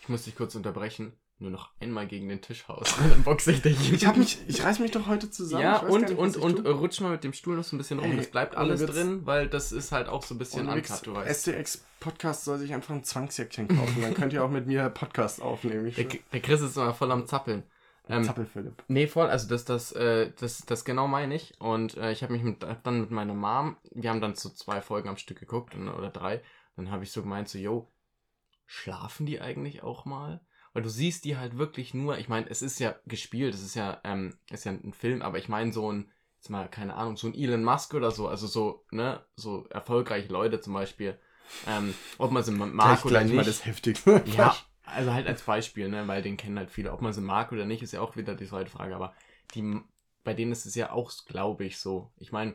Ich 0.00 0.08
muss 0.08 0.24
dich 0.24 0.34
kurz 0.34 0.54
unterbrechen. 0.54 1.12
Nur 1.42 1.50
noch 1.50 1.70
einmal 1.80 2.06
gegen 2.06 2.28
den 2.28 2.40
Tisch 2.40 2.68
haust. 2.68 2.96
Dann 3.10 3.24
boxe 3.24 3.50
ich 3.50 3.62
dich. 3.62 3.92
Ich 3.92 4.06
hab 4.06 4.16
mich, 4.16 4.38
ich 4.46 4.62
reiß 4.62 4.78
mich 4.78 4.92
doch 4.92 5.08
heute 5.08 5.28
zusammen. 5.28 5.64
Ja, 5.64 5.78
und, 5.78 6.02
nicht, 6.02 6.16
und, 6.16 6.36
und 6.36 6.64
äh, 6.64 6.68
rutsch 6.68 7.00
mal 7.00 7.10
mit 7.10 7.24
dem 7.24 7.32
Stuhl 7.32 7.56
noch 7.56 7.64
so 7.64 7.74
ein 7.74 7.78
bisschen 7.78 7.98
rum. 7.98 8.12
Ey, 8.12 8.16
das 8.16 8.28
bleibt 8.28 8.54
alles 8.54 8.80
Witz. 8.80 8.92
drin, 8.92 9.26
weil 9.26 9.48
das 9.48 9.72
ist 9.72 9.90
halt 9.90 10.08
auch 10.08 10.22
so 10.22 10.36
ein 10.36 10.38
bisschen 10.38 10.68
uncut, 10.68 11.04
du 11.04 11.14
weißt. 11.14 11.48
STX 11.48 11.84
Podcast 11.98 12.44
soll 12.44 12.58
sich 12.58 12.72
einfach 12.72 12.94
ein 12.94 13.02
Zwangsjäckchen 13.02 13.66
kaufen. 13.66 14.02
Dann 14.02 14.14
könnt 14.14 14.32
ihr 14.32 14.44
auch 14.44 14.50
mit 14.50 14.68
mir 14.68 14.88
Podcast 14.88 15.42
aufnehmen. 15.42 15.88
Ich 15.88 15.96
Der, 15.96 16.06
der 16.32 16.40
Chris 16.40 16.60
ist 16.60 16.76
immer 16.76 16.94
voll 16.94 17.10
am 17.10 17.26
Zappeln. 17.26 17.64
Ähm, 18.08 18.22
Zappelphilipp. 18.22 18.84
Nee, 18.86 19.08
voll, 19.08 19.26
also 19.26 19.48
das, 19.48 19.64
das, 19.64 19.90
äh, 19.90 20.30
das, 20.38 20.64
das 20.64 20.84
genau 20.84 21.08
meine 21.08 21.34
ich. 21.34 21.60
Und 21.60 21.96
äh, 21.96 22.12
ich 22.12 22.22
habe 22.22 22.34
mich 22.34 22.44
mit, 22.44 22.64
dann 22.84 23.00
mit 23.00 23.10
meiner 23.10 23.34
Mom, 23.34 23.76
wir 23.90 24.10
haben 24.10 24.20
dann 24.20 24.36
so 24.36 24.48
zwei 24.48 24.80
Folgen 24.80 25.08
am 25.08 25.16
Stück 25.16 25.40
geguckt 25.40 25.74
und, 25.74 25.88
oder 25.88 26.10
drei. 26.10 26.40
Dann 26.76 26.92
habe 26.92 27.02
ich 27.02 27.10
so 27.10 27.22
gemeint, 27.22 27.48
so, 27.48 27.58
yo, 27.58 27.92
schlafen 28.66 29.26
die 29.26 29.40
eigentlich 29.40 29.82
auch 29.82 30.04
mal? 30.04 30.40
Weil 30.72 30.82
du 30.82 30.88
siehst 30.88 31.24
die 31.24 31.36
halt 31.36 31.58
wirklich 31.58 31.92
nur, 31.94 32.18
ich 32.18 32.28
meine, 32.28 32.48
es 32.48 32.62
ist 32.62 32.78
ja 32.78 32.94
gespielt, 33.06 33.54
es 33.54 33.62
ist 33.62 33.74
ja, 33.74 34.00
ähm, 34.04 34.34
ist 34.50 34.64
ja 34.64 34.72
ein 34.72 34.92
Film, 34.94 35.22
aber 35.22 35.38
ich 35.38 35.48
meine 35.48 35.72
so 35.72 35.92
ein, 35.92 36.10
jetzt 36.36 36.48
mal, 36.48 36.68
keine 36.68 36.94
Ahnung, 36.94 37.16
so 37.16 37.26
ein 37.26 37.34
Elon 37.34 37.62
Musk 37.62 37.94
oder 37.94 38.10
so, 38.10 38.28
also 38.28 38.46
so, 38.46 38.84
ne, 38.90 39.20
so 39.36 39.66
erfolgreiche 39.68 40.32
Leute 40.32 40.60
zum 40.60 40.72
Beispiel, 40.72 41.18
ähm, 41.66 41.94
ob 42.18 42.30
man 42.30 42.42
sie 42.42 42.52
mag 42.52 42.74
Gleich, 42.74 43.04
oder 43.04 43.20
gleich 43.20 43.26
nicht. 43.26 43.36
mal 43.36 43.44
das 43.44 43.64
Heftigste. 43.64 44.22
Ja, 44.36 44.56
also 44.84 45.12
halt 45.12 45.26
als 45.26 45.42
Beispiel, 45.42 45.88
ne, 45.88 46.08
weil 46.08 46.22
den 46.22 46.36
kennen 46.36 46.58
halt 46.58 46.70
viele. 46.70 46.92
Ob 46.92 47.02
man 47.02 47.12
sie 47.12 47.20
mag 47.20 47.52
oder 47.52 47.64
nicht, 47.64 47.82
ist 47.82 47.92
ja 47.92 48.00
auch 48.00 48.16
wieder 48.16 48.34
die 48.34 48.46
zweite 48.46 48.70
Frage. 48.70 48.94
Aber 48.94 49.14
die, 49.54 49.80
bei 50.24 50.34
denen 50.34 50.52
ist 50.52 50.66
es 50.66 50.74
ja 50.74 50.92
auch, 50.92 51.12
glaube 51.26 51.64
ich, 51.64 51.78
so. 51.78 52.10
Ich 52.18 52.32
meine, 52.32 52.54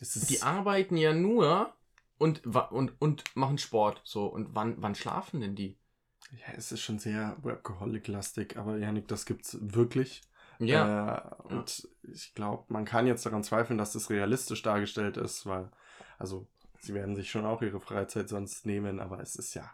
die 0.00 0.42
arbeiten 0.42 0.96
ja 0.96 1.12
nur 1.12 1.72
und, 2.18 2.46
und, 2.46 2.92
und 3.00 3.24
machen 3.36 3.58
Sport. 3.58 4.00
So, 4.04 4.26
und 4.26 4.54
wann, 4.54 4.76
wann 4.78 4.94
schlafen 4.94 5.40
denn 5.40 5.54
die? 5.54 5.76
Ja, 6.32 6.54
es 6.56 6.72
ist 6.72 6.80
schon 6.80 6.98
sehr 6.98 7.36
Workaholic-lastig, 7.42 8.56
aber 8.56 8.78
Janik, 8.78 9.08
das 9.08 9.26
gibt's 9.26 9.58
wirklich. 9.60 10.22
Ja. 10.58 11.38
Äh, 11.48 11.54
und 11.54 11.88
ich 12.02 12.34
glaube, 12.34 12.64
man 12.68 12.84
kann 12.84 13.06
jetzt 13.06 13.24
daran 13.26 13.42
zweifeln, 13.44 13.78
dass 13.78 13.92
das 13.92 14.10
realistisch 14.10 14.62
dargestellt 14.62 15.16
ist, 15.16 15.46
weil, 15.46 15.70
also, 16.18 16.46
sie 16.80 16.94
werden 16.94 17.16
sich 17.16 17.30
schon 17.30 17.46
auch 17.46 17.62
ihre 17.62 17.80
Freizeit 17.80 18.28
sonst 18.28 18.66
nehmen, 18.66 19.00
aber 19.00 19.20
es 19.20 19.36
ist 19.36 19.54
ja, 19.54 19.70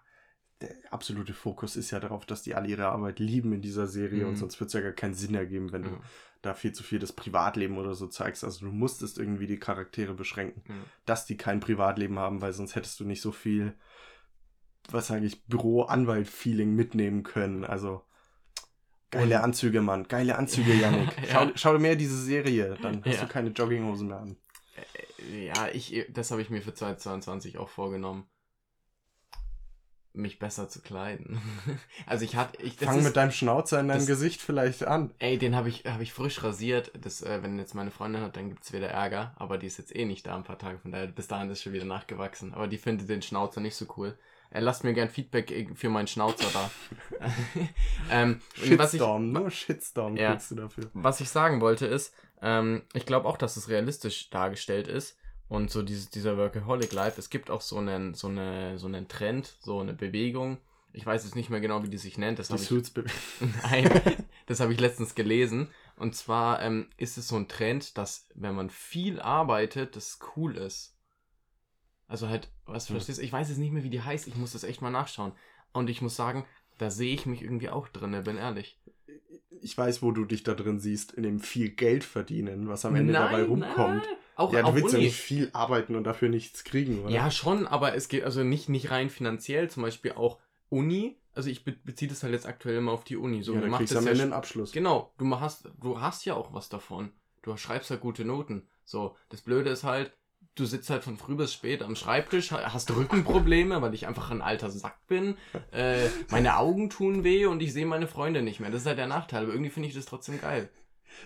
der 0.60 0.70
absolute 0.90 1.34
Fokus 1.34 1.76
ist 1.76 1.90
ja 1.90 2.00
darauf, 2.00 2.24
dass 2.24 2.42
die 2.42 2.54
alle 2.54 2.68
ihre 2.68 2.86
Arbeit 2.86 3.18
lieben 3.18 3.52
in 3.52 3.60
dieser 3.60 3.86
Serie 3.86 4.22
Mhm. 4.22 4.30
und 4.30 4.36
sonst 4.36 4.58
wird 4.58 4.68
es 4.68 4.74
ja 4.74 4.80
gar 4.80 4.92
keinen 4.92 5.14
Sinn 5.14 5.34
ergeben, 5.34 5.70
wenn 5.72 5.82
Ja. 5.84 5.88
du 5.90 6.00
da 6.42 6.54
viel 6.54 6.72
zu 6.72 6.82
viel 6.82 6.98
das 6.98 7.12
Privatleben 7.12 7.76
oder 7.76 7.94
so 7.94 8.06
zeigst. 8.06 8.42
Also 8.44 8.64
du 8.66 8.72
musstest 8.72 9.18
irgendwie 9.18 9.46
die 9.48 9.58
Charaktere 9.58 10.14
beschränken, 10.14 10.62
Ja. 10.68 10.74
dass 11.04 11.26
die 11.26 11.36
kein 11.36 11.60
Privatleben 11.60 12.18
haben, 12.18 12.40
weil 12.40 12.52
sonst 12.52 12.74
hättest 12.74 12.98
du 13.00 13.04
nicht 13.04 13.20
so 13.20 13.32
viel, 13.32 13.74
was 14.90 15.06
sage 15.08 15.26
ich, 15.26 15.44
Büro-Anwalt-Feeling 15.46 16.74
mitnehmen 16.74 17.22
können. 17.22 17.64
Also 17.64 18.02
geile 19.10 19.42
Anzüge, 19.42 19.80
Mann. 19.80 20.06
Geile 20.08 20.36
Anzüge, 20.36 20.74
Janik. 20.80 21.08
Ja. 21.28 21.32
schau, 21.32 21.50
schau 21.54 21.72
dir 21.74 21.78
mehr 21.80 21.96
diese 21.96 22.20
Serie, 22.22 22.76
dann 22.82 23.04
hast 23.04 23.16
Ja. 23.16 23.22
du 23.24 23.28
keine 23.28 23.50
Jogginghosen 23.50 24.08
mehr 24.08 24.18
an. 24.20 24.36
Ja, 25.32 25.68
ich, 25.72 26.06
das 26.10 26.30
habe 26.30 26.42
ich 26.42 26.50
mir 26.50 26.62
für 26.62 26.74
2022 26.74 27.58
auch 27.58 27.68
vorgenommen. 27.68 28.26
Mich 30.12 30.38
besser 30.38 30.68
zu 30.68 30.80
kleiden. 30.80 31.40
Also 32.06 32.24
ich 32.24 32.36
hatte, 32.36 32.62
ich, 32.62 32.76
das 32.76 32.88
Fang 32.88 32.98
ist, 32.98 33.04
mit 33.04 33.16
deinem 33.16 33.32
Schnauzer 33.32 33.80
in 33.80 33.88
deinem 33.88 33.98
das- 33.98 34.06
Gesicht 34.06 34.40
vielleicht 34.40 34.84
an. 34.86 35.12
Ey, 35.18 35.36
den 35.38 35.54
habe 35.56 35.68
ich, 35.68 35.84
hab 35.84 36.00
ich 36.00 36.12
frisch 36.12 36.42
rasiert. 36.42 36.92
Das, 36.98 37.20
äh, 37.22 37.42
wenn 37.42 37.58
jetzt 37.58 37.74
meine 37.74 37.90
Freundin 37.90 38.22
hat, 38.22 38.36
dann 38.36 38.48
gibt's 38.48 38.72
wieder 38.72 38.88
Ärger. 38.88 39.34
Aber 39.36 39.58
die 39.58 39.66
ist 39.66 39.76
jetzt 39.78 39.94
eh 39.94 40.04
nicht 40.06 40.26
da 40.26 40.36
ein 40.36 40.44
paar 40.44 40.58
Tage. 40.58 40.78
Von 40.78 40.92
daher, 40.92 41.08
bis 41.08 41.26
dahin 41.28 41.50
ist 41.50 41.62
schon 41.62 41.72
wieder 41.74 41.84
nachgewachsen. 41.84 42.54
Aber 42.54 42.66
die 42.68 42.78
findet 42.78 43.08
den 43.10 43.20
Schnauzer 43.22 43.60
nicht 43.60 43.74
so 43.74 43.86
cool. 43.98 44.16
Äh, 44.50 44.60
lasst 44.60 44.84
mir 44.84 44.92
gern 44.92 45.08
Feedback 45.08 45.50
äh, 45.50 45.66
für 45.74 45.88
meinen 45.88 46.06
Schnauzer 46.06 46.48
da. 46.52 46.70
ähm, 48.10 48.40
was 48.76 48.94
ich, 48.94 49.00
Shitstorm, 49.00 49.32
nur 49.32 49.50
Shitstorm 49.50 50.16
Ja. 50.16 50.32
kriegst 50.32 50.50
du 50.50 50.54
dafür. 50.56 50.90
was 50.94 51.20
ich 51.20 51.28
sagen 51.28 51.60
wollte 51.60 51.86
ist, 51.86 52.14
ähm, 52.42 52.82
ich 52.92 53.06
glaube 53.06 53.28
auch, 53.28 53.36
dass 53.36 53.56
es 53.56 53.68
realistisch 53.68 54.30
dargestellt 54.30 54.88
ist. 54.88 55.16
Und 55.48 55.70
so 55.70 55.82
dieses, 55.82 56.10
dieser 56.10 56.36
Workaholic 56.36 56.92
Life, 56.92 57.20
es 57.20 57.30
gibt 57.30 57.50
auch 57.50 57.60
so 57.60 57.78
einen, 57.78 58.14
so, 58.14 58.28
eine, 58.28 58.78
so 58.78 58.88
einen 58.88 59.06
Trend, 59.06 59.56
so 59.60 59.78
eine 59.78 59.92
Bewegung. 59.92 60.58
Ich 60.92 61.06
weiß 61.06 61.24
jetzt 61.24 61.36
nicht 61.36 61.50
mehr 61.50 61.60
genau, 61.60 61.82
wie 61.84 61.88
die 61.88 61.98
sich 61.98 62.18
nennt. 62.18 62.38
Das 62.38 62.48
Die 62.48 62.58
Suits 62.58 62.92
Nein, 63.62 63.88
das 64.46 64.60
habe 64.60 64.72
ich 64.72 64.80
letztens 64.80 65.14
gelesen. 65.14 65.68
Und 65.96 66.16
zwar 66.16 66.62
ähm, 66.62 66.88
ist 66.96 67.16
es 67.16 67.28
so 67.28 67.36
ein 67.36 67.48
Trend, 67.48 67.96
dass 67.96 68.26
wenn 68.34 68.54
man 68.54 68.70
viel 68.70 69.20
arbeitet, 69.20 69.94
das 69.94 70.18
cool 70.36 70.56
ist. 70.56 70.95
Also 72.08 72.28
halt, 72.28 72.50
was 72.66 72.86
verstehst 72.86 73.18
du? 73.18 73.22
Ich 73.22 73.32
weiß 73.32 73.48
jetzt 73.48 73.58
nicht 73.58 73.72
mehr, 73.72 73.82
wie 73.82 73.90
die 73.90 74.02
heißt. 74.02 74.28
Ich 74.28 74.36
muss 74.36 74.52
das 74.52 74.64
echt 74.64 74.82
mal 74.82 74.90
nachschauen. 74.90 75.32
Und 75.72 75.90
ich 75.90 76.02
muss 76.02 76.16
sagen, 76.16 76.44
da 76.78 76.90
sehe 76.90 77.14
ich 77.14 77.26
mich 77.26 77.42
irgendwie 77.42 77.70
auch 77.70 77.88
drin, 77.88 78.22
bin 78.24 78.36
ehrlich. 78.36 78.78
Ich 79.60 79.76
weiß, 79.76 80.02
wo 80.02 80.12
du 80.12 80.24
dich 80.24 80.42
da 80.42 80.54
drin 80.54 80.78
siehst, 80.78 81.12
in 81.12 81.22
dem 81.22 81.40
viel 81.40 81.70
Geld 81.70 82.04
verdienen, 82.04 82.68
was 82.68 82.84
am 82.84 82.94
Ende 82.94 83.12
dabei 83.12 83.42
rumkommt. 83.42 84.04
nein. 84.04 84.16
Auch, 84.36 84.52
ja, 84.52 84.62
du 84.62 84.74
willst 84.74 84.92
ja 84.92 84.98
Uni. 84.98 85.06
nicht 85.06 85.16
viel 85.16 85.48
arbeiten 85.54 85.96
und 85.96 86.04
dafür 86.04 86.28
nichts 86.28 86.62
kriegen, 86.62 87.00
oder? 87.00 87.10
Ja, 87.10 87.30
schon, 87.30 87.66
aber 87.66 87.94
es 87.94 88.08
geht 88.08 88.22
also 88.22 88.44
nicht, 88.44 88.68
nicht 88.68 88.90
rein 88.90 89.08
finanziell, 89.08 89.70
zum 89.70 89.82
Beispiel 89.82 90.12
auch 90.12 90.38
Uni. 90.68 91.16
Also 91.32 91.48
ich 91.48 91.64
be 91.64 91.72
beziehe 91.72 92.10
das 92.10 92.22
halt 92.22 92.34
jetzt 92.34 92.46
aktuell 92.46 92.76
immer 92.76 92.92
auf 92.92 93.04
die 93.04 93.16
Uni. 93.16 93.42
So, 93.42 93.54
ja, 93.54 93.60
du 93.62 93.70
das 93.70 93.96
am 93.96 94.04
ja 94.04 94.10
Ende 94.10 94.24
einen 94.24 94.32
Abschluss. 94.34 94.72
Genau, 94.72 95.14
du 95.16 95.40
hast, 95.40 95.70
du 95.80 96.00
hast 96.00 96.26
ja 96.26 96.34
auch 96.34 96.52
was 96.52 96.68
davon. 96.68 97.12
du 97.42 97.56
schreibst 97.56 97.90
halt 97.90 98.02
gute 98.02 98.26
Noten. 98.26 98.68
So, 98.84 99.16
das 99.30 99.40
Blöde 99.40 99.70
ist 99.70 99.84
halt, 99.84 100.12
du 100.56 100.64
sitzt 100.64 100.90
halt 100.90 101.04
von 101.04 101.16
früh 101.16 101.36
bis 101.36 101.52
spät 101.52 101.82
am 101.82 101.94
Schreibtisch, 101.94 102.50
hast 102.50 102.90
Rückenprobleme, 102.90 103.80
weil 103.82 103.94
ich 103.94 104.06
einfach 104.06 104.30
ein 104.30 104.42
alter 104.42 104.70
Sack 104.70 105.06
bin. 105.06 105.36
Äh, 105.72 106.08
meine 106.30 106.56
Augen 106.56 106.88
tun 106.88 107.22
weh 107.22 107.44
und 107.44 107.62
ich 107.62 107.72
sehe 107.72 107.84
meine 107.84 108.06
Freunde 108.08 108.40
nicht 108.40 108.60
mehr. 108.60 108.70
Das 108.70 108.82
ist 108.82 108.86
halt 108.86 108.98
der 108.98 109.06
Nachteil, 109.06 109.42
aber 109.42 109.52
irgendwie 109.52 109.70
finde 109.70 109.88
ich 109.88 109.94
das 109.94 110.06
trotzdem 110.06 110.40
geil. 110.40 110.70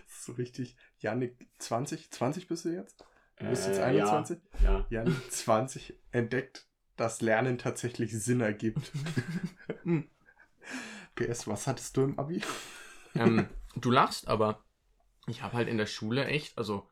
So 0.09 0.33
richtig. 0.33 0.77
Janik, 0.99 1.37
20? 1.59 2.11
20 2.11 2.49
bist 2.49 2.65
du 2.65 2.71
jetzt? 2.71 3.05
Du 3.39 3.47
bist 3.47 3.67
jetzt 3.69 3.79
Äh, 3.79 3.85
21? 3.85 4.41
Ja. 4.63 4.71
ja. 4.71 4.87
Janik, 4.91 5.31
20, 5.31 5.95
entdeckt, 6.11 6.67
dass 6.97 7.21
Lernen 7.21 7.59
tatsächlich 7.59 8.13
Sinn 8.13 8.41
ergibt. 8.41 8.91
PS, 11.15 11.47
was 11.47 11.67
hattest 11.67 11.97
du 11.97 12.03
im 12.03 12.19
Abi? 12.19 12.43
ähm, 13.15 13.47
du 13.77 13.91
lachst, 13.91 14.27
aber 14.27 14.65
ich 15.27 15.43
habe 15.43 15.57
halt 15.57 15.69
in 15.69 15.79
der 15.79 15.87
Schule 15.87 16.25
echt, 16.25 16.59
also 16.59 16.89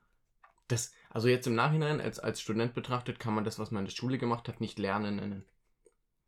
das, 0.69 0.93
also 1.11 1.29
jetzt 1.29 1.47
im 1.47 1.55
Nachhinein 1.55 2.01
als, 2.01 2.19
als 2.19 2.41
Student 2.41 2.75
betrachtet, 2.75 3.19
kann 3.19 3.35
man 3.35 3.45
das, 3.45 3.59
was 3.59 3.71
man 3.71 3.81
in 3.81 3.87
der 3.87 3.95
Schule 3.95 4.19
gemacht 4.19 4.49
hat, 4.49 4.61
nicht 4.61 4.79
lernen 4.79 5.17
nennen. 5.17 5.45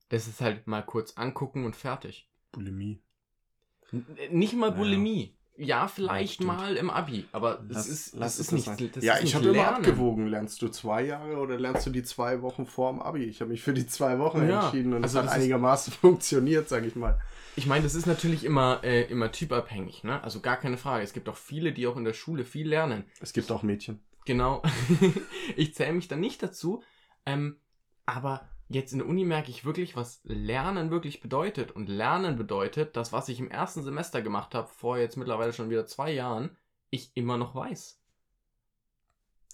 Das 0.09 0.27
ist 0.27 0.41
halt 0.41 0.67
mal 0.67 0.83
kurz 0.83 1.13
angucken 1.17 1.65
und 1.65 1.77
fertig. 1.77 2.29
Bulimie. 2.53 3.01
N 3.93 4.05
nicht 4.31 4.55
mal 4.55 4.71
Ja. 4.71 4.77
Bulimie. 4.77 5.37
Ja, 5.57 5.89
vielleicht 5.89 6.35
stimmt. 6.35 6.47
mal 6.49 6.77
im 6.77 6.89
Abi, 6.89 7.27
aber 7.33 7.63
Lass- 7.69 7.87
das 7.87 7.89
ist, 7.89 8.15
lass 8.15 8.39
das 8.39 8.47
es 8.47 8.53
ist 8.53 8.81
nicht, 8.81 8.97
das 8.97 9.05
ja, 9.05 9.17
ist 9.17 9.25
ich 9.25 9.35
habe 9.35 9.49
immer 9.49 9.69
abgewogen. 9.69 10.27
Lernst 10.27 10.63
du 10.63 10.69
zwei 10.69 11.03
Jahre 11.03 11.37
oder 11.37 11.59
lernst 11.59 11.87
du 11.87 11.91
die 11.91 12.03
zwei 12.03 12.41
Wochen 12.41 12.65
vorm 12.65 13.03
Abi? 13.03 13.25
Ich 13.25 13.43
habe 13.43 13.51
mich 13.51 13.61
für 13.61 13.75
die 13.75 13.87
zwei 13.87 14.19
Wochen 14.19 14.49
Ja, 14.49 14.65
entschieden 14.65 14.95
und 14.95 15.03
also 15.03 15.19
es 15.19 15.23
hat 15.23 15.29
das 15.31 15.37
einigermaßen 15.39 15.93
funktioniert, 16.01 16.71
sag 16.71 16.87
ich 16.87 16.97
mal. 16.97 17.21
Ich 17.57 17.67
meine, 17.67 17.83
das 17.83 17.95
ist 17.95 18.07
natürlich 18.07 18.45
immer, 18.45 18.81
äh, 18.85 19.03
immer 19.11 19.33
typabhängig, 19.33 20.03
ne? 20.03 20.23
Also 20.23 20.41
gar 20.41 20.57
keine 20.57 20.79
Frage. 20.79 21.05
Es 21.05 21.13
gibt 21.13 21.29
auch 21.29 21.37
viele, 21.37 21.73
die 21.73 21.87
auch 21.87 21.97
in 21.99 22.05
der 22.05 22.15
Schule 22.15 22.45
viel 22.45 22.67
lernen. 22.69 23.05
Es 23.21 23.35
gibt 23.35 23.53
auch 23.53 23.63
Mädchen. 23.63 24.01
Genau. 24.25 24.63
ich 25.57 25.75
zähle 25.75 25.93
mich 25.93 26.09
da 26.09 26.17
nicht 26.17 26.43
dazu. 26.43 26.83
Ähm, 27.27 27.59
aber 28.07 28.49
jetzt 28.69 28.93
in 28.93 28.99
der 28.99 29.09
Uni 29.09 29.25
merke 29.25 29.51
ich 29.51 29.65
wirklich, 29.65 29.97
was 29.97 30.21
Lernen 30.25 30.91
wirklich 30.91 31.21
bedeutet. 31.21 31.73
Und 31.73 31.89
Lernen 31.89 32.37
bedeutet, 32.37 32.97
dass 32.97 33.13
was 33.13 33.29
ich 33.29 33.41
im 33.41 33.51
ersten 33.51 33.83
Semester 33.83 34.23
gemacht 34.23 34.55
habe, 34.55 34.69
vor 34.69 34.99
jetzt 34.99 35.17
mittlerweile 35.17 35.53
schon 35.53 35.71
wieder 35.71 35.87
zwei 35.87 36.13
Jahren, 36.13 36.57
ich 36.91 37.11
immer 37.15 37.37
noch 37.37 37.55
weiß. 37.55 38.01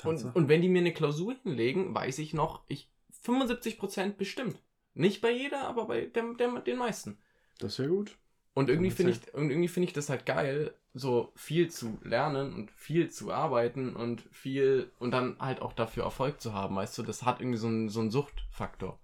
Und, 0.05 0.37
und 0.37 0.49
wenn 0.49 0.61
die 0.61 0.69
mir 0.69 0.81
eine 0.81 0.93
Klausur 0.93 1.35
hinlegen, 1.43 1.95
weiß 1.95 2.19
ich 2.19 2.35
noch, 2.35 2.63
ich 2.69 2.91
75% 3.25 4.13
bestimmt. 4.13 4.63
Nicht 4.95 5.21
bei 5.21 5.31
jeder, 5.31 5.67
aber 5.67 5.87
bei 5.87 6.07
dem, 6.07 6.37
dem, 6.37 6.63
den 6.65 6.79
meisten. 6.79 7.19
das 7.59 7.79
wäre 7.79 7.89
gut. 7.89 8.17
Und 8.55 8.71
irgendwie 8.71 8.91
finde 8.91 9.13
ich, 9.13 9.35
und 9.35 9.51
irgendwie 9.51 9.69
finde 9.69 9.89
ich 9.89 9.93
das 9.93 10.09
halt 10.09 10.25
geil, 10.25 10.75
so 10.99 11.31
viel 11.37 11.71
zu 11.71 11.99
lernen 12.03 12.55
und 12.55 12.71
viel 12.71 13.11
zu 13.11 13.31
arbeiten 13.33 13.95
und 13.95 14.23
viel 14.33 14.91
und 14.99 15.11
dann 15.11 15.37
halt 15.39 15.61
auch 15.61 15.75
dafür 15.75 16.05
Erfolg 16.05 16.41
zu 16.41 16.55
haben, 16.55 16.77
weißt 16.77 16.97
du, 16.97 17.03
das 17.03 17.23
hat 17.25 17.41
irgendwie 17.41 17.59
so 17.59 17.67
einen, 17.67 17.89
so 17.91 18.01
einen 18.01 18.11
Suchtfaktor. 18.11 18.99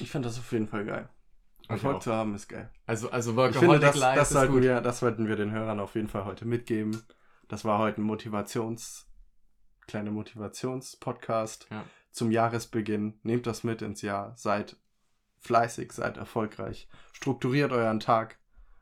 Ich 0.00 0.10
finde 0.10 0.28
das 0.28 0.38
auf 0.38 0.52
jeden 0.52 0.68
Fall 0.68 0.84
geil. 0.84 1.08
Ich 1.62 1.70
Erfolg 1.70 2.02
zu 2.02 2.12
haben 2.12 2.34
ist 2.34 2.48
geil. 2.48 2.70
Also, 2.86 3.10
also 3.10 3.30
Ich 3.32 3.36
Workaholic 3.36 3.70
finde, 3.70 3.78
das, 3.86 3.96
Life 3.96 4.18
das, 4.18 4.28
sollten 4.30 4.52
gut. 4.54 4.62
wir, 4.62 4.80
das 4.80 5.00
sollten 5.00 5.26
wir 5.26 5.36
den 5.36 5.50
Hörern 5.52 5.80
auf 5.80 5.94
jeden 5.94 6.08
Fall 6.08 6.24
heute 6.24 6.44
mitgeben. 6.44 7.02
Das 7.48 7.64
war 7.64 7.78
heute 7.78 8.00
ein 8.00 8.04
Motivations, 8.04 9.06
kleiner 9.86 10.10
Motivations-Podcast 10.10 11.66
Ja. 11.70 11.84
zum 12.10 12.30
Jahresbeginn. 12.30 13.18
Nehmt 13.22 13.46
das 13.46 13.64
mit 13.64 13.82
ins 13.82 14.02
Jahr. 14.02 14.34
Seid 14.36 14.76
fleißig, 15.38 15.92
seid 15.92 16.16
erfolgreich. 16.16 16.88
Strukturiert 17.12 17.72
euren 17.72 18.00
Tag 18.00 18.38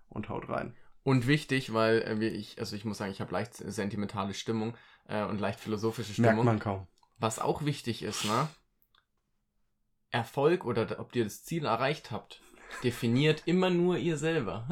und 0.09 0.29
haut 0.29 0.49
rein. 0.49 0.75
Und 1.07 1.29
wichtig, 1.29 1.73
weil 1.73 2.03
äh, 2.03 2.19
wir, 2.19 2.35
ich, 2.35 2.59
also 2.59 2.75
ich 2.75 2.85
muss 2.85 2.99
sagen, 2.99 3.13
ich 3.13 3.21
habe 3.21 3.31
leicht 3.31 3.55
sentimentale 3.55 4.35
Stimmung 4.35 4.77
äh, 5.07 5.23
und 5.23 5.41
leicht 5.41 5.61
philosophische 5.61 6.21
Merkt 6.21 6.33
Stimmung. 6.33 6.45
man 6.45 6.59
kaum. 6.59 6.89
Was 7.19 7.39
auch 7.39 7.65
wichtig 7.65 8.03
ist, 8.03 8.25
ne? 8.25 8.49
Erfolg 10.11 10.65
oder 10.65 10.99
ob 10.99 11.15
ihr 11.15 11.23
das 11.23 11.45
Ziel 11.45 11.65
erreicht 11.65 12.11
habt, 12.11 12.41
definiert 12.83 13.45
immer 13.47 13.71
nur 13.71 13.99
ihr 13.99 14.17
selber. 14.17 14.67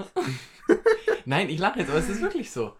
Nein, 1.25 1.51
ich 1.51 1.61
lache 1.61 1.79
jetzt, 1.79 1.91
aber 1.91 2.01
es 2.01 2.09
ist 2.09 2.21
wirklich 2.21 2.51
so. 2.51 2.77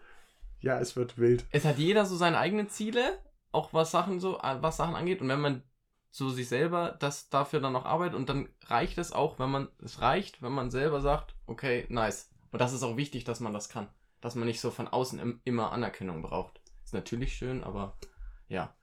Ja, 0.59 0.77
es 0.81 0.97
wird 0.97 1.17
wild. 1.17 1.45
Es 1.51 1.63
hat 1.63 1.77
jeder 1.77 2.05
so 2.05 2.17
seine 2.17 2.39
eigenen 2.39 2.67
Ziele, 2.67 3.19
auch 3.53 3.71
was 3.71 3.89
Sachen 3.89 4.19
so, 4.19 4.37
äh, 4.39 4.57
was 4.59 4.75
Sachen 4.75 4.95
angeht. 4.95 5.21
Und 5.21 5.29
wenn 5.29 5.39
man 5.39 5.63
so 6.11 6.27
sich 6.27 6.49
selber 6.49 6.97
das 6.99 7.29
dafür 7.29 7.61
dann 7.61 7.71
noch 7.71 7.85
arbeitet 7.85 8.15
und 8.15 8.27
dann 8.27 8.49
reicht 8.65 8.97
es 8.97 9.13
auch, 9.13 9.39
wenn 9.39 9.49
man, 9.49 9.69
es 9.81 10.01
reicht, 10.01 10.41
wenn 10.41 10.51
man 10.51 10.71
selber 10.71 10.99
sagt, 10.99 11.35
okay, 11.45 11.85
nice. 11.87 12.34
Und 12.55 12.61
das 12.61 12.71
ist 12.71 12.83
auch 12.83 12.95
wichtig, 12.95 13.25
dass 13.25 13.41
man 13.41 13.51
das 13.51 13.67
kann. 13.67 13.89
Dass 14.21 14.35
man 14.35 14.47
nicht 14.47 14.61
so 14.61 14.71
von 14.71 14.87
außen 14.87 15.19
im, 15.19 15.41
immer 15.43 15.73
Anerkennung 15.73 16.21
braucht. 16.21 16.61
Ist 16.85 16.93
natürlich 16.93 17.33
schön, 17.33 17.65
aber 17.65 17.97
ja. 18.47 18.73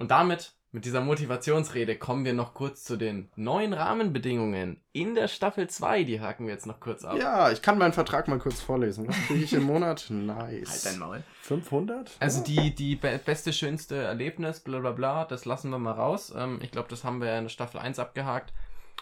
Und 0.00 0.10
damit, 0.10 0.54
mit 0.72 0.84
dieser 0.84 1.00
Motivationsrede, 1.00 1.96
kommen 1.96 2.24
wir 2.24 2.32
noch 2.32 2.52
kurz 2.52 2.82
zu 2.82 2.96
den 2.96 3.30
neuen 3.36 3.74
Rahmenbedingungen 3.74 4.82
in 4.90 5.14
der 5.14 5.28
Staffel 5.28 5.70
2. 5.70 6.02
Die 6.02 6.20
haken 6.20 6.46
wir 6.46 6.52
jetzt 6.52 6.66
noch 6.66 6.80
kurz 6.80 7.04
ab. 7.04 7.16
Ja, 7.16 7.52
ich 7.52 7.62
kann 7.62 7.78
meinen 7.78 7.92
Vertrag 7.92 8.26
mal 8.26 8.40
kurz 8.40 8.60
vorlesen. 8.60 9.06
Was 9.06 9.14
kriege 9.28 9.44
ich 9.44 9.52
im 9.52 9.62
Monat? 9.62 10.06
Nice. 10.10 10.68
Halt 10.68 10.86
dein 10.86 10.98
Maul. 10.98 11.22
500? 11.42 12.16
Also 12.18 12.38
Ja. 12.40 12.44
die, 12.44 12.74
die 12.74 12.96
be 12.96 13.20
beste, 13.24 13.52
schönste 13.52 13.98
Erlebnis, 14.02 14.58
bla 14.58 14.80
bla 14.80 14.90
bla, 14.90 15.24
das 15.26 15.44
lassen 15.44 15.70
wir 15.70 15.78
mal 15.78 15.92
raus. 15.92 16.34
Ähm, 16.36 16.58
ich 16.60 16.72
glaube, 16.72 16.88
das 16.88 17.04
haben 17.04 17.20
wir 17.20 17.28
ja 17.28 17.38
in 17.38 17.44
der 17.44 17.50
Staffel 17.50 17.78
1 17.78 18.00
abgehakt. 18.00 18.52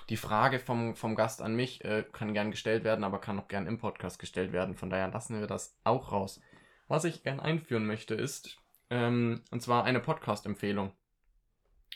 Die 0.09 0.16
Frage 0.16 0.59
vom, 0.59 0.97
vom 0.97 1.14
Gast 1.14 1.42
an 1.42 1.55
mich 1.55 1.85
äh, 1.85 2.05
kann 2.12 2.33
gern 2.33 2.51
gestellt 2.51 2.83
werden, 2.85 3.05
aber 3.05 3.21
kann 3.21 3.38
auch 3.38 3.49
gern 3.49 3.66
im 3.66 3.79
Podcast 3.79 4.18
gestellt 4.18 4.53
werden. 4.53 4.75
Von 4.75 4.88
daher 4.88 5.09
lassen 5.09 5.38
wir 5.38 5.47
das 5.47 5.77
auch 5.85 6.12
raus. 6.12 6.40
Was 6.87 7.05
ich 7.05 7.23
gern 7.23 7.40
einführen 7.40 7.87
möchte 7.87 8.14
ist, 8.14 8.59
ähm, 8.88 9.42
und 9.51 9.61
zwar 9.61 9.85
eine 9.85 10.01
Podcast-Empfehlung. 10.01 10.92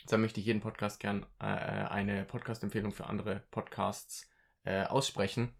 Da 0.07 0.17
möchte 0.17 0.39
ich 0.39 0.45
jeden 0.45 0.61
Podcast 0.61 0.99
gern 0.99 1.25
äh, 1.39 1.45
eine 1.45 2.25
Podcast-Empfehlung 2.25 2.91
für 2.91 3.07
andere 3.07 3.43
Podcasts 3.49 4.29
äh, 4.63 4.83
aussprechen. 4.83 5.53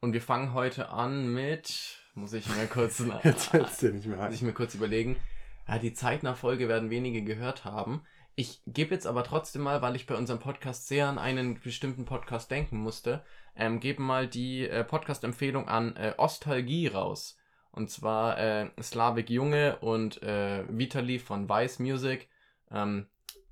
Und 0.00 0.12
wir 0.12 0.22
fangen 0.22 0.52
heute 0.52 0.88
an 0.88 1.32
mit, 1.32 1.98
muss 2.14 2.32
ich 2.32 2.48
mir 2.48 2.66
kurz 2.66 3.02
Jetzt 3.22 3.54
es 3.54 3.78
dir 3.78 3.92
nicht 3.92 4.06
mehr 4.06 4.18
muss 4.18 4.34
ich 4.34 4.42
mir 4.42 4.52
kurz 4.52 4.74
überlegen. 4.74 5.16
Ja, 5.68 5.78
die 5.78 5.94
Zeitnachfolge 5.94 6.68
werden 6.68 6.90
wenige 6.90 7.22
gehört 7.22 7.64
haben. 7.64 8.02
Ich 8.36 8.62
gebe 8.66 8.94
jetzt 8.94 9.06
aber 9.06 9.22
trotzdem 9.22 9.62
mal, 9.62 9.80
weil 9.80 9.94
ich 9.94 10.06
bei 10.06 10.16
unserem 10.16 10.40
Podcast 10.40 10.88
sehr 10.88 11.08
an 11.08 11.18
einen 11.18 11.60
bestimmten 11.60 12.04
Podcast 12.04 12.50
denken 12.50 12.78
musste, 12.78 13.24
ähm, 13.54 13.78
gebe 13.78 14.02
mal 14.02 14.26
die 14.26 14.68
äh, 14.68 14.82
Podcast-Empfehlung 14.82 15.68
an 15.68 15.94
äh, 15.96 16.14
Ostalgie 16.16 16.88
raus. 16.88 17.38
Und 17.70 17.90
zwar 17.90 18.38
äh, 18.38 18.70
Slavik 18.82 19.30
Junge 19.30 19.78
und 19.78 20.20
äh, 20.22 20.64
Vitali 20.68 21.20
von 21.20 21.48
Vice 21.48 21.78
Music. 21.78 22.28
Ähm, 22.72 23.06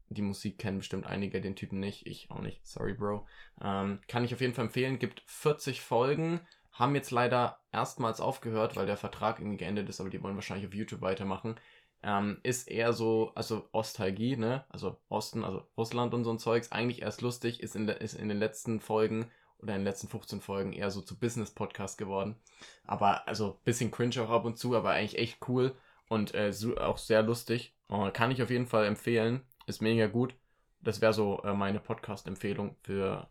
die 0.08 0.22
Musik 0.22 0.58
kennen 0.58 0.78
bestimmt 0.78 1.06
einige, 1.06 1.40
den 1.40 1.56
Typen 1.56 1.78
nicht. 1.78 2.06
Ich 2.06 2.30
auch 2.30 2.40
nicht. 2.40 2.66
Sorry, 2.66 2.94
Bro. 2.94 3.26
Ähm, 3.62 4.00
kann 4.08 4.24
ich 4.24 4.34
auf 4.34 4.40
jeden 4.40 4.54
Fall 4.54 4.66
empfehlen. 4.66 4.98
Gibt 4.98 5.22
40 5.26 5.80
Folgen. 5.80 6.40
Haben 6.72 6.94
jetzt 6.96 7.10
leider 7.10 7.60
erstmals 7.70 8.20
aufgehört, 8.20 8.74
weil 8.76 8.86
der 8.86 8.96
Vertrag 8.96 9.38
irgendwie 9.38 9.58
geendet 9.58 9.88
ist, 9.88 10.00
aber 10.00 10.10
die 10.10 10.22
wollen 10.22 10.34
wahrscheinlich 10.34 10.66
auf 10.66 10.74
YouTube 10.74 11.02
weitermachen. 11.02 11.56
Ähm, 12.02 12.38
ist 12.42 12.68
eher 12.68 12.92
so, 12.92 13.32
also 13.34 13.68
Ostalgie, 13.72 14.36
ne? 14.36 14.64
Also 14.68 14.98
Osten, 15.08 15.44
also 15.44 15.62
Russland 15.76 16.14
und 16.14 16.24
so 16.24 16.32
ein 16.32 16.38
Zeugs. 16.38 16.72
Eigentlich 16.72 17.02
erst 17.02 17.20
lustig, 17.20 17.60
ist 17.60 17.76
in, 17.76 17.88
ist 17.88 18.14
in 18.14 18.28
den 18.28 18.38
letzten 18.38 18.80
Folgen 18.80 19.30
oder 19.58 19.74
in 19.74 19.80
den 19.80 19.86
letzten 19.86 20.08
15 20.08 20.40
Folgen 20.40 20.72
eher 20.72 20.90
so 20.90 21.00
zu 21.00 21.18
Business-Podcast 21.18 21.96
geworden. 21.98 22.36
Aber, 22.84 23.28
also, 23.28 23.60
bisschen 23.64 23.92
cringe 23.92 24.20
auch 24.20 24.30
ab 24.30 24.44
und 24.44 24.58
zu, 24.58 24.74
aber 24.74 24.90
eigentlich 24.90 25.18
echt 25.18 25.48
cool 25.48 25.76
und 26.08 26.34
äh, 26.34 26.52
auch 26.80 26.98
sehr 26.98 27.22
lustig. 27.22 27.74
Äh, 27.88 28.10
kann 28.10 28.32
ich 28.32 28.42
auf 28.42 28.50
jeden 28.50 28.66
Fall 28.66 28.84
empfehlen. 28.84 29.42
Ist 29.66 29.80
mega 29.80 30.08
gut. 30.08 30.34
Das 30.80 31.00
wäre 31.00 31.12
so 31.12 31.40
äh, 31.44 31.54
meine 31.54 31.78
Podcast-Empfehlung 31.78 32.76
für 32.82 33.28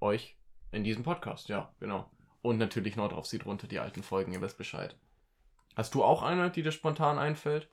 euch 0.00 0.36
in 0.70 0.84
diesem 0.84 1.02
Podcast, 1.02 1.48
ja, 1.48 1.72
genau. 1.80 2.10
Und 2.42 2.58
natürlich 2.58 2.96
Nord 2.96 3.14
auf 3.14 3.26
sie 3.26 3.38
drunter, 3.38 3.66
die 3.66 3.78
alten 3.78 4.02
Folgen, 4.02 4.32
ihr 4.32 4.42
wisst 4.42 4.58
Bescheid. 4.58 4.94
Hast 5.74 5.94
du 5.94 6.04
auch 6.04 6.22
eine, 6.22 6.50
die 6.50 6.62
dir 6.62 6.72
spontan 6.72 7.18
einfällt? 7.18 7.68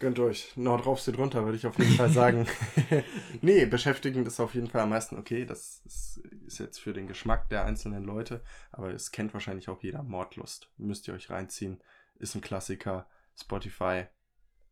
Gönnt 0.00 0.20
euch. 0.20 0.56
Nord 0.56 0.84
drauf, 0.84 1.00
sie 1.00 1.10
drunter, 1.10 1.44
würde 1.44 1.56
ich 1.56 1.66
auf 1.66 1.76
jeden 1.76 1.94
Fall 1.94 2.10
sagen. 2.10 2.46
nee, 3.42 3.66
beschäftigend 3.66 4.28
ist 4.28 4.38
auf 4.38 4.54
jeden 4.54 4.68
Fall 4.68 4.82
am 4.82 4.90
meisten 4.90 5.18
okay. 5.18 5.44
Das 5.44 5.82
ist, 5.84 6.18
ist 6.46 6.58
jetzt 6.58 6.78
für 6.78 6.92
den 6.92 7.08
Geschmack 7.08 7.48
der 7.48 7.64
einzelnen 7.64 8.04
Leute, 8.04 8.40
aber 8.70 8.94
es 8.94 9.10
kennt 9.10 9.34
wahrscheinlich 9.34 9.68
auch 9.68 9.82
jeder 9.82 10.04
Mordlust. 10.04 10.70
Müsst 10.76 11.08
ihr 11.08 11.14
euch 11.14 11.30
reinziehen. 11.30 11.82
Ist 12.16 12.36
ein 12.36 12.40
Klassiker. 12.40 13.08
Spotify 13.36 14.04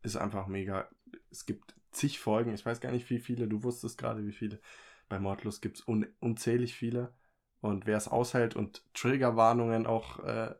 ist 0.01 0.15
einfach 0.15 0.47
mega. 0.47 0.87
Es 1.29 1.45
gibt 1.45 1.75
zig 1.91 2.19
Folgen. 2.19 2.53
Ich 2.53 2.65
weiß 2.65 2.79
gar 2.79 2.93
nicht, 2.93 3.09
wie 3.09 3.19
viele. 3.19 3.47
Du 3.47 3.63
wusstest 3.63 3.97
gerade, 3.97 4.25
wie 4.25 4.31
viele. 4.31 4.61
Bei 5.09 5.19
Mordlust 5.19 5.61
gibt 5.61 5.79
es 5.79 5.87
un 5.87 6.07
unzählig 6.21 6.73
viele. 6.73 7.13
Und 7.59 7.85
wer 7.85 7.97
es 7.97 8.07
aushält 8.07 8.55
und 8.55 8.83
Triggerwarnungen 8.93 9.87
auch 9.87 10.19
äh, 10.23 10.55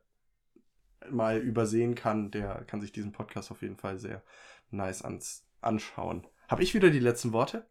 mal 1.10 1.38
übersehen 1.38 1.96
kann, 1.96 2.32
der 2.32 2.66
kann 2.66 2.82
sich 2.82 2.92
diesen 2.92 3.12
Podcast 3.12 3.52
auf 3.52 3.62
jeden 3.62 3.78
Fall 3.78 3.98
sehr 3.98 4.24
nice 4.72 5.04
ans 5.04 5.46
anschauen. 5.62 6.26
Habe 6.48 6.64
ich 6.64 6.74
wieder 6.74 6.90
die 6.90 7.00
letzten 7.00 7.34
Worte? 7.34 7.68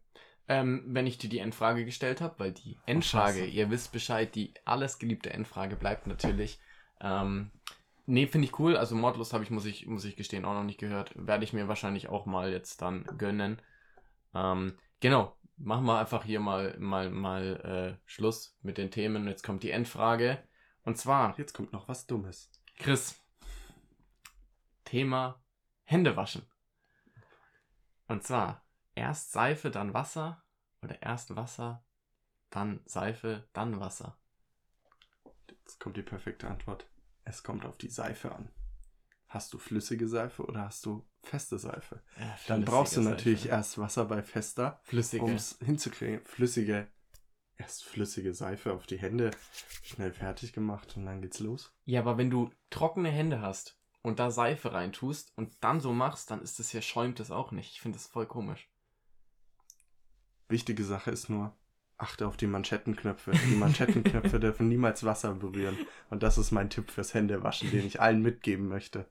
Ähm, 0.49 0.83
wenn 0.87 1.07
ich 1.07 1.17
dir 1.17 1.29
die 1.29 1.39
Endfrage 1.39 1.83
gestellt 1.83 2.21
habe, 2.21 2.39
weil 2.39 2.51
die 2.53 2.77
Endfrage, 2.85 3.39
scheiße. 3.39 3.51
ihr 3.51 3.69
wisst 3.69 3.91
Bescheid, 3.91 4.33
die 4.33 4.53
alles 4.63 4.97
geliebte 4.97 5.31
Endfrage 5.31 5.75
bleibt 5.75 6.07
natürlich. 6.07 6.59
Ähm, 7.01 7.51
nee, 8.05 8.27
finde 8.27 8.47
ich 8.47 8.57
cool. 8.59 8.77
Also 8.77 8.95
Mordlust 8.95 9.33
habe 9.33 9.43
ich, 9.43 9.49
muss 9.49 9.65
ich, 9.65 9.87
muss 9.87 10.05
ich 10.05 10.15
gestehen, 10.15 10.45
auch 10.45 10.53
noch 10.53 10.63
nicht 10.63 10.79
gehört. 10.79 11.11
Werde 11.15 11.43
ich 11.43 11.51
mir 11.51 11.67
wahrscheinlich 11.67 12.07
auch 12.07 12.25
mal 12.25 12.51
jetzt 12.51 12.81
dann 12.81 13.03
gönnen. 13.17 13.61
Ähm, 14.33 14.77
genau, 15.01 15.35
machen 15.57 15.85
wir 15.85 15.99
einfach 15.99 16.23
hier 16.23 16.39
mal, 16.39 16.77
mal, 16.79 17.09
mal 17.09 17.97
äh, 17.99 18.09
Schluss 18.09 18.57
mit 18.61 18.77
den 18.77 18.89
Themen. 18.89 19.27
Jetzt 19.27 19.43
kommt 19.43 19.63
die 19.63 19.71
Endfrage. 19.71 20.41
Und 20.83 20.97
zwar, 20.97 21.37
Jetzt 21.37 21.53
kommt 21.53 21.73
noch 21.73 21.89
was 21.89 22.07
Dummes. 22.07 22.49
Chris, 22.77 23.21
Thema 24.85 25.41
Hände 25.83 26.15
waschen. 26.15 26.43
Und 28.07 28.23
zwar 28.23 28.65
erst 28.95 29.31
Seife, 29.31 29.69
dann 29.71 29.93
Wasser 29.93 30.43
oder 30.81 31.01
erst 31.01 31.35
Wasser, 31.35 31.83
dann 32.49 32.81
Seife, 32.85 33.47
dann 33.53 33.79
Wasser. 33.79 34.17
Jetzt 35.49 35.79
kommt 35.79 35.97
die 35.97 36.01
perfekte 36.03 36.47
Antwort. 36.47 36.87
Es 37.23 37.43
kommt 37.43 37.65
auf 37.65 37.77
die 37.77 37.89
Seife 37.89 38.33
an. 38.33 38.49
Hast 39.27 39.53
du 39.53 39.57
flüssige 39.57 40.07
Seife 40.07 40.45
oder 40.45 40.61
hast 40.61 40.85
du 40.85 41.05
feste 41.21 41.59
Seife? 41.59 42.01
Ja, 42.17 42.37
Dann 42.47 42.63
brauchst 42.63 42.95
du 42.95 43.01
Seife. 43.01 43.15
natürlich 43.15 43.47
erst 43.49 43.77
Wasser 43.77 44.05
bei 44.05 44.23
fester, 44.23 44.79
flüssige. 44.83 45.25
um 45.25 45.31
es 45.35 45.57
hinzukriegen. 45.59 46.23
Flüssige, 46.23 46.87
erst 47.57 47.83
flüssige 47.83 48.33
Seife 48.33 48.71
auf 48.71 48.87
die 48.87 48.97
Hände, 48.99 49.31
schnell 49.83 50.13
fertig 50.13 50.53
gemacht 50.53 50.95
und 50.95 51.05
dann 51.05 51.21
geht's 51.21 51.41
los. 51.41 51.73
Ja, 51.83 51.99
aber 51.99 52.17
wenn 52.17 52.29
du 52.29 52.49
trockene 52.69 53.09
Hände 53.09 53.41
hast 53.41 53.76
und 54.07 54.19
da 54.19 54.31
Seife 54.31 54.71
reintust 54.71 55.33
und 55.35 55.53
dann 55.59 55.81
so 55.81 55.91
machst, 55.91 56.31
dann 56.31 56.41
ist 56.41 56.59
das 56.59 56.71
ja 56.71 56.81
schäumt 56.81 57.19
es 57.19 57.29
auch 57.29 57.51
nicht. 57.51 57.73
Ich 57.73 57.81
finde 57.81 57.97
das 57.97 58.07
voll 58.07 58.25
komisch. 58.25 58.69
Wichtige 60.47 60.85
Sache 60.85 61.11
ist 61.11 61.29
nur, 61.29 61.53
achte 61.97 62.25
auf 62.25 62.37
die 62.37 62.47
Manschettenknöpfe. 62.47 63.31
Die 63.31 63.55
Manschettenknöpfe 63.55 64.39
dürfen 64.39 64.69
niemals 64.69 65.03
Wasser 65.03 65.33
berühren. 65.33 65.77
Und 66.09 66.23
das 66.23 66.37
ist 66.37 66.51
mein 66.51 66.69
Tipp 66.69 66.89
fürs 66.89 67.13
Händewaschen, 67.13 67.69
den 67.69 67.85
ich 67.85 67.99
allen 67.99 68.21
mitgeben 68.21 68.69
möchte. 68.69 69.09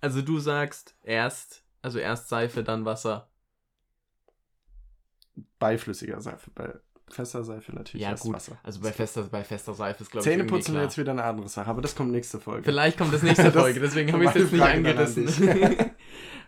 Also 0.00 0.22
du 0.22 0.38
sagst 0.38 0.96
erst, 1.02 1.62
also 1.82 1.98
erst 1.98 2.30
Seife, 2.30 2.64
dann 2.64 2.86
Wasser. 2.86 3.28
Bei 5.58 5.76
flüssiger 5.76 6.22
Seife, 6.22 6.50
bei 6.50 6.72
fester 7.12 7.44
Seife 7.44 7.72
natürlich 7.72 8.04
Ja, 8.04 8.14
gut. 8.14 8.34
Wasser. 8.34 8.58
Also 8.62 8.80
bei 8.80 8.92
fester, 8.92 9.22
bei 9.24 9.44
fester 9.44 9.74
Seife 9.74 10.02
ist 10.02 10.10
glaube 10.10 10.26
ich 10.26 10.32
Zähneputzen 10.32 10.74
wäre 10.74 10.84
jetzt 10.84 10.98
wieder 10.98 11.12
eine 11.12 11.24
andere 11.24 11.48
Sache, 11.48 11.68
aber 11.70 11.82
das 11.82 11.94
kommt 11.94 12.12
nächste 12.12 12.40
Folge. 12.40 12.64
Vielleicht 12.64 12.98
kommt 12.98 13.12
das 13.12 13.22
nächste 13.22 13.44
Das 13.50 13.54
Folge, 13.54 13.80
deswegen 13.80 14.12
habe 14.12 14.24
ich 14.24 14.30
es 14.30 14.36
jetzt 14.36 14.52
nicht 14.52 14.62
an 14.62 14.86
angerissen. 14.86 15.28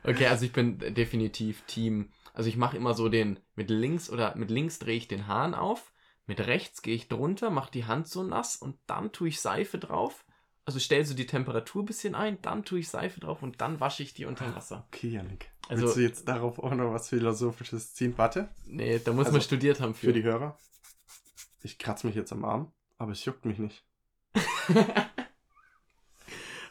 okay, 0.04 0.26
also 0.26 0.44
ich 0.44 0.52
bin 0.52 0.78
definitiv 0.78 1.62
Team. 1.66 2.10
Also 2.34 2.48
ich 2.48 2.56
mache 2.56 2.76
immer 2.76 2.94
so 2.94 3.08
den 3.08 3.38
mit 3.54 3.70
links 3.70 4.10
oder 4.10 4.34
mit 4.36 4.50
links 4.50 4.78
drehe 4.78 4.96
ich 4.96 5.08
den 5.08 5.26
Hahn 5.26 5.54
auf, 5.54 5.92
mit 6.26 6.40
rechts 6.40 6.82
gehe 6.82 6.94
ich 6.94 7.08
drunter, 7.08 7.50
mache 7.50 7.70
die 7.70 7.84
Hand 7.84 8.08
so 8.08 8.22
nass 8.22 8.56
und 8.56 8.76
dann 8.86 9.12
tue 9.12 9.28
ich 9.28 9.40
Seife 9.40 9.78
drauf. 9.78 10.24
Also 10.64 10.78
stell 10.78 11.04
so 11.04 11.14
die 11.14 11.26
Temperatur 11.26 11.82
ein 11.82 11.86
bisschen 11.86 12.14
ein, 12.14 12.40
dann 12.42 12.64
tue 12.64 12.78
ich 12.80 12.88
Seife 12.88 13.18
drauf 13.20 13.42
und 13.42 13.60
dann 13.60 13.80
wasche 13.80 14.02
ich 14.04 14.14
die 14.14 14.26
unter 14.26 14.54
Wasser. 14.54 14.86
Okay, 14.88 15.08
Janik. 15.08 15.50
Also- 15.68 15.82
Willst 15.84 15.96
du 15.96 16.00
jetzt 16.00 16.28
darauf 16.28 16.58
auch 16.60 16.74
noch 16.74 16.92
was 16.92 17.08
Philosophisches 17.08 17.94
ziehen? 17.94 18.14
Warte, 18.16 18.48
Nee, 18.66 18.98
da 19.04 19.12
muss 19.12 19.26
Also, 19.26 19.36
man 19.38 19.42
studiert 19.42 19.80
haben 19.80 19.94
für. 19.94 20.06
für 20.06 20.12
die 20.12 20.22
Hörer. 20.22 20.56
Ich 21.62 21.78
kratze 21.78 22.06
mich 22.06 22.14
jetzt 22.16 22.32
am 22.32 22.44
Arm, 22.44 22.72
aber 22.98 23.12
es 23.12 23.24
juckt 23.24 23.44
mich 23.44 23.58
nicht. 23.58 23.84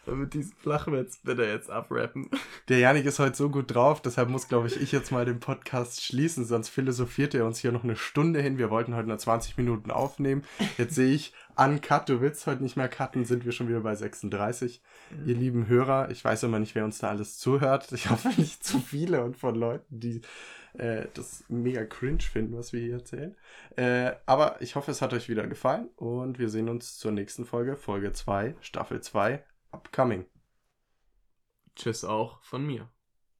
Mit 0.05 0.33
diesem 0.33 0.57
Flachwitz 0.57 1.19
bitte 1.23 1.43
jetzt 1.43 1.69
abrappen. 1.69 2.29
Der 2.69 2.79
Janik 2.79 3.05
ist 3.05 3.19
heute 3.19 3.37
so 3.37 3.49
gut 3.49 3.73
drauf, 3.73 4.01
deshalb 4.01 4.29
muss, 4.29 4.47
glaube 4.47 4.67
ich, 4.67 4.81
ich 4.81 4.91
jetzt 4.91 5.11
mal 5.11 5.25
den 5.25 5.39
Podcast 5.39 6.03
schließen, 6.03 6.45
sonst 6.45 6.69
philosophiert 6.69 7.35
er 7.35 7.45
uns 7.45 7.59
hier 7.59 7.71
noch 7.71 7.83
eine 7.83 7.95
Stunde 7.95 8.41
hin. 8.41 8.57
Wir 8.57 8.71
wollten 8.71 8.95
heute 8.95 9.07
nur 9.07 9.19
20 9.19 9.57
Minuten 9.57 9.91
aufnehmen. 9.91 10.43
Jetzt 10.77 10.95
sehe 10.95 11.13
ich, 11.13 11.33
uncut, 11.55 12.09
du 12.09 12.19
willst 12.19 12.47
heute 12.47 12.63
nicht 12.63 12.77
mehr 12.77 12.87
cutten, 12.87 13.25
sind 13.25 13.45
wir 13.45 13.51
schon 13.51 13.67
wieder 13.67 13.81
bei 13.81 13.93
36. 13.93 14.81
Ihr 15.25 15.35
lieben 15.35 15.67
Hörer, 15.67 16.09
ich 16.09 16.23
weiß 16.23 16.43
immer 16.43 16.59
nicht, 16.59 16.73
wer 16.73 16.85
uns 16.85 16.97
da 16.97 17.09
alles 17.09 17.37
zuhört. 17.37 17.91
Ich 17.91 18.09
hoffe 18.09 18.29
nicht 18.37 18.63
zu 18.63 18.79
viele 18.79 19.23
und 19.23 19.37
von 19.37 19.53
Leuten, 19.53 19.99
die 19.99 20.21
äh, 20.73 21.05
das 21.13 21.43
mega 21.47 21.85
cringe 21.85 22.23
finden, 22.23 22.57
was 22.57 22.73
wir 22.73 22.81
hier 22.81 22.95
erzählen. 22.95 23.35
Äh, 23.75 24.13
aber 24.25 24.61
ich 24.61 24.75
hoffe, 24.75 24.91
es 24.91 25.01
hat 25.01 25.13
euch 25.13 25.29
wieder 25.29 25.45
gefallen 25.47 25.89
und 25.95 26.39
wir 26.39 26.49
sehen 26.49 26.69
uns 26.69 26.97
zur 26.97 27.11
nächsten 27.11 27.45
Folge, 27.45 27.75
Folge 27.75 28.13
2, 28.13 28.55
Staffel 28.61 29.01
2, 29.01 29.43
upcoming. 29.71 30.25
Tschüss 31.75 32.03
auch 32.03 32.41
von 32.43 32.65
mir. 32.65 32.89